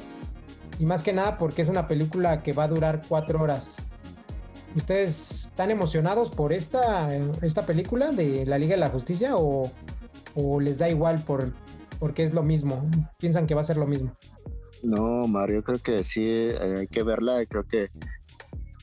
Y 0.79 0.87
más 0.87 1.03
que 1.03 1.13
nada 1.13 1.39
porque 1.39 1.63
es 1.63 1.69
una 1.69 1.87
película 1.87 2.43
que 2.43 2.53
va 2.53 2.65
a 2.65 2.69
durar 2.69 3.03
cuatro 3.09 3.41
horas. 3.43 3.83
¿Ustedes 4.75 5.47
están 5.47 5.71
emocionados 5.71 6.31
por 6.31 6.53
esta, 6.53 7.09
esta 7.43 7.67
película 7.67 8.11
de 8.11 8.47
la 8.47 8.59
Liga 8.59 8.75
de 8.75 8.81
la 8.81 8.89
Justicia 8.89 9.37
o, 9.37 9.71
les 10.61 10.79
da 10.79 10.89
igual 10.89 11.23
por, 11.25 11.53
porque 11.99 12.25
es 12.25 12.33
lo 12.33 12.43
mismo? 12.43 12.83
¿Piensan 13.19 13.47
que 13.47 13.55
va 13.55 13.61
a 13.61 13.65
ser 13.65 13.77
lo 13.77 13.87
mismo? 13.87 14.13
No, 14.83 15.29
Mario, 15.29 15.63
creo 15.63 15.79
que 15.79 16.03
sí, 16.05 16.25
hay 16.25 16.89
que 16.89 17.03
verla. 17.03 17.45
Creo 17.47 17.65
que 17.65 17.91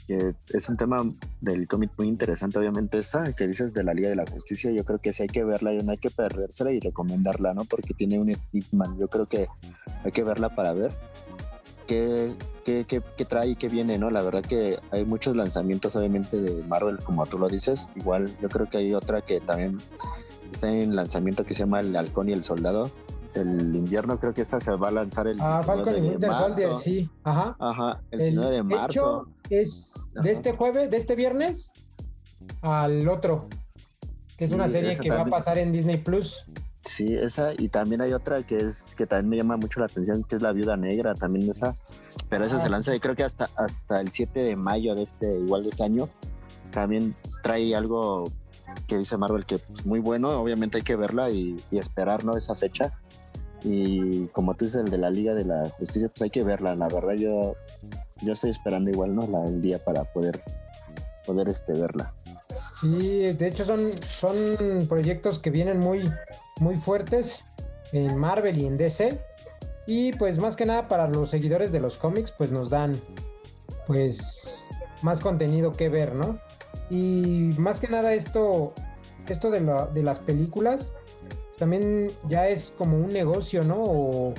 que 0.10 0.34
es 0.54 0.68
un 0.68 0.76
tema 0.76 0.98
del 1.40 1.68
cómic 1.68 1.92
muy 1.96 2.08
interesante, 2.08 2.58
obviamente 2.58 2.98
esa 2.98 3.24
que 3.32 3.48
dices 3.48 3.76
de 3.76 3.84
la 3.84 3.94
Liga 3.94 4.10
de 4.10 4.16
la 4.16 4.26
Justicia, 4.26 4.72
yo 4.72 4.84
creo 4.84 4.98
que 4.98 5.14
sí 5.14 5.22
hay 5.22 5.30
que 5.30 5.44
verla 5.44 5.72
no 5.72 5.92
hay 5.92 6.00
que 6.00 6.10
perdérsela 6.10 6.72
y 6.72 6.80
recomendarla, 6.80 7.54
¿no? 7.54 7.64
Porque 7.66 7.94
tiene 7.94 8.18
un 8.18 8.36
Hitman, 8.52 8.98
yo 8.98 9.08
creo 9.08 9.28
que 9.28 9.48
hay 10.04 10.12
que 10.12 10.24
verla 10.24 10.56
para 10.56 10.74
ver 10.74 10.92
qué, 11.86 12.34
qué, 12.66 12.86
qué, 12.88 13.04
qué, 13.16 13.26
trae 13.26 13.50
y 13.50 13.56
qué 13.56 13.70
viene, 13.70 14.00
¿no? 14.00 14.10
La 14.10 14.24
verdad 14.24 14.42
que 14.42 14.80
hay 14.90 15.06
muchos 15.06 15.36
lanzamientos 15.36 15.96
obviamente 15.96 16.42
de 16.42 16.64
Marvel, 16.64 16.98
como 17.04 17.24
tú 17.28 17.38
lo 17.38 17.48
dices, 17.48 17.88
igual 17.96 18.36
yo 18.42 18.50
creo 18.50 18.68
que 18.68 18.80
hay 18.80 18.96
otra 18.96 19.22
que 19.22 19.40
también 19.42 19.78
está 20.52 20.72
en 20.72 20.96
lanzamiento 20.96 21.46
que 21.46 21.54
se 21.54 21.60
llama 21.60 21.82
El 21.82 21.96
Halcón 21.96 22.30
y 22.30 22.34
el 22.34 22.44
Soldado, 22.44 22.90
el 23.36 23.76
invierno, 23.76 24.18
creo 24.18 24.34
que 24.34 24.42
esta 24.42 24.60
se 24.60 24.72
va 24.72 24.90
a 24.90 24.92
lanzar 24.92 25.28
el 25.28 25.40
ah, 25.40 25.62
Falcon 25.66 25.98
y 25.98 26.10
Winter 26.10 26.32
Soldier, 26.32 26.76
sí, 26.76 27.10
ajá. 27.24 27.56
Ajá, 27.60 28.02
el, 28.12 28.20
19 28.20 28.56
de 28.56 28.64
marzo. 28.64 29.28
es 29.50 30.10
de 30.22 30.32
este 30.32 30.54
jueves, 30.54 30.90
de 30.90 30.98
este 30.98 31.16
viernes 31.16 31.74
al 32.62 33.08
otro, 33.08 33.48
que 34.38 34.46
es 34.46 34.52
una 34.52 34.68
serie 34.68 34.98
que 34.98 35.10
va 35.10 35.22
a 35.22 35.26
pasar 35.26 35.58
en 35.58 35.72
Disney 35.72 35.98
Plus. 35.98 36.46
Sí, 36.82 37.14
esa, 37.14 37.54
y 37.58 37.68
también 37.68 38.02
hay 38.02 38.14
otra 38.14 38.42
que 38.44 38.62
es 38.62 38.96
que 38.96 39.06
también 39.06 39.30
me 39.30 39.38
llama 39.38 39.58
mucho 39.58 39.82
la 39.82 39.88
atención, 39.88 40.24
que 40.24 40.36
es 40.36 40.42
La 40.42 40.54
Viuda 40.54 40.78
Negra, 40.78 41.14
también 41.14 41.50
esa, 41.50 41.74
pero 42.30 42.46
esa 42.46 42.60
se 42.60 42.68
ah. 42.68 42.70
lanza 42.70 42.96
y 42.96 43.00
creo 43.00 43.16
que 43.16 43.24
hasta, 43.24 43.50
hasta 43.56 44.00
el 44.00 44.10
7 44.10 44.40
de 44.40 44.56
mayo 44.56 44.96
de 44.96 45.04
este, 45.04 45.40
igual 45.40 45.64
de 45.64 45.70
este 45.70 45.84
año, 45.84 46.08
también 46.72 47.16
trae 47.44 47.76
algo 47.76 48.32
que 48.88 48.98
dice 48.98 49.18
Marvel 49.18 49.46
que 49.46 49.56
es 49.56 49.62
pues, 49.62 49.86
muy 49.86 50.00
bueno, 50.00 50.30
obviamente 50.40 50.78
hay 50.78 50.84
que 50.84 50.96
verla 50.96 51.30
y, 51.32 51.58
y 51.70 51.78
esperar, 51.78 52.24
¿no? 52.24 52.38
Esa 52.38 52.56
fecha 52.56 52.94
y 53.64 54.28
como 54.28 54.56
tú 54.56 54.66
dices, 54.66 54.84
el 54.84 54.92
de 54.92 54.98
la 54.98 55.10
Liga 55.10 55.34
de 55.34 55.46
la 55.46 55.70
Justicia, 55.70 56.10
pues 56.10 56.22
hay 56.22 56.30
que 56.30 56.44
verla. 56.44 56.76
La 56.76 56.88
verdad, 56.88 57.14
yo, 57.14 57.56
yo 58.22 58.34
estoy 58.34 58.52
esperando 58.52 58.90
igual, 58.90 59.16
¿no? 59.16 59.28
La, 59.28 59.46
el 59.46 59.62
día 59.62 59.84
para 59.84 60.04
poder, 60.06 60.42
poder 61.26 61.50
este, 61.50 61.74
verla. 61.74 62.14
Sí, 62.50 63.32
de 63.34 63.48
hecho 63.48 63.66
son, 63.66 63.86
son 63.86 64.88
proyectos 64.88 65.40
que 65.40 65.52
vienen 65.52 65.80
muy, 65.80 66.10
muy 66.60 66.78
fuertes 66.78 67.46
en 67.92 68.18
Marvel 68.18 68.58
y 68.58 68.66
en 68.66 68.78
DC. 68.78 69.20
Y 69.88 70.14
pues 70.14 70.40
más 70.40 70.56
que 70.56 70.66
nada 70.66 70.88
para 70.88 71.08
los 71.08 71.32
seguidores 71.32 71.72
de 71.72 71.80
los 71.80 71.98
cómics, 71.98 72.32
pues 72.32 72.52
nos 72.52 72.70
dan 72.70 73.00
pues 73.88 74.68
más 75.02 75.20
contenido 75.20 75.74
que 75.74 75.90
ver, 75.90 76.14
¿no? 76.14 76.40
Y 76.90 77.52
más 77.58 77.80
que 77.80 77.88
nada 77.88 78.14
esto, 78.14 78.74
esto 79.28 79.50
de, 79.50 79.62
de 79.94 80.04
las 80.04 80.20
películas, 80.20 80.94
también 81.60 82.08
ya 82.30 82.48
es 82.48 82.74
como 82.76 82.98
un 82.98 83.10
negocio, 83.10 83.64
¿no? 83.64 84.34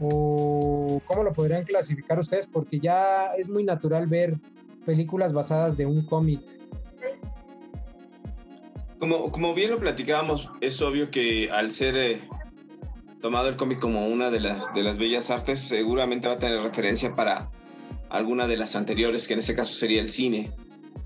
O, 0.00 1.00
cómo 1.06 1.22
lo 1.22 1.32
podrían 1.32 1.64
clasificar 1.64 2.18
ustedes, 2.18 2.48
porque 2.50 2.80
ya 2.80 3.34
es 3.36 3.48
muy 3.48 3.62
natural 3.62 4.06
ver 4.06 4.36
películas 4.84 5.32
basadas 5.32 5.76
de 5.76 5.86
un 5.86 6.04
cómic. 6.06 6.40
Como, 8.98 9.30
como 9.30 9.54
bien 9.54 9.70
lo 9.70 9.78
platicábamos, 9.78 10.48
es 10.60 10.80
obvio 10.80 11.10
que 11.10 11.50
al 11.50 11.70
ser 11.70 11.96
eh, 11.96 12.28
tomado 13.20 13.48
el 13.48 13.56
cómic 13.56 13.78
como 13.78 14.08
una 14.08 14.30
de 14.30 14.40
las, 14.40 14.72
de 14.74 14.82
las 14.82 14.98
bellas 14.98 15.30
artes, 15.30 15.60
seguramente 15.60 16.28
va 16.28 16.34
a 16.34 16.38
tener 16.38 16.60
referencia 16.62 17.14
para 17.14 17.48
alguna 18.10 18.46
de 18.48 18.56
las 18.56 18.74
anteriores, 18.74 19.28
que 19.28 19.34
en 19.34 19.40
este 19.40 19.54
caso 19.54 19.72
sería 19.74 20.00
el 20.00 20.08
cine. 20.08 20.50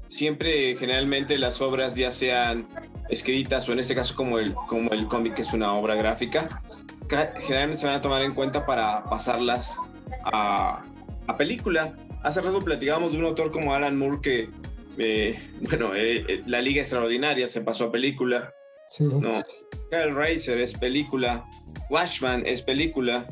Siempre, 0.09 0.77
generalmente, 0.77 1.39
las 1.39 1.61
obras, 1.61 1.95
ya 1.95 2.13
sean 2.13 2.67
escritas 3.09 3.69
o 3.69 3.73
en 3.73 3.79
este 3.79 3.95
caso 3.95 4.15
como 4.15 4.39
el, 4.39 4.55
como 4.55 4.91
el 4.91 5.07
cómic 5.07 5.35
que 5.35 5.43
es 5.43 5.53
una 5.53 5.73
obra 5.73 5.95
gráfica, 5.95 6.63
generalmente 7.41 7.81
se 7.81 7.87
van 7.87 7.97
a 7.97 8.03
tomar 8.03 8.23
en 8.23 8.35
cuenta 8.35 8.67
para 8.67 9.05
pasarlas 9.05 9.79
a, 10.25 10.85
a 11.27 11.37
película. 11.37 11.95
Hace 12.23 12.41
rato 12.41 12.61
platicábamos 12.61 13.13
de 13.13 13.19
un 13.19 13.27
autor 13.27 13.53
como 13.53 13.73
Alan 13.73 13.97
Moore 13.97 14.19
que, 14.21 14.51
eh, 14.99 15.39
bueno, 15.61 15.95
eh, 15.95 16.25
eh, 16.29 16.43
La 16.47 16.61
Liga 16.61 16.81
Extraordinaria 16.81 17.47
se 17.47 17.61
pasó 17.61 17.85
a 17.85 17.93
película. 17.93 18.51
Sí. 18.89 19.05
No, 19.05 19.43
Hellraiser 19.91 20.59
es 20.59 20.75
película. 20.75 21.45
Watchman 21.91 22.45
es 22.47 22.63
película. 22.63 23.27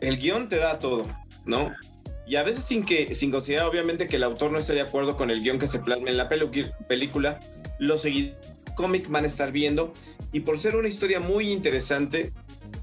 El 0.00 0.18
guion 0.18 0.48
te 0.48 0.56
da 0.56 0.78
todo, 0.78 1.06
¿no? 1.44 1.72
Y 2.26 2.36
a 2.36 2.42
veces 2.42 2.64
sin 2.64 2.84
que 2.84 3.14
sin 3.14 3.30
considerar 3.30 3.66
obviamente 3.66 4.06
que 4.06 4.16
el 4.16 4.22
autor 4.22 4.52
no 4.52 4.58
esté 4.58 4.74
de 4.74 4.82
acuerdo 4.82 5.16
con 5.16 5.30
el 5.30 5.42
guion 5.42 5.58
que 5.58 5.66
se 5.66 5.78
plasma 5.78 6.10
en 6.10 6.18
la 6.18 6.28
película, 6.28 7.40
lo 7.78 7.96
seguidores 7.96 8.57
cómic 8.78 9.08
van 9.08 9.24
a 9.24 9.26
estar 9.26 9.50
viendo 9.50 9.92
y 10.32 10.40
por 10.40 10.56
ser 10.56 10.76
una 10.76 10.86
historia 10.86 11.18
muy 11.18 11.50
interesante, 11.50 12.32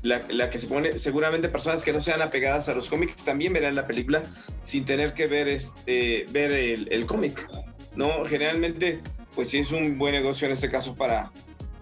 la, 0.01 0.49
que 0.49 0.59
se 0.59 0.67
pone, 0.67 0.99
seguramente 0.99 1.47
personas 1.47 1.85
que 1.85 1.93
no 1.93 2.01
sean 2.01 2.21
apegadas 2.21 2.67
a 2.67 2.73
los 2.73 2.89
cómics 2.89 3.23
también 3.23 3.53
verán 3.53 3.75
la 3.75 3.87
película 3.87 4.23
sin 4.61 4.83
tener 4.83 5.13
que 5.13 5.25
ver, 5.25 5.47
este, 5.47 6.25
ver 6.31 6.51
el, 6.51 7.05
cómic. 7.05 7.47
¿no? 7.95 8.25
Generalmente, 8.25 8.99
pues 9.33 9.49
sí 9.49 9.59
es 9.59 9.71
un 9.71 9.97
buen 9.97 10.13
negocio 10.13 10.47
en 10.47 10.53
este 10.53 10.69
caso 10.69 10.95
para, 10.95 11.31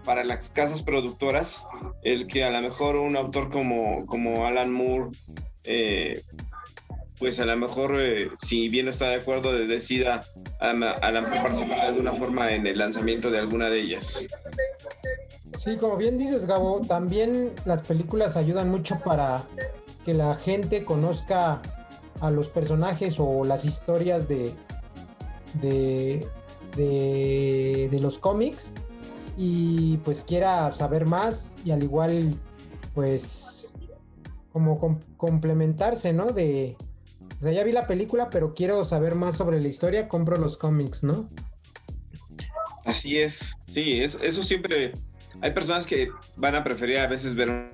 para 0.05 0.24
las 0.24 0.49
casas 0.49 0.84
productoras, 0.84 1.64
el 2.03 2.28
que 2.28 2.43
a 2.43 2.51
lo 2.51 2.61
mejor 2.61 2.97
un 2.97 3.18
autor 3.18 3.49
como, 3.49 4.05
como 4.05 4.45
Alan 4.45 4.72
Moore 4.72 5.09
eh, 5.64 6.22
pues 7.24 7.39
a 7.39 7.45
lo 7.45 7.55
mejor, 7.55 8.01
eh, 8.01 8.30
si 8.39 8.67
bien 8.67 8.84
no 8.84 8.91
está 8.91 9.07
de 9.07 9.15
acuerdo, 9.15 9.53
decida 9.53 10.26
a, 10.59 10.74
participar 11.41 11.78
de 11.78 11.88
alguna 11.88 12.11
forma 12.11 12.51
en 12.51 12.67
el 12.67 12.78
lanzamiento 12.78 13.32
de 13.32 13.39
alguna 13.39 13.69
de 13.69 13.80
ellas. 13.80 14.28
Sí, 15.57 15.78
como 15.78 15.95
bien 15.95 16.17
dices, 16.17 16.45
Gabo, 16.45 16.82
también 16.86 17.51
las 17.63 17.82
películas 17.82 18.36
ayudan 18.36 18.69
mucho 18.69 18.99
para 19.05 19.41
que 20.03 20.13
la 20.13 20.36
gente 20.36 20.84
conozca 20.84 21.61
a 22.19 22.30
los 22.30 22.49
personajes 22.49 23.15
o 23.19 23.45
las 23.45 23.63
historias 23.63 24.28
de, 24.28 24.51
de, 25.61 26.28
de, 26.76 27.99
los 28.01 28.19
cómics 28.19 28.74
y 29.38 29.95
pues 29.99 30.26
quiera 30.26 30.74
saber 30.74 31.05
más 31.05 31.55
y 31.63 31.71
al 31.71 31.84
igual 31.84 32.36
pues 32.93 33.78
como 34.51 34.99
complementarse, 35.15 36.11
¿no? 36.11 36.34
De, 36.34 36.76
o 37.43 37.43
sea, 37.43 37.51
ya 37.51 37.65
vi 37.65 37.74
la 37.74 37.88
película, 37.88 38.30
pero 38.30 38.53
quiero 38.53 38.86
saber 38.86 39.15
más 39.15 39.36
sobre 39.36 39.59
la 39.59 39.67
historia, 39.67 40.07
compro 40.07 40.38
los 40.38 40.55
cómics, 40.55 41.03
¿no? 41.03 41.30
Así 42.86 43.19
es, 43.19 43.53
sí, 43.67 44.01
eso 44.01 44.43
siempre... 44.43 44.93
Hay 45.41 45.51
personas 45.51 45.86
que 45.86 46.09
van 46.38 46.55
a 46.55 46.63
preferir 46.63 46.99
a 46.99 47.07
veces 47.07 47.36
ver 47.36 47.69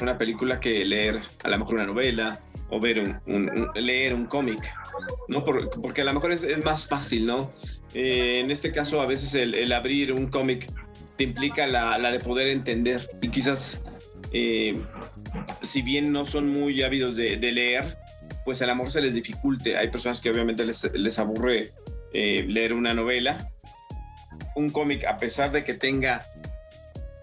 una 0.00 0.16
película 0.16 0.60
que 0.60 0.84
leer 0.84 1.22
a 1.42 1.48
lo 1.48 1.58
mejor 1.58 1.74
una 1.74 1.86
novela 1.86 2.40
o 2.70 2.78
ver 2.78 3.00
un, 3.26 3.68
leer 3.74 4.14
un 4.14 4.26
cómic, 4.26 4.72
¿no? 5.26 5.44
porque 5.44 6.02
a 6.02 6.04
lo 6.04 6.14
mejor 6.14 6.30
es, 6.30 6.64
más 6.64 6.86
fácil, 6.86 7.26
¿no? 7.26 7.50
Eh, 7.94 8.40
en 8.44 8.52
este 8.52 8.70
caso, 8.70 9.00
a 9.00 9.06
veces 9.06 9.34
el, 9.34 9.72
abrir 9.72 10.12
un 10.12 10.28
cómic 10.28 10.70
te 11.16 11.24
implica 11.24 11.66
la, 11.66 11.98
de 12.12 12.20
poder 12.20 12.46
entender 12.46 13.10
y 13.22 13.28
quizás, 13.28 13.80
eh, 14.32 14.80
si 15.62 15.82
bien 15.82 16.12
no 16.12 16.26
son 16.26 16.48
muy 16.48 16.80
ávidos 16.82 17.16
de 17.16 17.38
leer, 17.50 18.03
pues 18.44 18.60
el 18.60 18.70
amor 18.70 18.90
se 18.90 19.00
les 19.00 19.14
dificulte. 19.14 19.76
Hay 19.76 19.88
personas 19.88 20.20
que 20.20 20.30
obviamente 20.30 20.64
les, 20.64 21.18
aburre 21.18 21.72
eh, 22.12 22.44
leer 22.48 22.72
una 22.72 22.94
novela. 22.94 23.50
Un 24.54 24.70
cómic, 24.70 25.04
a 25.04 25.16
pesar 25.16 25.50
de 25.50 25.64
que 25.64 25.74
tenga, 25.74 26.24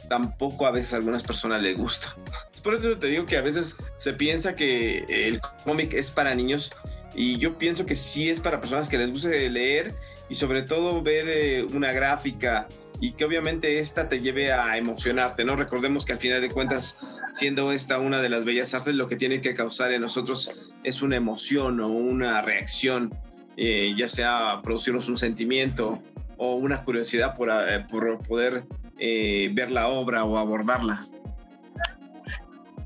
tampoco 0.09 0.65
a 0.65 0.71
veces 0.71 0.93
a 0.93 0.97
algunas 0.97 1.23
personas 1.23 1.61
les 1.61 1.77
gusta. 1.77 2.15
Por 2.63 2.75
eso 2.75 2.97
te 2.97 3.07
digo 3.07 3.25
que 3.25 3.37
a 3.37 3.41
veces 3.41 3.77
se 3.97 4.13
piensa 4.13 4.55
que 4.55 5.05
el 5.09 5.39
cómic 5.63 5.93
es 5.93 6.11
para 6.11 6.35
niños 6.35 6.71
y 7.15 7.37
yo 7.37 7.57
pienso 7.57 7.85
que 7.85 7.95
sí 7.95 8.29
es 8.29 8.39
para 8.39 8.59
personas 8.59 8.87
que 8.87 8.97
les 8.97 9.11
guste 9.11 9.49
leer 9.49 9.95
y 10.29 10.35
sobre 10.35 10.61
todo 10.61 11.01
ver 11.01 11.27
eh, 11.27 11.63
una 11.63 11.91
gráfica 11.91 12.67
y 13.01 13.13
que 13.13 13.25
obviamente 13.25 13.79
esta 13.79 14.07
te 14.07 14.21
lleve 14.21 14.53
a 14.53 14.77
emocionarte, 14.77 15.43
¿no? 15.43 15.55
Recordemos 15.55 16.05
que 16.05 16.13
al 16.13 16.19
final 16.19 16.39
de 16.39 16.49
cuentas, 16.49 16.95
siendo 17.33 17.71
esta 17.71 17.97
una 17.97 18.21
de 18.21 18.29
las 18.29 18.45
bellas 18.45 18.75
artes, 18.75 18.93
lo 18.93 19.07
que 19.07 19.15
tiene 19.15 19.41
que 19.41 19.55
causar 19.55 19.91
en 19.91 20.01
nosotros 20.01 20.51
es 20.83 21.01
una 21.01 21.15
emoción 21.15 21.79
o 21.79 21.87
una 21.87 22.43
reacción, 22.43 23.11
eh, 23.57 23.95
ya 23.97 24.07
sea 24.07 24.61
producirnos 24.63 25.09
un 25.09 25.17
sentimiento 25.17 25.97
o 26.37 26.55
una 26.55 26.83
curiosidad 26.83 27.33
por, 27.33 27.49
eh, 27.49 27.83
por 27.89 28.19
poder 28.19 28.65
eh, 28.99 29.49
ver 29.51 29.71
la 29.71 29.87
obra 29.87 30.23
o 30.23 30.37
abordarla. 30.37 31.07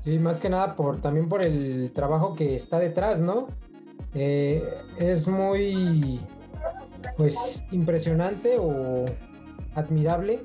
Sí, 0.02 0.18
más 0.18 0.40
que 0.40 0.48
nada 0.48 0.76
por 0.76 1.02
también 1.02 1.28
por 1.28 1.44
el 1.44 1.92
trabajo 1.92 2.34
que 2.34 2.56
está 2.56 2.78
detrás, 2.78 3.20
¿no? 3.20 3.48
es 4.14 5.28
muy 5.28 6.18
pues 7.18 7.62
impresionante 7.70 8.56
o 8.58 9.04
admirable 9.76 10.42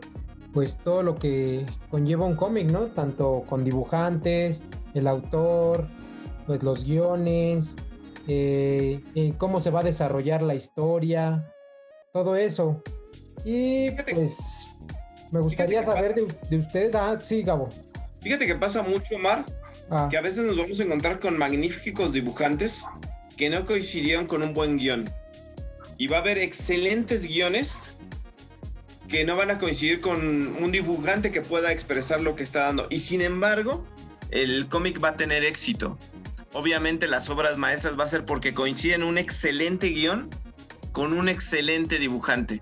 pues 0.54 0.78
todo 0.84 1.04
lo 1.04 1.16
que 1.16 1.66
conlleva 1.90 2.26
un 2.26 2.36
cómic, 2.36 2.70
¿no? 2.70 2.88
Tanto 2.88 3.44
con 3.48 3.64
dibujantes, 3.64 4.64
el 4.94 5.08
autor, 5.08 5.88
pues 6.46 6.64
los 6.64 6.84
guiones, 6.84 7.76
eh, 8.28 9.02
eh, 9.16 9.34
cómo 9.38 9.60
se 9.60 9.70
va 9.70 9.80
a 9.80 9.84
desarrollar 9.84 10.42
la 10.42 10.56
historia, 10.56 11.50
todo 12.14 12.36
eso. 12.36 12.82
Y 13.46 13.92
pues 13.92 14.68
me 15.32 15.40
gustaría 15.40 15.84
saber 15.84 16.16
de, 16.16 16.58
ustedes. 16.58 16.94
Ah, 16.96 17.18
sí, 17.22 17.44
Gabo. 17.44 17.70
Fíjate 18.20 18.46
que 18.46 18.56
pasa 18.56 18.84
mucho, 18.84 19.18
Mar, 19.18 19.46
ah. 19.90 20.08
que 20.12 20.18
a 20.18 20.22
veces 20.22 20.46
nos 20.46 20.58
vamos 20.58 20.80
a 20.80 20.84
encontrar 20.84 21.20
con 21.20 21.38
magníficos 21.38 22.14
dibujantes 22.14 22.86
que 23.38 23.50
no 23.50 23.66
coincidieron 23.66 24.28
con 24.28 24.44
un 24.44 24.54
buen 24.54 24.78
guion. 24.78 25.10
y 25.98 26.08
va 26.08 26.18
a 26.18 26.20
haber 26.20 26.38
excelentes 26.38 27.26
guiones 27.26 27.94
que 29.12 29.26
no 29.26 29.36
van 29.36 29.52
a 29.52 29.60
coincidir 29.60 30.00
con 30.00 30.20
un 30.56 30.72
dibujante 30.72 31.32
que 31.32 31.42
pueda 31.42 31.72
expresar 31.74 32.22
lo 32.22 32.38
que 32.38 32.44
está 32.44 32.62
dando. 32.62 32.88
Y 32.90 33.00
sin 33.00 33.20
embargo, 33.20 33.86
el 34.32 34.68
cómic 34.70 35.04
va 35.04 35.10
a 35.10 35.16
tener 35.18 35.44
éxito. 35.44 36.00
Obviamente 36.54 37.08
las 37.08 37.30
obras 37.30 37.58
maestras 37.58 38.00
va 38.00 38.06
a 38.06 38.08
ser 38.08 38.26
porque 38.26 38.54
coinciden 38.54 39.04
un 39.04 39.18
excelente 39.18 39.90
guion 39.90 40.30
con 40.94 41.12
un 41.12 41.28
excelente 41.28 42.00
dibujante 42.00 42.62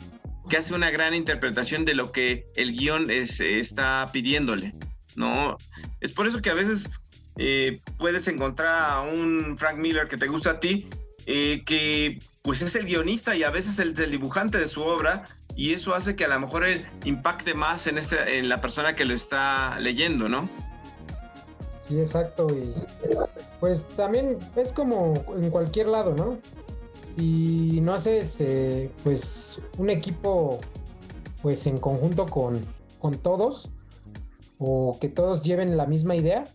que 0.49 0.57
hace 0.57 0.73
una 0.73 0.89
gran 0.89 1.13
interpretación 1.13 1.85
de 1.85 1.93
lo 1.93 2.11
que 2.11 2.47
el 2.55 2.73
guion 2.73 3.11
está 3.11 4.09
pidiéndole, 4.11 4.73
¿no? 5.15 5.55
Es 6.01 6.11
por 6.11 6.25
eso 6.25 6.41
que 6.41 6.49
a 6.49 6.55
veces 6.55 6.89
eh, 7.37 7.79
puedes 7.97 8.27
encontrar 8.27 8.91
a 8.91 9.01
un 9.01 9.55
Frank 9.57 9.77
Miller 9.77 10.07
que 10.07 10.17
te 10.17 10.25
gusta 10.25 10.51
a 10.51 10.59
ti, 10.59 10.87
eh, 11.27 11.61
que 11.65 12.17
pues 12.41 12.63
es 12.63 12.75
el 12.75 12.85
guionista 12.85 13.35
y 13.35 13.43
a 13.43 13.51
veces 13.51 13.77
el, 13.77 13.93
dibujante 13.93 14.57
de 14.57 14.67
su 14.67 14.81
obra, 14.81 15.25
y 15.59 15.73
eso 15.73 15.93
hace 15.93 16.15
que 16.15 16.23
a 16.23 16.29
lo 16.29 16.39
mejor 16.39 16.63
impacte 17.03 17.53
más 17.53 17.85
en, 17.87 17.97
este, 17.97 18.39
en 18.39 18.47
la 18.47 18.61
persona 18.61 18.95
que 18.95 19.03
lo 19.03 19.13
está 19.13 19.77
leyendo, 19.81 20.29
¿no? 20.29 20.47
Sí, 21.85 21.99
exacto. 21.99 22.47
Y 22.55 22.73
pues 23.59 23.85
también 23.97 24.39
es 24.55 24.71
como 24.71 25.21
en 25.35 25.49
cualquier 25.49 25.89
lado, 25.89 26.15
¿no? 26.15 26.37
Si 27.03 27.81
no 27.81 27.93
haces 27.93 28.39
eh, 28.39 28.89
pues 29.03 29.59
un 29.77 29.89
equipo 29.89 30.61
pues 31.41 31.67
en 31.67 31.77
conjunto 31.77 32.25
con, 32.25 32.65
con 32.99 33.17
todos 33.17 33.67
o 34.59 34.97
que 35.01 35.09
todos 35.09 35.43
lleven 35.43 35.75
la 35.75 35.87
misma 35.87 36.15
idea, 36.15 36.45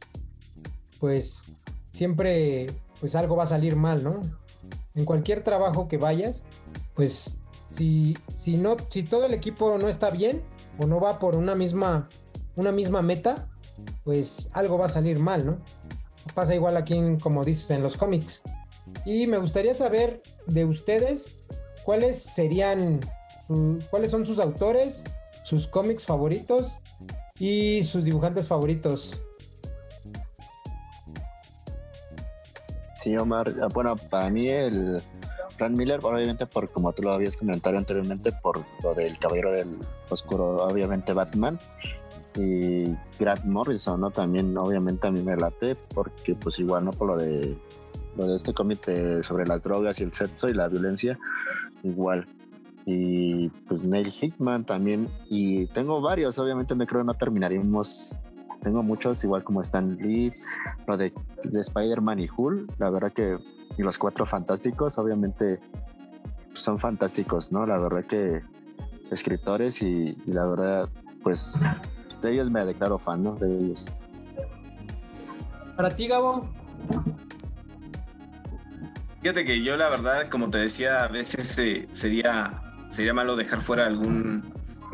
pues 0.98 1.44
siempre 1.90 2.72
pues 3.00 3.14
algo 3.14 3.36
va 3.36 3.42
a 3.42 3.48
salir 3.48 3.76
mal, 3.76 4.02
¿no? 4.02 4.22
En 4.94 5.04
cualquier 5.04 5.44
trabajo 5.44 5.88
que 5.88 5.98
vayas, 5.98 6.42
pues 6.94 7.36
si, 7.74 8.16
si 8.34 8.56
no, 8.56 8.76
si 8.88 9.02
todo 9.02 9.26
el 9.26 9.34
equipo 9.34 9.76
no 9.78 9.88
está 9.88 10.10
bien 10.10 10.42
o 10.78 10.86
no 10.86 11.00
va 11.00 11.18
por 11.18 11.34
una 11.34 11.56
misma, 11.56 12.08
una 12.54 12.70
misma 12.70 13.02
meta, 13.02 13.48
pues 14.04 14.48
algo 14.52 14.78
va 14.78 14.86
a 14.86 14.88
salir 14.88 15.18
mal, 15.18 15.44
¿no? 15.44 15.58
Pasa 16.34 16.54
igual 16.54 16.76
aquí, 16.76 17.00
como 17.20 17.44
dices, 17.44 17.70
en 17.72 17.82
los 17.82 17.96
cómics. 17.96 18.42
Y 19.04 19.26
me 19.26 19.38
gustaría 19.38 19.74
saber 19.74 20.22
de 20.46 20.64
ustedes 20.64 21.34
cuáles 21.84 22.22
serían, 22.22 23.00
cuáles 23.90 24.12
son 24.12 24.24
sus 24.24 24.38
autores, 24.38 25.04
sus 25.42 25.66
cómics 25.66 26.06
favoritos 26.06 26.78
y 27.38 27.82
sus 27.82 28.04
dibujantes 28.04 28.46
favoritos. 28.46 29.20
Sí, 32.94 33.16
Omar. 33.16 33.52
Ah, 33.60 33.68
bueno, 33.74 33.96
para 33.96 34.30
mí 34.30 34.48
el 34.48 35.02
Frank 35.56 35.72
Miller, 35.72 36.00
obviamente 36.02 36.46
por 36.46 36.70
como 36.70 36.92
tú 36.92 37.02
lo 37.02 37.12
habías 37.12 37.36
comentado 37.36 37.76
anteriormente, 37.78 38.32
por 38.32 38.60
lo 38.82 38.94
del 38.94 39.18
Caballero 39.18 39.52
del 39.52 39.76
Oscuro, 40.10 40.56
obviamente 40.56 41.12
Batman 41.12 41.58
y 42.36 42.86
Grant 43.18 43.44
Morrison, 43.44 44.00
¿no? 44.00 44.10
También 44.10 44.56
obviamente 44.56 45.06
a 45.06 45.10
mí 45.10 45.22
me 45.22 45.36
late 45.36 45.76
porque 45.94 46.34
pues 46.34 46.58
igual, 46.58 46.84
¿no? 46.84 46.92
Por 46.92 47.08
lo 47.08 47.16
de 47.16 47.56
lo 48.16 48.26
de 48.26 48.36
este 48.36 48.52
cómic 48.52 48.80
sobre 49.22 49.46
las 49.46 49.62
drogas 49.62 50.00
y 50.00 50.04
el 50.04 50.12
sexo 50.12 50.48
y 50.48 50.54
la 50.54 50.68
violencia, 50.68 51.18
igual. 51.82 52.26
Y 52.86 53.48
pues 53.66 53.82
Neil 53.82 54.12
Hickman 54.12 54.64
también. 54.64 55.08
Y 55.28 55.66
tengo 55.68 56.00
varios, 56.00 56.38
obviamente 56.38 56.74
me 56.74 56.86
creo 56.86 57.00
que 57.02 57.06
no 57.06 57.14
terminaríamos. 57.14 58.16
Tengo 58.64 58.82
muchos, 58.82 59.22
igual 59.22 59.44
como 59.44 59.60
Stan 59.60 59.94
Lee, 59.96 60.32
lo 60.86 60.96
de, 60.96 61.12
de 61.44 61.60
Spider-Man 61.60 62.18
y 62.18 62.28
Hulk, 62.34 62.72
la 62.78 62.90
verdad 62.90 63.12
que, 63.12 63.38
y 63.76 63.82
los 63.82 63.98
cuatro 63.98 64.24
fantásticos, 64.24 64.98
obviamente 64.98 65.60
pues, 66.48 66.60
son 66.60 66.80
fantásticos, 66.80 67.52
¿no? 67.52 67.66
La 67.66 67.78
verdad 67.78 68.04
que 68.04 68.42
escritores 69.10 69.82
y, 69.82 70.16
y 70.26 70.32
la 70.32 70.46
verdad, 70.46 70.88
pues 71.22 71.60
de 72.22 72.32
ellos 72.32 72.50
me 72.50 72.64
declaro 72.64 72.98
fan, 72.98 73.22
¿no? 73.22 73.34
De 73.36 73.54
ellos. 73.54 73.86
Para 75.76 75.94
ti, 75.94 76.08
Gabo. 76.08 76.48
Fíjate 79.20 79.44
que 79.44 79.62
yo 79.62 79.76
la 79.76 79.88
verdad, 79.88 80.28
como 80.30 80.48
te 80.48 80.58
decía, 80.58 81.04
a 81.04 81.08
veces 81.08 81.58
eh, 81.58 81.88
sería, 81.92 82.50
sería 82.90 83.14
malo 83.14 83.36
dejar 83.36 83.60
fuera 83.60 83.86
algún 83.86 84.42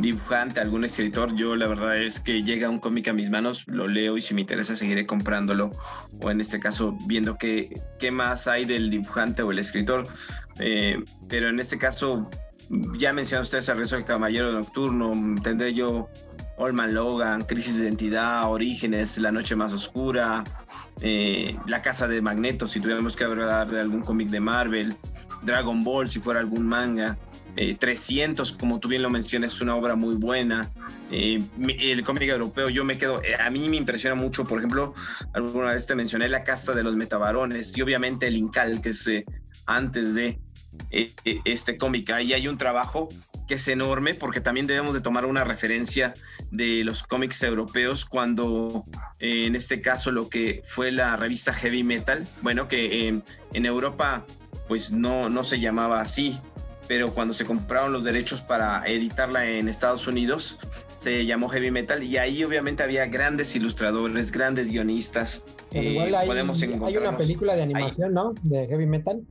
dibujante, 0.01 0.61
algún 0.61 0.85
escritor. 0.85 1.35
Yo 1.35 1.57
la 1.57 1.67
verdad 1.67 1.99
es 1.99 2.21
que 2.21 2.43
llega 2.43 2.69
un 2.69 2.79
cómic 2.79 3.09
a 3.09 3.13
mis 3.13 3.31
manos, 3.31 3.67
lo 3.67 3.89
leo 3.89 4.17
y 4.17 4.21
si 4.21 4.35
me 4.35 4.43
interesa 4.43 4.77
seguiré 4.77 5.07
comprándolo 5.07 5.73
o 6.21 6.31
en 6.31 6.41
este 6.41 6.61
caso 6.61 6.97
viendo 7.07 7.37
qué, 7.37 7.81
qué 7.99 8.11
más 8.11 8.47
hay 8.47 8.65
del 8.65 8.91
dibujante 8.91 9.43
o 9.43 9.51
el 9.51 9.59
escritor. 9.59 10.07
Eh, 10.59 11.03
pero 11.29 11.49
en 11.49 11.61
este 11.61 11.79
caso, 11.79 12.29
ya 12.99 13.13
mencionó 13.13 13.43
usted 13.43 13.69
el 13.69 13.79
rezo 13.79 13.97
del 13.97 14.05
Caballero 14.05 14.53
Nocturno, 14.53 15.13
tendré 15.43 15.75
yo 15.75 16.09
Olman 16.57 16.93
Logan, 16.93 17.43
Crisis 17.43 17.79
de 17.79 17.85
Identidad, 17.85 18.51
Orígenes, 18.51 19.17
La 19.17 19.33
Noche 19.33 19.57
Más 19.57 19.73
Oscura, 19.73 20.45
eh, 21.01 21.57
La 21.67 21.81
Casa 21.81 22.07
de 22.07 22.21
Magneto, 22.21 22.67
si 22.67 22.81
tuviéramos 22.81 23.17
que 23.17 23.25
hablar 23.25 23.71
de 23.71 23.81
algún 23.81 24.03
cómic 24.03 24.29
de 24.29 24.41
Marvel, 24.41 24.95
Dragon 25.43 25.83
Ball, 25.83 26.11
si 26.11 26.21
fuera 26.21 26.41
algún 26.41 26.67
manga. 26.67 27.17
300, 27.57 28.53
eh, 28.53 28.57
como 28.59 28.81
tú 28.81 28.89
bien 28.89 29.03
lo 29.03 29.11
mencionas, 29.11 29.55
es 29.55 29.61
una 29.61 29.77
obra 29.77 29.97
muy 29.97 30.17
buena. 30.17 30.71
Eh, 31.11 31.43
el 31.81 32.05
cómic 32.05 32.23
europeo, 32.25 32.69
yo 32.69 32.85
me 32.85 32.99
quedo, 32.99 33.21
a 33.39 33.51
mí 33.51 33.69
me 33.69 33.77
impresiona 33.77 34.15
mucho, 34.15 34.45
por 34.45 34.59
ejemplo, 34.59 34.95
alguna 35.33 35.73
vez 35.73 35.87
te 35.87 35.95
mencioné 35.95 36.29
La 36.29 36.45
Casta 36.45 36.75
de 36.75 36.83
los 36.83 36.97
Metabarones 36.97 37.77
y 37.77 37.83
obviamente 37.83 38.27
el 38.27 38.37
Incal, 38.37 38.81
que 38.81 38.91
es 38.91 39.09
antes 39.67 40.15
de 40.15 40.39
este 40.91 41.79
cómic. 41.79 42.11
Ahí 42.11 42.33
hay 42.33 42.49
un 42.49 42.59
trabajo 42.59 43.09
que 43.51 43.55
es 43.55 43.67
enorme 43.67 44.15
porque 44.15 44.41
también 44.41 44.69
debemos 44.69 44.95
de 44.95 45.01
tomar 45.01 45.25
una 45.25 45.43
referencia 45.43 46.15
de 46.53 46.85
los 46.85 47.03
cómics 47.03 47.43
europeos 47.43 48.05
cuando 48.05 48.85
eh, 49.19 49.47
en 49.47 49.57
este 49.57 49.83
caso 49.83 50.13
lo 50.13 50.29
que 50.29 50.63
fue 50.65 50.93
la 50.93 51.17
revista 51.17 51.53
Heavy 51.53 51.83
Metal, 51.83 52.25
bueno, 52.43 52.69
que 52.69 53.09
en 53.09 53.67
Europa 53.67 54.25
pues 54.69 54.93
no, 54.93 55.29
no 55.29 55.43
se 55.43 55.59
llamaba 55.59 56.01
así, 56.01 56.39
pero 56.91 57.15
cuando 57.15 57.33
se 57.33 57.45
compraron 57.45 57.93
los 57.93 58.03
derechos 58.03 58.43
para 58.43 58.83
editarla 58.85 59.49
en 59.49 59.69
Estados 59.69 60.09
Unidos, 60.09 60.59
se 60.99 61.25
llamó 61.25 61.49
Heavy 61.49 61.71
Metal 61.71 62.03
y 62.03 62.17
ahí 62.17 62.43
obviamente 62.43 62.83
había 62.83 63.07
grandes 63.07 63.55
ilustradores, 63.55 64.33
grandes 64.33 64.69
guionistas. 64.69 65.45
igual 65.71 66.17
hay, 66.17 66.29
hay 66.29 66.97
una 66.97 67.17
película 67.17 67.55
de 67.55 67.63
animación, 67.63 68.13
¿no? 68.13 68.35
De 68.43 68.67
Heavy 68.67 68.87
Metal. 68.87 69.23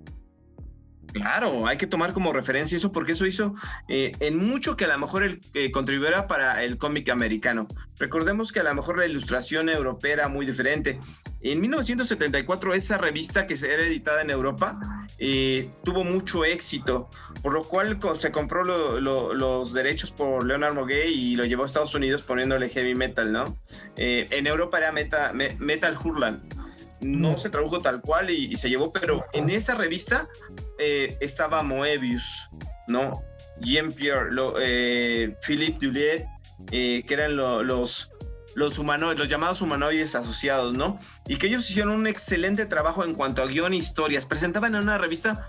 Claro, 1.13 1.67
hay 1.67 1.77
que 1.77 1.87
tomar 1.87 2.13
como 2.13 2.33
referencia 2.33 2.75
eso 2.75 2.91
porque 2.91 3.13
eso 3.13 3.25
hizo 3.25 3.53
eh, 3.87 4.11
en 4.19 4.37
mucho 4.37 4.75
que 4.75 4.85
a 4.85 4.87
lo 4.89 4.97
mejor 4.97 5.23
el, 5.23 5.41
eh, 5.53 5.71
contribuyera 5.71 6.27
para 6.27 6.63
el 6.63 6.77
cómic 6.77 7.09
americano. 7.09 7.67
Recordemos 7.97 8.51
que 8.51 8.59
a 8.59 8.63
lo 8.63 8.73
mejor 8.75 8.97
la 8.97 9.05
ilustración 9.05 9.69
europea 9.69 10.13
era 10.13 10.27
muy 10.27 10.45
diferente. 10.45 10.99
En 11.41 11.61
1974 11.61 12.73
esa 12.73 12.97
revista 12.97 13.47
que 13.47 13.53
era 13.53 13.83
editada 13.83 14.21
en 14.21 14.29
Europa 14.29 14.79
eh, 15.17 15.69
tuvo 15.83 16.03
mucho 16.03 16.45
éxito, 16.45 17.09
por 17.41 17.53
lo 17.53 17.63
cual 17.63 17.99
se 18.19 18.31
compró 18.31 18.63
los 18.63 19.73
derechos 19.73 20.11
por 20.11 20.45
Leonard 20.45 20.75
Moguet 20.75 21.09
y 21.09 21.35
lo 21.35 21.45
llevó 21.45 21.63
a 21.63 21.65
Estados 21.65 21.95
Unidos 21.95 22.21
poniéndole 22.21 22.69
heavy 22.69 22.95
metal, 22.95 23.31
¿no? 23.31 23.57
en 23.95 24.47
Europa 24.47 24.77
era 24.77 24.91
Metal 24.91 25.97
Hurland 26.01 26.59
no 27.01 27.37
se 27.37 27.49
tradujo 27.49 27.79
tal 27.79 28.01
cual 28.01 28.29
y, 28.29 28.55
se 28.57 28.69
llevó, 28.69 28.91
pero 28.91 29.25
en 29.33 29.49
esa 29.49 29.75
revista 29.75 30.27
eh, 30.79 31.17
estaba 31.19 31.61
Moebius, 31.63 32.49
¿no? 32.87 33.21
Jean-Pierre, 33.61 34.29
eh, 34.61 35.35
Philippe 35.45 35.85
Duliet, 35.85 36.25
eh, 36.71 37.03
que 37.05 37.13
eran 37.13 37.35
los, 37.35 38.09
los 38.55 38.79
humanoides, 38.79 39.19
los 39.19 39.27
llamados 39.27 39.61
humanoides 39.61 40.15
asociados, 40.15 40.73
¿no? 40.73 40.99
Y 41.27 41.37
que 41.37 41.47
ellos 41.47 41.69
hicieron 41.69 41.93
un 41.93 42.07
excelente 42.07 42.65
trabajo 42.65 43.03
en 43.03 43.13
cuanto 43.13 43.41
a 43.41 43.47
guion 43.47 43.73
e 43.73 43.77
historias. 43.77 44.25
Presentaban 44.25 44.75
en 44.75 44.81
una 44.81 44.97
revista 44.97 45.47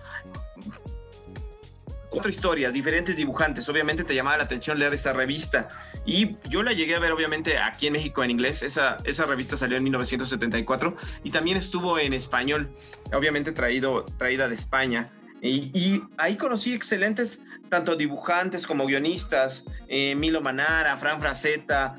cuatro 2.10 2.30
historias, 2.30 2.72
diferentes 2.72 3.16
dibujantes. 3.16 3.68
Obviamente 3.68 4.04
te 4.04 4.14
llamaba 4.14 4.36
la 4.38 4.44
atención 4.44 4.78
leer 4.78 4.92
esa 4.92 5.12
revista. 5.12 5.68
Y 6.04 6.36
yo 6.48 6.62
la 6.62 6.72
llegué 6.72 6.96
a 6.96 6.98
ver, 6.98 7.12
obviamente, 7.12 7.56
aquí 7.56 7.86
en 7.86 7.94
México 7.94 8.22
en 8.22 8.30
inglés. 8.30 8.62
Esa, 8.62 8.98
esa 9.04 9.24
revista 9.26 9.56
salió 9.56 9.76
en 9.76 9.84
1974 9.84 10.96
y 11.22 11.30
también 11.30 11.56
estuvo 11.56 11.98
en 11.98 12.12
español, 12.12 12.70
obviamente 13.12 13.52
traído, 13.52 14.04
traída 14.18 14.48
de 14.48 14.54
España. 14.54 15.10
Y, 15.42 16.02
ahí 16.18 16.36
conocí 16.36 16.74
excelentes, 16.74 17.40
tanto 17.68 17.96
dibujantes 17.96 18.66
como 18.66 18.86
guionistas, 18.86 19.64
eh, 19.88 20.14
Milo 20.14 20.40
Manara, 20.40 20.96
Fran 20.96 21.20
Fraceta, 21.20 21.98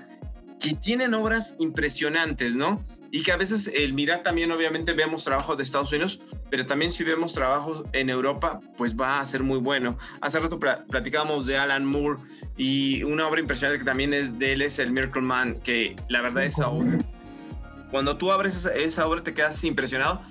que 0.59 0.75
tienen 0.75 1.13
obras 1.13 1.55
impresionantes, 1.59 2.55
¿no? 2.55 2.85
y 3.11 3.23
que 3.23 3.31
a 3.31 3.37
veces 3.37 3.69
el 3.75 3.93
mirar 3.93 4.23
también 4.23 4.51
obviamente 4.51 4.93
vemos 4.93 5.25
trabajos 5.25 5.57
de 5.57 5.63
Estados 5.63 5.91
Unidos, 5.91 6.21
pero 6.49 6.65
también 6.65 6.91
si 6.91 7.03
vemos 7.03 7.33
trabajos 7.33 7.83
en 7.91 8.09
Europa, 8.09 8.61
pues 8.77 8.95
va 8.95 9.19
a 9.19 9.25
ser 9.25 9.43
muy 9.43 9.59
bueno. 9.59 9.97
Hace 10.21 10.39
rato 10.39 10.57
platicábamos 10.59 11.45
de 11.45 11.57
Alan 11.57 11.85
Moore 11.85 12.19
y 12.55 13.03
una 13.03 13.27
obra 13.27 13.41
impresionante 13.41 13.79
que 13.79 13.85
también 13.85 14.13
es 14.13 14.39
de 14.39 14.53
él 14.53 14.61
es 14.61 14.79
el 14.79 14.91
Miracle 14.91 15.21
Man, 15.21 15.59
que 15.61 15.95
la 16.07 16.21
verdad 16.21 16.45
es 16.45 16.57
obra, 16.59 16.99
cuando 17.91 18.15
tú 18.15 18.31
abres 18.31 18.65
esa, 18.65 19.05
obra 19.05 19.21
te 19.21 19.33
quedas 19.33 19.61
impresionado 19.65 20.21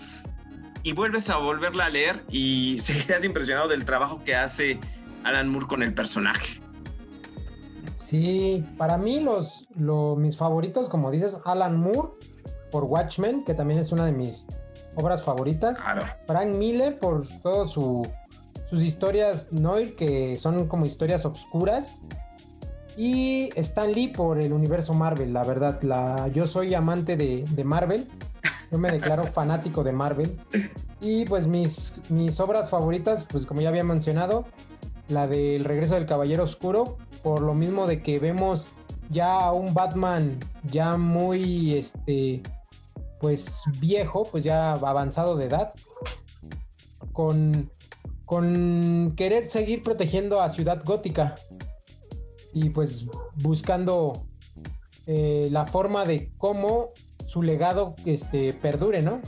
y 0.83 0.93
vuelves 0.93 1.31
a 1.31 1.39
volverla 1.39 1.87
a 1.87 1.91
leer 1.91 2.25
y 2.31 2.79
se 2.81 3.07
quedas 3.07 3.25
impresionado 3.25 3.69
del 3.69 3.85
trabajo 3.85 4.23
que 4.25 4.35
hace 4.35 4.79
Alan 5.25 5.49
Moore 5.49 5.67
con 5.67 5.83
el 5.83 5.95
personaje. 5.95 6.61
Sí, 7.97 8.65
para 8.77 8.99
mí 8.99 9.21
los, 9.21 9.69
mis 9.77 10.37
favoritos, 10.37 10.89
como 10.89 11.13
dices, 11.13 11.39
Alan 11.45 11.79
Moore 11.79 12.09
por 12.73 12.85
Watchmen, 12.85 13.45
que 13.45 13.55
también 13.55 13.79
es 13.79 13.93
una 13.93 14.07
de 14.07 14.13
mis 14.13 14.47
obras 14.97 15.23
favoritas. 15.23 15.79
Frank 16.27 16.49
Miller 16.49 16.99
por 16.99 17.27
todas 17.41 17.71
sus 17.71 18.09
historias 18.73 19.53
Noir, 19.53 19.95
que 19.95 20.37
son 20.37 20.67
como 20.67 20.87
historias 20.87 21.25
obscuras. 21.25 22.03
Y 22.97 23.51
Stan 23.55 23.93
Lee 23.93 24.09
por 24.09 24.41
el 24.41 24.53
universo 24.53 24.93
Marvel, 24.93 25.33
la 25.33 25.45
verdad. 25.45 25.81
La, 25.83 26.27
yo 26.29 26.47
soy 26.47 26.75
amante 26.75 27.17
de, 27.17 27.45
de 27.49 27.65
Marvel. 27.65 28.09
Yo 28.71 28.79
me 28.79 28.91
declaro 28.91 29.25
fanático 29.25 29.83
de 29.83 29.93
Marvel. 29.93 30.39
Y 31.01 31.25
pues 31.25 31.47
mis, 31.47 32.03
mis 32.11 32.39
obras 32.41 32.71
favoritas, 32.71 33.25
pues 33.25 33.47
como 33.47 33.61
ya 33.61 33.71
había 33.71 33.85
mencionado, 33.85 34.45
la 35.09 35.27
del 35.27 35.65
regreso 35.65 35.95
del 35.95 36.07
Caballero 36.07 36.45
Oscuro, 36.45 36.99
por 37.23 37.41
lo 37.41 37.55
mismo 37.55 37.87
de 37.87 38.03
que 38.03 38.19
vemos 38.19 38.69
ya 39.11 39.41
a 39.41 39.53
un 39.53 39.75
Batman 39.75 40.39
ya 40.65 40.97
muy 40.97 41.75
este 41.75 42.43
pues 43.21 43.65
viejo, 43.81 44.25
pues 44.25 44.45
ya 44.45 44.73
avanzado 44.73 45.37
de 45.37 45.45
edad, 45.47 45.75
con, 47.13 47.71
con 48.25 49.13
querer 49.15 49.51
seguir 49.51 49.83
protegiendo 49.83 50.41
a 50.41 50.49
Ciudad 50.49 50.83
Gótica 50.85 51.35
y 52.55 52.71
pues 52.71 53.07
buscando 53.35 54.27
eh, 55.07 55.49
la 55.51 55.67
forma 55.67 56.05
de 56.05 56.33
cómo 56.39 56.93
su 57.31 57.45
legado 57.45 57.95
este, 58.07 58.53
perdure, 58.55 59.03
¿no? 59.03 59.23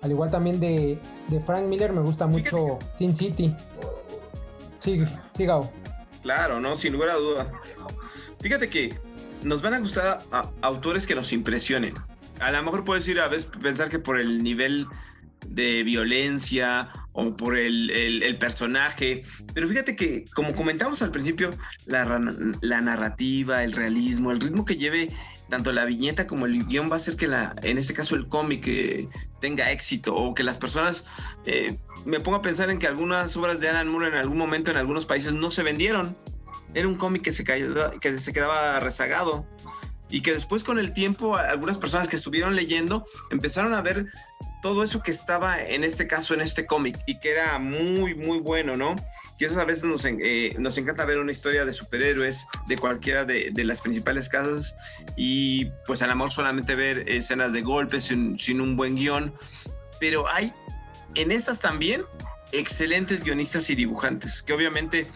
Al 0.00 0.12
igual 0.12 0.30
también 0.30 0.60
de, 0.60 0.96
Frank 1.44 1.64
Miller 1.64 1.92
me 1.92 2.02
gusta 2.02 2.28
mucho 2.28 2.78
Sin 2.96 3.16
City. 3.16 3.52
Sí, 4.78 5.02
sí, 5.36 5.46
Claro, 6.22 6.60
no, 6.60 6.76
sin 6.76 6.92
lugar 6.92 7.10
a 7.10 7.14
duda. 7.14 7.50
Fíjate 8.40 8.68
que 8.68 8.94
nos 9.42 9.60
van 9.60 9.74
a 9.74 9.80
gustar 9.80 10.20
autores 10.62 11.04
que 11.04 11.16
nos 11.16 11.32
impresionen. 11.32 11.94
A 12.38 12.52
lo 12.52 12.62
mejor 12.62 12.84
puedes 12.84 13.08
ir 13.08 13.18
a 13.18 13.26
veces 13.26 13.46
pensar 13.60 13.88
que 13.88 13.98
por 13.98 14.20
el 14.20 14.44
nivel 14.44 14.86
de 15.46 15.82
violencia 15.82 16.90
o 17.12 17.36
por 17.36 17.58
el, 17.58 17.90
el, 17.90 18.38
personaje, 18.38 19.22
pero 19.52 19.66
fíjate 19.66 19.96
que, 19.96 20.26
como 20.32 20.54
comentamos 20.54 21.02
al 21.02 21.10
principio, 21.10 21.50
la, 21.86 22.04
la, 22.60 22.80
narrativa, 22.80 23.64
el 23.64 23.72
realismo, 23.72 24.30
el 24.30 24.40
ritmo 24.40 24.64
que 24.64 24.76
lleve 24.76 25.10
tanto 25.50 25.72
la 25.72 25.84
viñeta 25.84 26.26
como 26.26 26.46
el 26.46 26.64
guion 26.64 26.88
va 26.88 26.94
a 26.94 26.96
hacer 26.96 27.16
que 27.16 27.26
la, 27.26 27.54
en 27.62 27.76
este 27.76 27.92
caso 27.92 28.14
el 28.14 28.28
cómic 28.28 28.66
eh, 28.68 29.08
tenga 29.40 29.70
éxito 29.70 30.14
o 30.14 30.34
que 30.34 30.42
las 30.42 30.56
personas 30.56 31.04
eh, 31.44 31.76
me 32.06 32.20
ponga 32.20 32.38
a 32.38 32.42
pensar 32.42 32.70
en 32.70 32.78
que 32.78 32.86
algunas 32.86 33.36
obras 33.36 33.60
de 33.60 33.68
Alan 33.68 33.88
Moore 33.88 34.08
en 34.08 34.14
algún 34.14 34.38
momento 34.38 34.70
en 34.70 34.78
algunos 34.78 35.04
países 35.04 35.34
no 35.34 35.50
se 35.50 35.62
vendieron. 35.62 36.16
Era 36.72 36.88
un 36.88 36.94
cómic 36.94 37.22
que 37.22 37.32
se, 37.32 37.44
que 37.44 38.18
se 38.18 38.32
quedaba 38.32 38.78
rezagado 38.80 39.44
y 40.08 40.22
que 40.22 40.32
después 40.32 40.64
con 40.64 40.78
el 40.78 40.92
tiempo 40.92 41.36
algunas 41.36 41.78
personas 41.78 42.08
que 42.08 42.16
estuvieron 42.16 42.56
leyendo 42.56 43.04
empezaron 43.30 43.74
a 43.74 43.82
ver 43.82 44.06
todo 44.62 44.82
eso 44.82 45.02
que 45.02 45.10
estaba 45.10 45.60
en 45.60 45.84
este 45.84 46.06
caso, 46.06 46.34
en 46.34 46.40
este 46.40 46.66
cómic, 46.66 46.98
y 47.06 47.18
que 47.18 47.30
era 47.30 47.58
muy, 47.58 48.14
muy 48.14 48.38
bueno, 48.38 48.76
¿no? 48.76 48.94
Que 49.40 49.46
a 49.46 49.64
veces 49.64 49.84
nos, 49.84 50.04
eh, 50.04 50.54
nos 50.58 50.76
encanta 50.76 51.06
ver 51.06 51.18
una 51.18 51.32
historia 51.32 51.64
de 51.64 51.72
superhéroes 51.72 52.46
de 52.68 52.76
cualquiera 52.76 53.24
de, 53.24 53.50
las 53.64 53.80
principales 53.80 54.28
casas, 54.28 54.76
y 55.16 55.64
pues 55.86 56.02
a 56.02 56.06
lo 56.06 56.14
mejor 56.14 56.30
solamente 56.30 56.74
ver 56.74 57.08
escenas 57.08 57.54
de 57.54 57.62
golpes 57.62 58.04
sin, 58.04 58.38
sin 58.38 58.60
un 58.60 58.76
buen 58.76 58.96
guion, 58.96 59.32
pero 59.98 60.28
hay 60.28 60.52
en 61.14 61.32
estas 61.32 61.58
también 61.58 62.02
excelentes 62.52 63.24
guionistas 63.24 63.70
y 63.70 63.76
dibujantes, 63.76 64.42
que 64.42 64.52
obviamente 64.52 65.06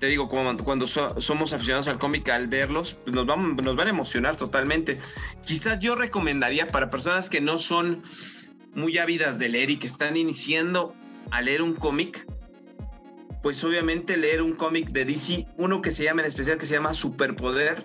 te 0.00 0.08
digo, 0.08 0.28
cuando 0.28 0.86
somos 0.86 1.54
aficionados 1.54 1.88
al 1.88 1.98
cómic, 1.98 2.28
al 2.28 2.48
verlos, 2.48 2.92
pues 3.04 3.14
nos, 3.14 3.24
van, 3.24 3.56
nos 3.56 3.74
van 3.74 3.86
a 3.86 3.90
emocionar 3.90 4.36
totalmente. 4.36 4.98
Quizás 5.46 5.78
yo 5.78 5.94
recomendaría 5.94 6.66
para 6.66 6.90
personas 6.90 7.30
que 7.30 7.40
no 7.40 7.58
son 7.58 8.02
muy 8.74 8.98
ávidas 8.98 9.38
de 9.38 9.48
leer 9.48 9.70
y 9.70 9.76
que 9.78 9.86
están 9.86 10.18
iniciando 10.18 10.94
a 11.30 11.40
leer 11.40 11.62
un 11.62 11.74
cómic, 11.74 12.26
pues 13.42 13.62
obviamente 13.64 14.16
leer 14.16 14.42
un 14.42 14.54
cómic 14.54 14.90
de 14.90 15.04
DC, 15.04 15.46
uno 15.58 15.82
que 15.82 15.90
se 15.90 16.04
llama 16.04 16.22
en 16.22 16.28
especial, 16.28 16.58
que 16.58 16.66
se 16.66 16.74
llama 16.74 16.94
Superpoder. 16.94 17.84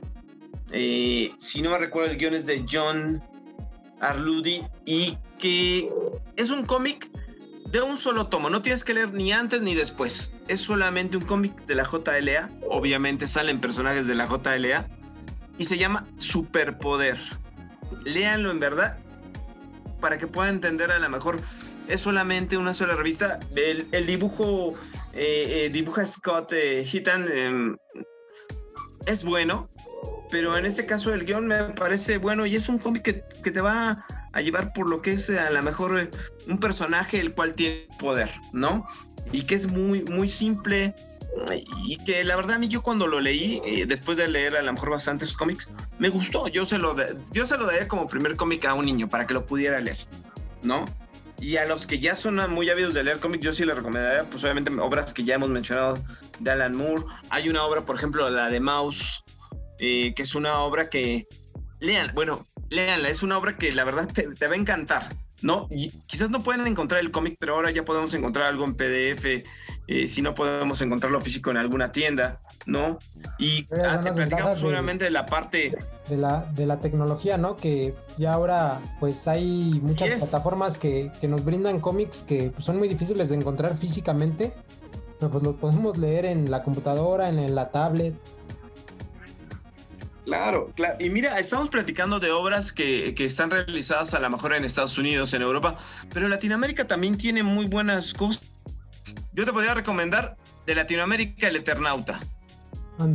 Eh, 0.71 1.33
si 1.37 1.61
no 1.61 1.71
me 1.71 1.77
recuerdo, 1.77 2.11
el 2.11 2.17
guion 2.17 2.33
es 2.33 2.45
de 2.45 2.65
John 2.69 3.23
Arludi 3.99 4.63
y 4.85 5.17
que 5.39 5.89
es 6.35 6.49
un 6.49 6.65
cómic 6.65 7.09
de 7.71 7.81
un 7.81 7.97
solo 7.97 8.27
tomo. 8.27 8.49
No 8.49 8.61
tienes 8.61 8.83
que 8.83 8.93
leer 8.93 9.13
ni 9.13 9.31
antes 9.31 9.61
ni 9.61 9.75
después. 9.75 10.33
Es 10.47 10.61
solamente 10.61 11.17
un 11.17 11.25
cómic 11.25 11.53
de 11.65 11.75
la 11.75 11.83
JLA. 11.83 12.49
Obviamente 12.69 13.27
salen 13.27 13.59
personajes 13.59 14.07
de 14.07 14.15
la 14.15 14.27
JLA. 14.27 14.87
Y 15.57 15.65
se 15.65 15.77
llama 15.77 16.05
Superpoder. 16.17 17.17
Léanlo 18.03 18.51
en 18.51 18.59
verdad 18.59 18.97
para 19.99 20.17
que 20.17 20.27
puedan 20.27 20.55
entender 20.55 20.91
a 20.91 20.99
lo 20.99 21.09
mejor 21.09 21.39
es 21.87 22.01
solamente 22.01 22.57
una 22.57 22.73
sola 22.73 22.95
revista. 22.95 23.39
El, 23.55 24.05
dibujo 24.05 24.73
eh, 25.17 25.65
eh, 25.65 25.69
dibuja 25.69 26.05
Scott 26.05 26.53
eh, 26.53 26.85
em, 26.85 27.77
es 29.05 29.23
bueno, 29.23 29.69
pero 30.29 30.57
en 30.57 30.65
este 30.65 30.85
caso 30.85 31.13
el 31.13 31.25
guion 31.25 31.47
me 31.47 31.63
parece 31.73 32.17
bueno 32.17 32.45
y 32.45 32.55
es 32.55 32.69
un 32.69 32.77
cómic 32.77 33.03
que, 33.03 33.23
que, 33.43 33.51
te 33.51 33.61
va 33.61 34.05
a 34.33 34.41
llevar 34.41 34.73
por 34.73 34.89
lo 34.89 35.01
que 35.01 35.13
es 35.13 35.29
a 35.29 35.49
lo 35.49 35.61
mejor 35.63 35.99
eh, 35.99 36.09
un 36.47 36.59
personaje 36.59 37.19
el 37.19 37.33
cual 37.33 37.53
tiene 37.53 37.87
poder, 37.99 38.29
¿no? 38.53 38.85
Y 39.31 39.43
que 39.43 39.55
es 39.55 39.67
muy, 39.67 40.03
muy 40.03 40.29
simple, 40.29 40.93
y 41.85 41.97
que 41.97 42.23
la 42.23 42.35
verdad 42.35 42.55
a 42.55 42.59
mí 42.59 42.67
yo 42.67 42.81
cuando 42.81 43.07
lo 43.07 43.19
leí, 43.19 43.61
eh, 43.65 43.85
después 43.85 44.17
de 44.17 44.27
leer 44.27 44.55
a 44.55 44.61
lo 44.61 44.73
mejor 44.73 44.91
bastantes 44.91 45.33
cómics, 45.33 45.69
me 45.99 46.09
gustó. 46.09 46.47
Yo 46.47 46.65
se 46.65 46.77
lo, 46.77 46.95
yo 47.31 47.45
se 47.45 47.57
lo 47.57 47.65
daría 47.65 47.87
como 47.87 48.07
primer 48.07 48.35
cómic 48.35 48.65
a 48.65 48.73
un 48.73 48.85
niño 48.85 49.07
para 49.09 49.27
que 49.27 49.33
lo 49.33 49.45
pudiera 49.45 49.79
leer, 49.79 49.97
¿no? 50.63 50.85
Y 51.39 51.57
a 51.57 51.65
los 51.65 51.85
que 51.85 51.99
ya 51.99 52.15
son 52.15 52.35
muy 52.51 52.69
ávidos 52.69 52.93
de 52.93 53.03
leer 53.03 53.19
cómics, 53.19 53.43
yo 53.43 53.53
sí 53.53 53.63
les 53.63 53.77
recomendaría, 53.77 54.23
pues 54.29 54.43
obviamente 54.43 54.71
obras 54.79 55.13
que 55.13 55.23
ya 55.23 55.35
hemos 55.35 55.49
mencionado 55.49 56.01
de 56.39 56.51
Alan 56.51 56.75
Moore. 56.75 57.03
Hay 57.29 57.49
una 57.49 57.63
obra, 57.63 57.85
por 57.85 57.95
ejemplo, 57.95 58.29
la 58.29 58.49
de 58.49 58.59
Mouse, 58.59 59.23
eh, 59.79 60.13
que 60.15 60.23
es 60.23 60.33
una 60.33 60.59
obra 60.59 60.89
que, 60.89 61.27
lean, 61.79 62.11
bueno, 62.15 62.47
léanla, 62.69 63.09
es 63.09 63.21
una 63.21 63.37
obra 63.37 63.57
que 63.57 63.71
la 63.71 63.83
verdad 63.83 64.07
te 64.07 64.47
va 64.47 64.53
a 64.53 64.57
encantar. 64.57 65.09
¿No? 65.41 65.67
quizás 66.07 66.29
no 66.29 66.41
pueden 66.41 66.65
encontrar 66.67 67.01
el 67.01 67.11
cómic, 67.11 67.37
pero 67.39 67.55
ahora 67.55 67.71
ya 67.71 67.85
podemos 67.85 68.13
encontrar 68.13 68.47
algo 68.47 68.65
en 68.65 68.75
PDF, 68.75 69.43
eh, 69.87 70.07
si 70.07 70.21
no 70.21 70.33
podemos 70.33 70.81
encontrarlo 70.81 71.21
físico 71.21 71.51
en 71.51 71.57
alguna 71.57 71.91
tienda, 71.91 72.39
¿no? 72.65 72.97
Y 73.37 73.67
ah, 73.83 74.01
te 74.01 74.11
platicamos 74.11 74.59
seguramente 74.59 75.05
de, 75.05 75.11
la 75.11 75.25
parte... 75.25 75.77
De 76.09 76.17
la, 76.17 76.49
de 76.53 76.65
la 76.65 76.79
tecnología, 76.79 77.37
¿no? 77.37 77.55
Que 77.55 77.93
ya 78.17 78.33
ahora 78.33 78.79
pues 78.99 79.27
hay 79.27 79.79
muchas 79.83 80.17
plataformas 80.17 80.77
que, 80.77 81.11
que, 81.21 81.27
nos 81.27 81.43
brindan 81.43 81.79
cómics 81.79 82.23
que 82.23 82.51
pues, 82.51 82.65
son 82.65 82.77
muy 82.77 82.87
difíciles 82.87 83.29
de 83.29 83.35
encontrar 83.35 83.75
físicamente, 83.77 84.53
pero 85.19 85.31
pues 85.31 85.43
los 85.43 85.55
podemos 85.55 85.97
leer 85.97 86.25
en 86.25 86.49
la 86.49 86.63
computadora, 86.63 87.29
en 87.29 87.55
la 87.55 87.69
tablet, 87.69 88.15
Claro, 90.27 90.73
claro. 90.75 90.97
Y 90.99 91.09
mira, 91.09 91.39
estamos 91.39 91.69
platicando 91.69 92.19
de 92.19 92.31
obras 92.31 92.73
que, 92.73 93.15
están 93.17 93.49
realizadas 93.49 94.13
a 94.13 94.19
lo 94.19 94.29
mejor 94.29 94.53
en 94.53 94.65
Estados 94.65 94.97
Unidos, 94.97 95.33
en 95.33 95.41
Europa, 95.41 95.77
pero 96.13 96.27
Latinoamérica 96.27 96.85
también 96.85 97.15
tiene 97.15 97.43
muy 97.43 97.65
buenas 97.65 98.13
cosas. 98.13 98.43
Yo 99.31 99.45
te 99.45 99.53
podría 99.53 99.73
recomendar 99.73 100.35
de 100.65 100.75
Latinoamérica 100.75 101.47
El 101.47 101.55
Eternauta. 101.55 102.19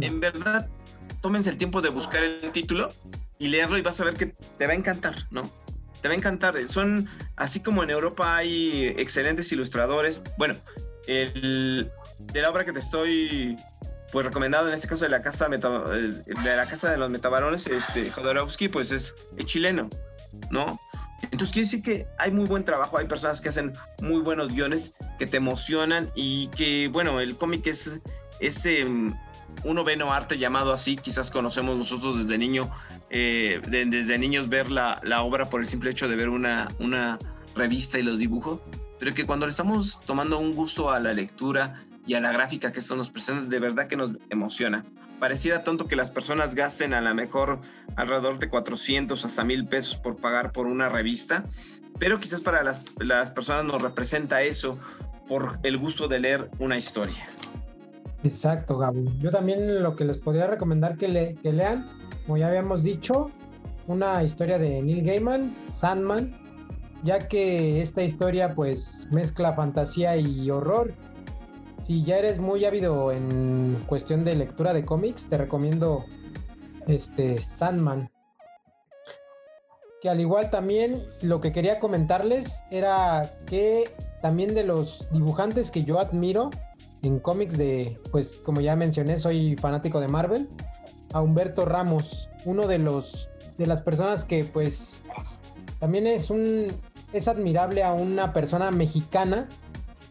En 0.01 0.21
verdad, 0.21 0.71
tómense 1.21 1.51
el 1.51 1.59
tiempo 1.59 1.83
de 1.83 1.91
buscar 1.91 2.23
el 2.23 2.51
título 2.51 2.89
y 3.39 3.49
leerlo 3.49 3.77
y 3.77 3.83
vas 3.83 4.01
a 4.01 4.05
ver 4.05 4.15
que 4.15 4.35
te 4.57 4.67
va 4.67 4.73
a 4.73 4.77
encantar, 4.77 5.27
¿no? 5.31 5.43
Te 6.01 6.09
va 6.09 6.15
a 6.15 6.17
encantar. 6.17 6.59
Son, 6.67 7.07
así 7.37 7.61
como 7.61 7.83
en 7.83 7.91
Europa 7.91 8.37
hay 8.37 8.87
excelentes 8.97 9.53
ilustradores. 9.53 10.23
Bueno, 10.39 10.55
el, 11.07 11.91
de 12.19 12.41
la 12.41 12.49
obra 12.49 12.65
que 12.65 12.73
te 12.73 12.81
estoy 12.81 13.55
pues 14.13 14.27
recomendado 14.27 14.69
en 14.69 14.75
este 14.75 14.87
caso 14.87 15.05
de 15.05 15.11
la 15.11 15.23
casa 15.23 15.49
de 15.49 16.23
la 16.45 16.67
casa 16.67 16.91
de 16.91 16.99
los 16.99 17.09
metabarones, 17.09 17.67
este 17.67 18.11
Jodorowsky, 18.11 18.69
pues 18.69 18.93
es, 18.93 19.15
chileno, 19.47 19.89
¿no? 20.51 20.79
Entonces 21.23 21.51
quiere 21.51 21.65
decir 21.65 21.83
que 21.83 22.07
hay 22.19 22.31
muy 22.31 22.45
buen 22.45 22.65
trabajo, 22.65 22.99
hay 22.99 23.07
personas 23.07 23.41
que 23.41 23.49
hacen 23.49 23.73
muy 24.03 24.21
buenos 24.21 24.53
guiones 24.53 24.93
que 25.19 25.27
te 25.27 25.39
emocionan 25.39 26.11
y 26.15 26.49
que, 26.49 26.89
bueno, 26.89 27.21
el 27.21 27.37
cómic 27.39 27.67
es 27.69 28.01
ese 28.39 28.85
um, 28.85 29.15
un 29.65 29.77
noveno 29.77 30.13
arte 30.13 30.37
llamado 30.39 30.75
así, 30.75 30.97
quizás 30.97 31.31
conocemos 31.31 31.77
nosotros 31.79 32.19
desde 32.19 32.37
niño, 32.37 32.71
eh, 33.09 33.63
desde 33.67 34.19
niños 34.19 34.49
ver 34.51 34.71
la, 34.71 35.01
la, 35.05 35.23
obra 35.23 35.49
por 35.49 35.63
el 35.63 35.67
simple 35.67 35.91
hecho 35.91 36.09
de 36.09 36.17
ver 36.17 36.29
una, 36.29 36.69
una 36.79 37.19
revista 37.55 37.99
y 37.99 38.03
los 38.03 38.19
dibujos, 38.19 38.61
pero 38.99 39.15
que 39.15 39.25
cuando 39.25 39.47
le 39.47 39.51
estamos 39.51 40.01
tomando 40.05 40.39
un 40.39 40.53
gusto 40.53 40.91
a 40.91 41.01
la 41.01 41.15
lectura, 41.15 41.83
y 42.07 42.15
a 42.15 42.21
la 42.21 42.33
gráfica 42.33 42.73
que 42.73 42.81
esto 42.81 42.97
nos 42.97 43.11
presenta, 43.11 43.49
de 43.49 43.59
verdad 43.59 43.87
que 43.87 43.97
nos 43.97 44.13
emociona. 44.31 44.85
pareciera 45.21 45.63
tonto 45.63 45.87
que 45.87 45.95
las 45.95 46.11
personas 46.11 46.57
gasten 46.57 46.95
a 46.95 47.01
lo 47.01 47.15
mejor 47.15 47.61
alrededor 47.95 48.41
de 48.41 48.49
400 48.49 49.25
hasta 49.25 49.45
1000 49.45 49.69
pesos 49.69 49.97
por 49.97 50.17
pagar 50.17 50.51
por 50.51 50.67
una 50.67 50.89
revista, 50.89 51.45
pero 52.01 52.19
quizás 52.19 52.41
para 52.41 52.65
las, 52.65 52.81
las 52.99 53.31
personas 53.31 53.65
nos 53.65 53.81
representa 53.81 54.43
eso 54.43 54.79
por 55.29 55.61
el 55.63 55.79
gusto 55.79 56.09
de 56.09 56.19
leer 56.19 56.49
una 56.59 56.77
historia. 56.77 57.25
Exacto, 58.25 58.79
Gabo. 58.79 59.05
Yo 59.21 59.31
también 59.31 59.83
lo 59.83 59.97
que 59.97 60.05
les 60.05 60.19
podría 60.19 60.47
recomendar 60.47 60.97
que, 60.97 61.09
le, 61.09 61.35
que 61.37 61.53
lean, 61.53 61.89
como 62.27 62.39
ya 62.39 62.49
habíamos 62.49 62.83
dicho, 62.83 63.31
una 63.87 64.23
historia 64.23 64.59
de 64.59 64.83
Neil 64.83 65.05
Gaiman, 65.05 65.55
Sandman, 65.71 66.35
ya 67.03 67.27
que 67.29 67.81
esta 67.81 68.03
historia 68.03 68.55
pues 68.55 69.09
mezcla 69.11 69.55
fantasía 69.55 70.17
y 70.17 70.51
horror. 70.51 70.95
Si 71.87 72.05
ya 72.05 72.19
eres 72.19 72.39
muy 72.39 72.65
ávido 72.65 73.11
en 73.11 73.83
cuestión 73.87 74.25
de 74.25 74.37
lectura 74.37 74.73
de 74.73 74.85
cómics, 74.85 75.27
te 75.29 75.37
recomiendo 75.37 76.05
este 76.87 77.41
Sandman. 77.41 78.11
Que 80.01 80.09
al 80.09 80.21
igual 80.21 80.51
también 80.51 81.05
lo 81.23 81.41
que 81.41 81.53
quería 81.53 81.81
comentarles 81.81 82.63
era 82.71 83.31
que 83.47 83.91
también 84.21 84.55
de 84.55 84.65
los 84.65 85.09
dibujantes 85.13 85.71
que 85.71 85.85
yo 85.85 85.99
admiro 85.99 86.51
en 87.03 87.19
cómics 87.19 87.59
de, 87.59 87.99
pues 88.13 88.39
como 88.39 88.61
ya 88.61 88.77
mencioné, 88.77 89.19
soy 89.19 89.57
fanático 89.57 90.01
de 90.01 90.09
Marvel, 90.09 90.49
a 91.13 91.21
Humberto 91.21 91.65
Ramos, 91.65 92.29
uno 92.45 92.67
de 92.67 92.79
los 92.79 93.29
de 93.59 93.67
las 93.67 93.83
personas 93.83 94.25
que 94.25 94.45
pues 94.45 95.03
también 95.79 96.07
es 96.07 96.31
un 96.31 96.73
es 97.13 97.29
admirable 97.29 97.83
a 97.83 97.93
una 97.93 98.33
persona 98.33 98.71
mexicana 98.71 99.49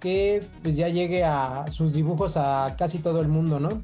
que 0.02 0.44
pues 0.64 0.76
ya 0.76 0.90
llegue 0.90 1.24
a 1.24 1.66
sus 1.70 1.94
dibujos 1.94 2.36
a 2.36 2.76
casi 2.78 3.00
todo 3.00 3.22
el 3.22 3.30
mundo, 3.30 3.60
¿no? 3.60 3.82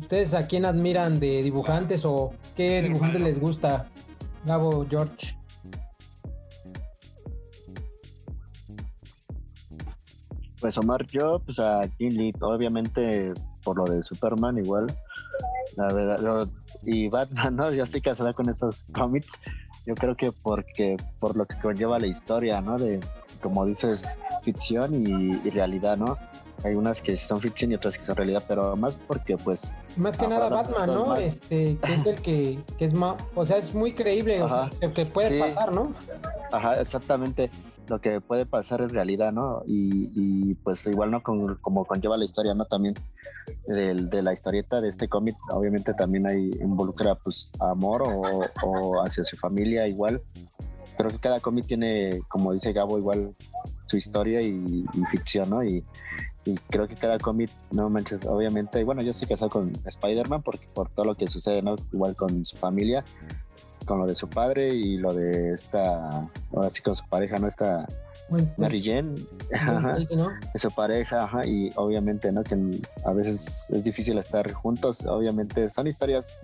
¿Ustedes 0.00 0.34
a 0.34 0.46
quién 0.46 0.66
admiran 0.66 1.18
de 1.18 1.42
dibujantes 1.42 2.04
o 2.04 2.32
qué 2.54 2.82
dibujantes 2.82 3.20
les 3.20 3.40
gusta? 3.40 3.88
Gabo, 4.44 4.86
George. 4.88 5.36
Pues 10.60 10.76
Omar, 10.78 11.06
yo, 11.06 11.40
pues 11.40 11.58
a 11.58 11.80
Jim 11.98 12.12
Lee, 12.14 12.32
obviamente 12.40 13.32
por 13.64 13.78
lo 13.78 13.84
de 13.84 14.02
Superman 14.02 14.58
igual. 14.58 14.86
La 15.76 15.92
verdad, 15.92 16.48
y 16.82 17.08
Batman, 17.08 17.56
¿no? 17.56 17.72
Yo 17.72 17.84
estoy 17.84 18.02
casada 18.02 18.34
con 18.34 18.48
esos 18.48 18.84
cómics. 18.92 19.40
Yo 19.86 19.94
creo 19.94 20.16
que 20.16 20.32
porque 20.32 20.96
por 21.18 21.36
lo 21.36 21.46
que 21.46 21.58
conlleva 21.58 21.98
la 21.98 22.06
historia, 22.06 22.60
¿no? 22.60 22.78
De, 22.78 23.00
como 23.40 23.66
dices, 23.66 24.18
ficción 24.42 24.94
y, 24.94 25.50
realidad, 25.50 25.96
¿no? 25.96 26.16
Hay 26.64 26.74
unas 26.74 27.02
que 27.02 27.16
son 27.16 27.40
ficción 27.40 27.72
y 27.72 27.74
otras 27.74 27.98
que 27.98 28.04
son 28.04 28.14
realidad, 28.14 28.44
pero 28.46 28.76
más 28.76 28.94
porque, 28.94 29.36
pues. 29.36 29.74
Más 29.96 30.16
que 30.16 30.28
nada 30.28 30.48
Batman, 30.48 30.86
¿no? 30.86 31.16
Este, 31.16 31.76
que 31.78 31.92
es 31.92 32.06
el 32.06 32.22
que, 32.22 32.58
que 32.78 32.84
es 32.84 32.94
más. 32.94 33.16
O 33.34 33.44
sea, 33.44 33.56
es 33.56 33.74
muy 33.74 33.92
creíble 33.94 34.38
lo 34.38 34.94
que 34.94 35.04
puede 35.06 35.40
pasar, 35.40 35.72
¿no? 35.74 35.92
Ajá, 36.52 36.80
exactamente 36.80 37.50
lo 37.88 38.00
que 38.00 38.20
puede 38.20 38.46
pasar 38.46 38.80
en 38.80 38.90
realidad, 38.90 39.32
¿no? 39.32 39.62
Y, 39.66 40.54
pues 40.56 40.86
igual, 40.86 41.10
¿no? 41.10 41.22
como 41.22 41.84
conlleva 41.84 42.16
la 42.16 42.24
historia, 42.24 42.54
¿no? 42.54 42.64
También 42.64 42.94
de, 43.66 44.22
la 44.22 44.32
historieta 44.32 44.80
de 44.80 44.88
este 44.88 45.08
cómic, 45.08 45.36
obviamente 45.50 45.94
también 45.94 46.26
hay 46.26 46.50
involucra 46.60 47.14
pues 47.14 47.50
amor 47.60 48.02
o, 48.62 49.02
hacia 49.02 49.24
su 49.24 49.36
familia 49.36 49.86
igual. 49.86 50.22
Creo 50.96 51.10
que 51.10 51.18
cada 51.18 51.40
cómic 51.40 51.66
tiene, 51.66 52.22
como 52.28 52.52
dice 52.52 52.72
Gabo, 52.72 52.98
igual 52.98 53.34
su 53.86 53.96
historia 53.96 54.40
y, 54.42 54.84
ficción, 55.10 55.50
¿no? 55.50 55.64
Y, 55.64 55.84
creo 56.70 56.88
que 56.88 56.96
cada 56.96 57.18
cómic, 57.20 57.50
no 57.70 57.88
manches, 57.88 58.24
obviamente, 58.24 58.80
y 58.80 58.82
bueno, 58.82 59.00
yo 59.00 59.12
estoy 59.12 59.28
casado 59.28 59.48
con 59.48 59.72
Spider-Man 59.84 60.42
por 60.42 60.88
todo 60.88 61.06
lo 61.06 61.14
que 61.14 61.28
sucede, 61.28 61.62
¿no? 61.62 61.76
Igual 61.92 62.16
con 62.16 62.44
su 62.44 62.56
familia, 62.56 63.04
con 63.84 63.98
lo 63.98 64.06
de 64.06 64.14
su 64.14 64.28
padre 64.28 64.68
y 64.68 64.96
lo 64.96 65.12
de 65.12 65.52
esta, 65.52 66.28
ahora 66.52 66.70
sí 66.70 66.82
con 66.82 66.96
su 66.96 67.06
pareja, 67.08 67.38
¿no? 67.38 67.48
Esta 67.48 67.86
Mary 68.56 68.82
Jane, 68.82 69.14
de 70.52 70.58
su 70.58 70.70
pareja, 70.70 71.24
ajá, 71.24 71.46
y 71.46 71.70
obviamente, 71.76 72.32
¿no? 72.32 72.42
Que 72.42 72.56
a 73.04 73.12
veces 73.12 73.70
es 73.70 73.84
difícil 73.84 74.18
estar 74.18 74.50
juntos, 74.52 75.04
obviamente 75.04 75.68
son 75.68 75.86
historias 75.86 76.34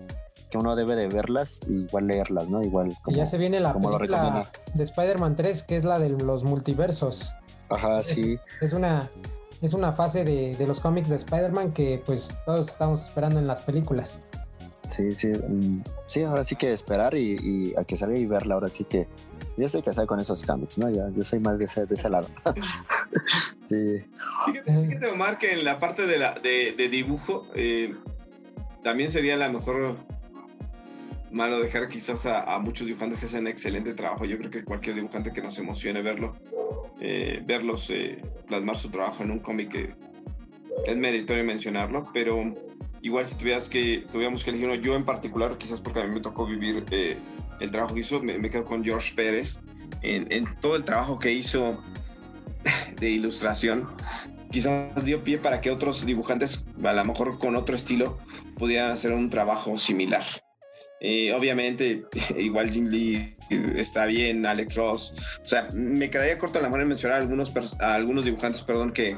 que 0.49 0.57
uno 0.57 0.75
debe 0.75 0.95
de 0.95 1.07
verlas 1.07 1.59
y 1.67 1.83
igual 1.83 2.07
leerlas, 2.07 2.49
¿no? 2.49 2.61
Igual 2.63 2.95
como, 3.03 3.15
ya 3.15 3.25
se 3.25 3.37
viene 3.37 3.59
la 3.59 3.73
película 3.73 4.49
de 4.73 4.83
Spider-Man 4.83 5.35
3, 5.35 5.63
que 5.63 5.75
es 5.75 5.83
la 5.83 5.99
de 5.99 6.09
los 6.09 6.43
multiversos. 6.43 7.33
Ajá, 7.69 8.01
sí. 8.03 8.39
Es 8.61 8.73
una, 8.73 9.09
es 9.61 9.73
una 9.73 9.91
fase 9.93 10.23
de, 10.23 10.55
de 10.55 10.67
los 10.67 10.79
cómics 10.79 11.09
de 11.09 11.17
Spider-Man 11.17 11.71
que 11.71 12.01
pues 12.03 12.37
todos 12.45 12.67
estamos 12.69 13.05
esperando 13.05 13.39
en 13.39 13.47
las 13.47 13.61
películas. 13.61 14.21
Sí, 14.89 15.15
sí. 15.15 15.27
Mm, 15.27 15.83
sí, 16.07 16.23
ahora 16.23 16.43
sí 16.43 16.55
que 16.55 16.73
esperar 16.73 17.15
y, 17.15 17.73
a 17.77 17.83
que 17.83 17.95
salga 17.95 18.17
y 18.17 18.25
verla. 18.25 18.55
Ahora 18.55 18.69
sí 18.69 18.83
que 18.83 19.07
yo 19.57 19.65
estoy 19.65 19.81
casado 19.81 20.07
con 20.07 20.19
esos 20.19 20.43
cómics, 20.43 20.77
¿no? 20.77 20.89
Yo, 20.89 21.09
yo 21.15 21.23
soy 21.23 21.39
más 21.39 21.59
de 21.59 21.65
ese, 21.65 21.85
de 21.85 21.95
ese 21.95 22.09
lado. 22.09 22.27
sí. 23.69 24.03
Fíjate, 24.45 25.07
Omar, 25.07 25.37
que 25.37 25.53
en 25.53 25.63
la 25.63 25.79
parte 25.79 26.07
de, 26.07 26.73
de, 26.75 26.89
dibujo 26.89 27.47
eh, 27.55 27.95
también 28.83 29.11
sería 29.11 29.37
la 29.37 29.49
mejor 29.49 29.97
malo 31.31 31.59
dejar 31.59 31.89
quizás 31.89 32.25
a, 32.25 32.57
muchos 32.59 32.87
dibujantes 32.87 33.19
que 33.19 33.27
hacen 33.27 33.47
excelente 33.47 33.93
trabajo. 33.93 34.25
Yo 34.25 34.37
creo 34.37 34.49
que 34.49 34.63
cualquier 34.63 34.95
dibujante 34.95 35.31
que 35.31 35.41
nos 35.41 35.57
emocione 35.59 36.01
verlo, 36.01 36.35
eh, 36.99 37.41
verlos 37.45 37.89
eh, 37.91 38.21
plasmar 38.47 38.75
su 38.75 38.89
trabajo 38.89 39.23
en 39.23 39.31
un 39.31 39.39
cómic 39.39 39.71
que 39.71 39.93
es 40.85 40.97
meritorio 40.97 41.43
mencionarlo, 41.43 42.09
pero 42.13 42.55
igual 43.01 43.25
si 43.25 43.35
tuvieras 43.35 43.69
que, 43.69 44.05
tuviéramos 44.11 44.43
que 44.43 44.49
elegir 44.49 44.67
uno, 44.67 44.75
yo 44.75 44.95
en 44.95 45.05
particular, 45.05 45.57
quizás 45.57 45.81
porque 45.81 46.01
a 46.01 46.03
mí 46.05 46.13
me 46.13 46.21
tocó 46.21 46.45
vivir 46.45 46.83
eh, 46.91 47.17
el 47.59 47.71
trabajo 47.71 47.93
que 47.93 48.01
hizo, 48.01 48.21
me, 48.21 48.49
quedo 48.49 48.65
con 48.65 48.83
George 48.83 49.13
Pérez, 49.15 49.59
en, 50.01 50.47
todo 50.61 50.75
el 50.75 50.83
trabajo 50.83 51.19
que 51.19 51.31
hizo 51.31 51.83
de 52.99 53.09
ilustración, 53.09 53.87
quizás 54.51 55.03
dio 55.05 55.23
pie 55.23 55.37
para 55.37 55.61
que 55.61 55.71
otros 55.71 56.05
dibujantes, 56.05 56.65
a 56.83 56.93
lo 56.93 57.05
mejor 57.05 57.39
con 57.39 57.55
otro 57.55 57.75
estilo, 57.75 58.17
pudieran 58.57 58.91
hacer 58.91 59.13
un 59.13 59.29
trabajo 59.29 59.77
similar. 59.77 60.23
Eh, 61.01 61.33
obviamente, 61.33 62.05
igual 62.37 62.71
Jim 62.71 62.87
Lee 62.87 63.35
está 63.75 64.05
bien, 64.05 64.45
Alex 64.45 64.75
Ross. 64.75 65.13
O 65.41 65.45
sea, 65.45 65.69
me 65.73 66.09
quedaría 66.09 66.37
corto 66.37 66.59
la 66.59 66.69
mano 66.69 66.83
en 66.83 66.89
mencionar 66.89 67.17
a 67.17 67.21
algunos, 67.21 67.53
a 67.79 67.93
algunos 67.93 68.25
dibujantes, 68.25 68.61
perdón, 68.63 68.91
que, 68.91 69.17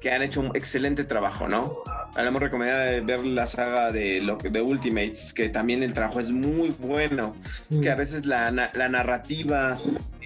que 0.00 0.12
han 0.12 0.22
hecho 0.22 0.40
un 0.40 0.54
excelente 0.54 1.04
trabajo, 1.04 1.48
¿no? 1.48 1.78
A 2.14 2.22
lo 2.22 2.30
mejor 2.30 2.44
recomendaría 2.44 3.00
ver 3.02 3.24
la 3.24 3.46
saga 3.46 3.92
de, 3.92 4.20
lo, 4.20 4.36
de 4.36 4.62
Ultimates, 4.62 5.32
que 5.32 5.48
también 5.48 5.82
el 5.82 5.92
trabajo 5.92 6.20
es 6.20 6.30
muy 6.30 6.70
bueno, 6.78 7.34
mm. 7.70 7.80
que 7.80 7.90
a 7.90 7.94
veces 7.94 8.26
la, 8.26 8.50
la 8.50 8.88
narrativa, 8.88 9.78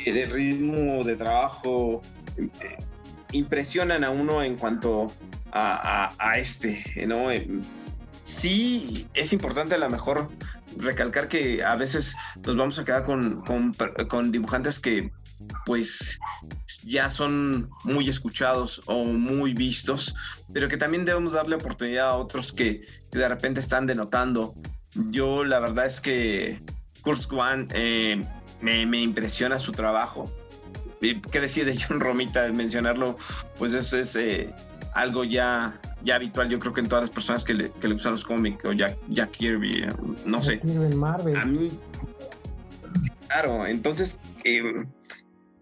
el 0.07 0.31
ritmo 0.31 1.05
de 1.05 1.17
trabajo 1.17 2.03
eh, 2.37 2.77
impresionan 3.33 4.05
a 4.05 4.11
uno 4.11 4.43
en 4.43 4.57
cuanto 4.57 5.13
a, 5.53 6.11
a, 6.19 6.39
este, 6.39 6.85
¿no? 7.07 7.31
Eh, 7.31 7.49
sí, 8.23 9.07
es 9.15 9.33
importante 9.33 9.75
a 9.75 9.79
lo 9.79 9.91
mejor 9.91 10.29
recalcar 10.77 11.29
que 11.29 11.65
a 11.65 11.75
veces 11.77 12.17
nos 12.45 12.57
vamos 12.57 12.79
a 12.79 12.85
quedar 12.85 13.03
con, 13.03 13.41
con, 13.43 13.75
con 14.09 14.33
dibujantes 14.33 14.79
que 14.79 15.11
pues 15.65 16.19
ya 16.85 17.11
son 17.11 17.71
muy 17.85 18.09
escuchados 18.09 18.83
o 18.87 19.05
muy 19.05 19.55
vistos, 19.55 20.15
pero 20.53 20.69
que 20.69 20.77
también 20.77 21.05
debemos 21.05 21.33
darle 21.33 21.57
oportunidad 21.57 22.09
a 22.09 22.15
otros 22.15 22.53
que, 22.53 22.83
de 23.11 23.29
repente 23.29 23.61
están 23.61 23.87
denotando. 23.87 24.55
Yo 25.11 25.45
la 25.45 25.59
verdad 25.61 25.87
es 25.87 26.01
que 26.01 26.61
Kurt 27.03 27.29
eh, 27.73 28.25
me, 28.61 29.01
impresiona 29.01 29.59
su 29.59 29.73
trabajo. 29.73 30.31
¿Qué 31.01 31.41
decir 31.41 31.65
de 31.65 31.79
John 31.81 32.01
Romita? 32.01 32.43
De 32.43 32.53
mencionarlo, 32.53 33.17
pues 33.59 33.73
eso 33.73 33.97
es 33.97 34.17
eh, 34.17 34.53
algo 34.95 35.25
ya, 35.25 35.81
ya 36.03 36.17
habitual, 36.17 36.49
yo 36.49 36.59
creo 36.59 36.75
que 36.75 36.81
en 36.81 36.89
todas 36.89 37.05
las 37.05 37.11
personas 37.11 37.43
que 37.43 37.55
le, 37.55 37.71
que 37.73 37.89
le 37.89 37.95
gustan 37.95 38.13
los 38.13 38.25
cómics, 38.25 38.65
o 38.65 38.73
Jack, 38.73 38.99
Jack 39.09 39.31
Kirby, 39.31 39.87
no 40.27 40.43
sé. 40.43 40.61
A 41.37 41.45
mí, 41.47 41.71
claro, 43.29 43.67
entonces... 43.67 44.19
Eh, 44.45 44.85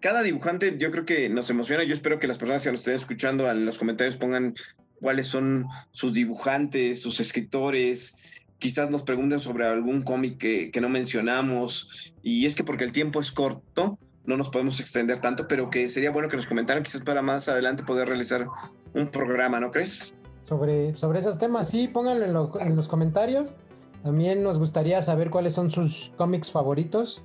cada 0.01 0.23
dibujante 0.23 0.77
yo 0.79 0.91
creo 0.91 1.05
que 1.05 1.29
nos 1.29 1.51
emociona. 1.51 1.85
Yo 1.85 1.95
espero 1.95 2.19
que 2.19 2.27
las 2.27 2.39
personas 2.39 2.63
que 2.63 2.71
nos 2.71 2.81
estén 2.81 2.95
escuchando 2.95 3.51
en 3.51 3.65
los 3.65 3.79
comentarios 3.79 4.17
pongan 4.17 4.55
cuáles 5.01 5.27
son 5.27 5.67
sus 5.93 6.13
dibujantes, 6.13 7.03
sus 7.03 7.21
escritores. 7.21 8.15
Quizás 8.59 8.91
nos 8.91 9.03
pregunten 9.03 9.39
sobre 9.41 9.67
algún 9.67 10.03
cómic 10.03 10.39
que, 10.39 10.71
que 10.71 10.81
no 10.81 10.89
mencionamos. 10.89 12.13
Y 12.23 12.47
es 12.47 12.55
que 12.55 12.65
porque 12.65 12.85
el 12.85 12.93
tiempo 12.93 13.21
es 13.21 13.31
corto, 13.33 13.99
no 14.25 14.37
nos 14.37 14.51
podemos 14.51 14.81
extender 14.81 15.21
tanto, 15.21 15.49
pero 15.49 15.71
que 15.71 15.89
sería 15.89 16.11
bueno 16.11 16.29
que 16.29 16.37
nos 16.37 16.47
comentaran 16.47 16.83
quizás 16.83 17.03
para 17.03 17.23
más 17.23 17.49
adelante 17.49 17.83
poder 17.83 18.09
realizar 18.09 18.47
un 18.95 19.09
programa, 19.09 19.61
¿no 19.61 19.71
crees? 19.71 20.15
Sobre, 20.45 20.97
sobre 20.97 21.19
esos 21.19 21.39
temas, 21.39 21.69
sí, 21.69 21.89
pónganlo 21.89 22.25
en, 22.61 22.69
en 22.69 22.77
los 22.77 22.89
comentarios. 22.89 23.55
También 24.03 24.43
nos 24.43 24.59
gustaría 24.59 25.03
saber 25.03 25.31
cuáles 25.31 25.55
son 25.55 25.71
sus 25.71 26.13
cómics 26.17 26.51
favoritos 26.51 27.23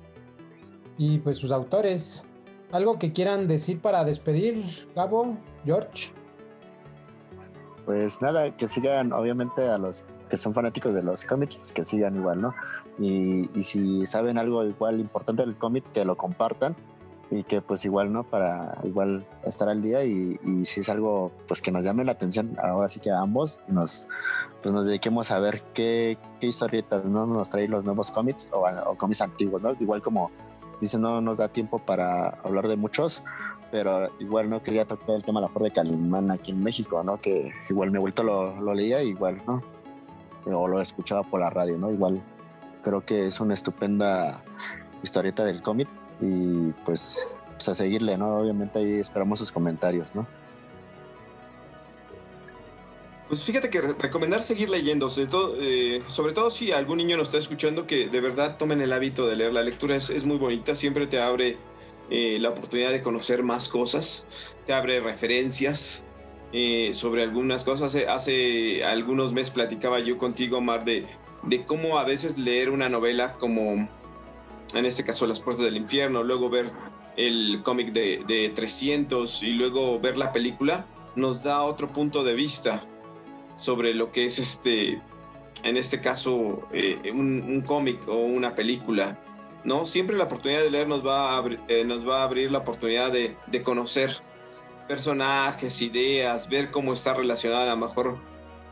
y 0.98 1.18
pues 1.18 1.38
sus 1.38 1.52
autores. 1.52 2.24
¿Algo 2.74 2.98
que 2.98 3.12
quieran 3.12 3.46
decir 3.46 3.80
para 3.80 4.02
despedir, 4.02 4.64
Gabo, 4.96 5.36
George? 5.64 6.12
Pues 7.84 8.20
nada, 8.20 8.56
que 8.56 8.66
sigan 8.66 9.12
obviamente 9.12 9.62
a 9.62 9.78
los 9.78 10.04
que 10.28 10.36
son 10.36 10.52
fanáticos 10.52 10.92
de 10.92 11.04
los 11.04 11.24
cómics, 11.24 11.54
pues 11.54 11.70
que 11.70 11.84
sigan 11.84 12.16
igual, 12.16 12.40
¿no? 12.40 12.52
Y, 12.98 13.48
y 13.56 13.62
si 13.62 14.04
saben 14.06 14.38
algo 14.38 14.64
igual 14.64 14.98
importante 14.98 15.44
del 15.44 15.56
cómic, 15.56 15.84
que 15.92 16.04
lo 16.04 16.16
compartan 16.16 16.74
y 17.30 17.44
que 17.44 17.60
pues 17.62 17.84
igual, 17.84 18.12
¿no? 18.12 18.24
Para 18.24 18.76
igual 18.82 19.24
estar 19.44 19.68
al 19.68 19.80
día 19.80 20.02
y, 20.02 20.40
y, 20.44 20.64
si 20.64 20.80
es 20.80 20.88
algo 20.88 21.30
pues 21.46 21.62
que 21.62 21.70
nos 21.70 21.84
llame 21.84 22.04
la 22.04 22.10
atención, 22.10 22.56
ahora 22.60 22.88
sí 22.88 22.98
que 22.98 23.12
a 23.12 23.20
ambos 23.20 23.60
nos, 23.68 24.08
pues 24.64 24.74
nos 24.74 24.88
dediquemos 24.88 25.30
a 25.30 25.38
ver 25.38 25.62
qué, 25.74 26.18
qué 26.40 26.48
historietas, 26.48 27.04
¿no? 27.04 27.24
Nos 27.24 27.50
traen 27.50 27.70
los 27.70 27.84
nuevos 27.84 28.10
cómics 28.10 28.50
o, 28.52 28.66
o 28.66 28.98
cómics 28.98 29.20
antiguos, 29.20 29.62
¿no? 29.62 29.76
Igual 29.78 30.02
como 30.02 30.32
dice, 30.84 30.98
no 30.98 31.20
nos 31.20 31.38
da 31.38 31.48
tiempo 31.48 31.78
para 31.78 32.28
hablar 32.44 32.68
de 32.68 32.76
muchos, 32.76 33.22
pero 33.70 34.10
igual 34.20 34.50
no 34.50 34.62
quería 34.62 34.84
tocar 34.84 35.16
el 35.16 35.24
tema 35.24 35.40
la 35.40 35.50
de 35.54 35.70
Calimán 35.70 36.30
aquí 36.30 36.52
en 36.52 36.62
México, 36.62 37.02
¿no? 37.02 37.20
Que 37.20 37.52
igual 37.70 37.90
mi 37.90 37.98
vuelto 37.98 38.22
lo, 38.22 38.60
lo 38.60 38.74
leía, 38.74 39.02
igual, 39.02 39.42
¿no? 39.46 39.62
O 40.46 40.68
lo 40.68 40.80
escuchaba 40.80 41.22
por 41.22 41.40
la 41.40 41.50
radio, 41.50 41.78
¿no? 41.78 41.90
Igual 41.90 42.22
creo 42.82 43.04
que 43.04 43.26
es 43.26 43.40
una 43.40 43.54
estupenda 43.54 44.40
historieta 45.02 45.44
del 45.44 45.62
cómic 45.62 45.88
y 46.20 46.70
pues, 46.84 47.26
pues, 47.52 47.68
a 47.68 47.74
seguirle, 47.74 48.16
¿no? 48.18 48.36
Obviamente 48.36 48.78
ahí 48.78 49.00
esperamos 49.00 49.38
sus 49.38 49.50
comentarios, 49.50 50.14
¿no? 50.14 50.26
Pues 53.34 53.42
fíjate 53.42 53.68
que 53.68 53.80
recomendar 53.80 54.42
seguir 54.42 54.70
leyendo, 54.70 55.08
sobre 55.08 55.26
todo, 55.26 55.56
eh, 55.60 56.00
sobre 56.06 56.32
todo 56.32 56.50
si 56.50 56.70
algún 56.70 56.98
niño 56.98 57.16
nos 57.16 57.26
está 57.26 57.38
escuchando, 57.38 57.84
que 57.84 58.08
de 58.08 58.20
verdad 58.20 58.58
tomen 58.58 58.80
el 58.80 58.92
hábito 58.92 59.26
de 59.26 59.34
leer. 59.34 59.52
La 59.52 59.62
lectura 59.62 59.96
es, 59.96 60.08
es 60.08 60.24
muy 60.24 60.36
bonita, 60.36 60.72
siempre 60.76 61.08
te 61.08 61.20
abre 61.20 61.56
eh, 62.10 62.38
la 62.38 62.50
oportunidad 62.50 62.92
de 62.92 63.02
conocer 63.02 63.42
más 63.42 63.68
cosas, 63.68 64.24
te 64.66 64.72
abre 64.72 65.00
referencias 65.00 66.04
eh, 66.52 66.90
sobre 66.92 67.24
algunas 67.24 67.64
cosas. 67.64 67.88
Hace, 67.88 68.06
hace, 68.06 68.84
algunos 68.84 69.32
meses 69.32 69.50
platicaba 69.50 69.98
yo 69.98 70.16
contigo, 70.16 70.60
Mar, 70.60 70.84
de, 70.84 71.04
de 71.42 71.64
cómo 71.64 71.98
a 71.98 72.04
veces 72.04 72.38
leer 72.38 72.70
una 72.70 72.88
novela 72.88 73.32
como 73.32 73.88
en 74.76 74.86
este 74.86 75.02
caso 75.02 75.26
Las 75.26 75.40
Puertas 75.40 75.64
del 75.64 75.76
Infierno, 75.76 76.22
luego 76.22 76.50
ver 76.50 76.70
el 77.16 77.62
cómic 77.64 77.92
de, 77.92 78.22
de 78.28 78.50
300 78.50 79.42
y 79.42 79.54
luego 79.54 79.98
ver 79.98 80.16
la 80.18 80.30
película, 80.30 80.86
nos 81.16 81.42
da 81.42 81.64
otro 81.64 81.92
punto 81.92 82.22
de 82.22 82.34
vista 82.34 82.86
sobre 83.58 83.94
lo 83.94 84.12
que 84.12 84.26
es 84.26 84.38
este, 84.38 85.00
en 85.62 85.76
este 85.76 86.00
caso, 86.00 86.66
eh, 86.72 87.10
un, 87.12 87.62
cómic 87.66 88.06
o 88.08 88.16
una 88.16 88.54
película. 88.54 89.18
¿no? 89.64 89.86
Siempre 89.86 90.16
la 90.16 90.24
oportunidad 90.24 90.60
de 90.60 90.70
leer 90.70 90.88
nos 90.88 91.06
va 91.06 91.38
a, 91.38 91.44
eh, 91.68 91.84
nos 91.84 92.06
va 92.06 92.20
a 92.20 92.24
abrir 92.24 92.52
la 92.52 92.58
oportunidad 92.58 93.12
de, 93.12 93.36
de, 93.46 93.62
conocer 93.62 94.10
personajes, 94.88 95.80
ideas, 95.80 96.48
ver 96.48 96.70
cómo 96.70 96.92
está 96.92 97.14
relacionada 97.14 97.72
a 97.72 97.74
lo 97.74 97.86
mejor 97.86 98.18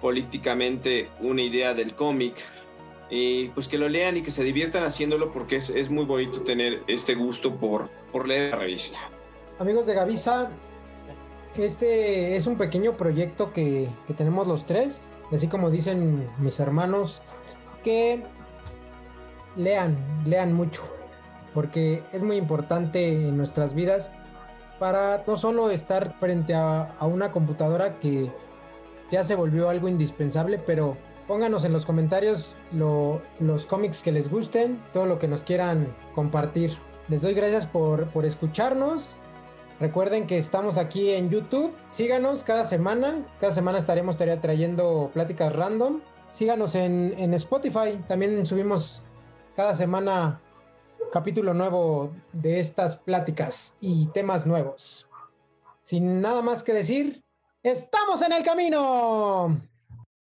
políticamente 0.02 1.08
una 1.20 1.42
idea 1.42 1.72
del 1.72 1.94
cómic, 1.94 2.34
y 3.14 3.48
pues 3.48 3.68
que 3.68 3.76
lo 3.76 3.90
lean 3.90 4.16
y 4.16 4.22
que 4.22 4.30
se 4.30 4.42
diviertan 4.42 4.84
haciéndolo 4.84 5.32
porque 5.32 5.56
es, 5.56 5.68
es 5.68 5.90
muy 5.90 6.06
bonito 6.06 6.40
tener 6.40 6.82
este 6.86 7.14
gusto 7.14 7.54
por, 7.54 7.90
por 8.10 8.26
leer 8.26 8.52
la 8.52 8.56
revista. 8.56 9.00
Amigos 9.58 9.86
de 9.86 9.94
Gavisa, 9.94 10.48
este 11.56 12.36
es 12.36 12.46
un 12.46 12.56
pequeño 12.56 12.96
proyecto 12.96 13.52
que, 13.52 13.90
que 14.06 14.14
tenemos 14.14 14.46
los 14.46 14.66
tres, 14.66 15.02
así 15.32 15.48
como 15.48 15.70
dicen 15.70 16.26
mis 16.38 16.60
hermanos, 16.60 17.20
que 17.82 18.22
lean, 19.56 19.96
lean 20.24 20.52
mucho, 20.52 20.82
porque 21.54 22.02
es 22.12 22.22
muy 22.22 22.36
importante 22.36 23.08
en 23.08 23.36
nuestras 23.36 23.74
vidas 23.74 24.10
para 24.78 25.22
no 25.26 25.36
solo 25.36 25.70
estar 25.70 26.14
frente 26.18 26.54
a, 26.54 26.84
a 26.98 27.06
una 27.06 27.30
computadora 27.32 27.98
que 28.00 28.30
ya 29.10 29.22
se 29.22 29.34
volvió 29.34 29.68
algo 29.68 29.88
indispensable, 29.88 30.58
pero 30.58 30.96
Pónganos 31.26 31.64
en 31.64 31.72
los 31.72 31.86
comentarios 31.86 32.58
los 32.72 33.66
cómics 33.66 34.02
que 34.02 34.12
les 34.12 34.28
gusten, 34.28 34.82
todo 34.92 35.06
lo 35.06 35.18
que 35.18 35.28
nos 35.28 35.44
quieran 35.44 35.94
compartir. 36.14 36.72
Les 37.08 37.22
doy 37.22 37.32
gracias 37.32 37.66
por, 37.66 38.06
por 38.08 38.24
escucharnos. 38.24 39.20
Recuerden 39.82 40.28
que 40.28 40.38
estamos 40.38 40.78
aquí 40.78 41.10
en 41.10 41.28
YouTube. 41.28 41.74
Síganos 41.88 42.44
cada 42.44 42.62
semana. 42.62 43.26
Cada 43.40 43.50
semana 43.50 43.78
estaremos 43.78 44.16
trayendo 44.16 45.10
pláticas 45.12 45.52
random. 45.56 46.00
Síganos 46.30 46.76
en, 46.76 47.12
en 47.18 47.34
Spotify. 47.34 48.00
También 48.06 48.46
subimos 48.46 49.02
cada 49.56 49.74
semana 49.74 50.40
capítulo 51.10 51.52
nuevo 51.52 52.12
de 52.32 52.60
estas 52.60 52.96
pláticas 52.96 53.76
y 53.80 54.06
temas 54.06 54.46
nuevos. 54.46 55.10
Sin 55.82 56.20
nada 56.20 56.42
más 56.42 56.62
que 56.62 56.74
decir, 56.74 57.24
estamos 57.64 58.22
en 58.22 58.34
el 58.34 58.44
camino. 58.44 59.60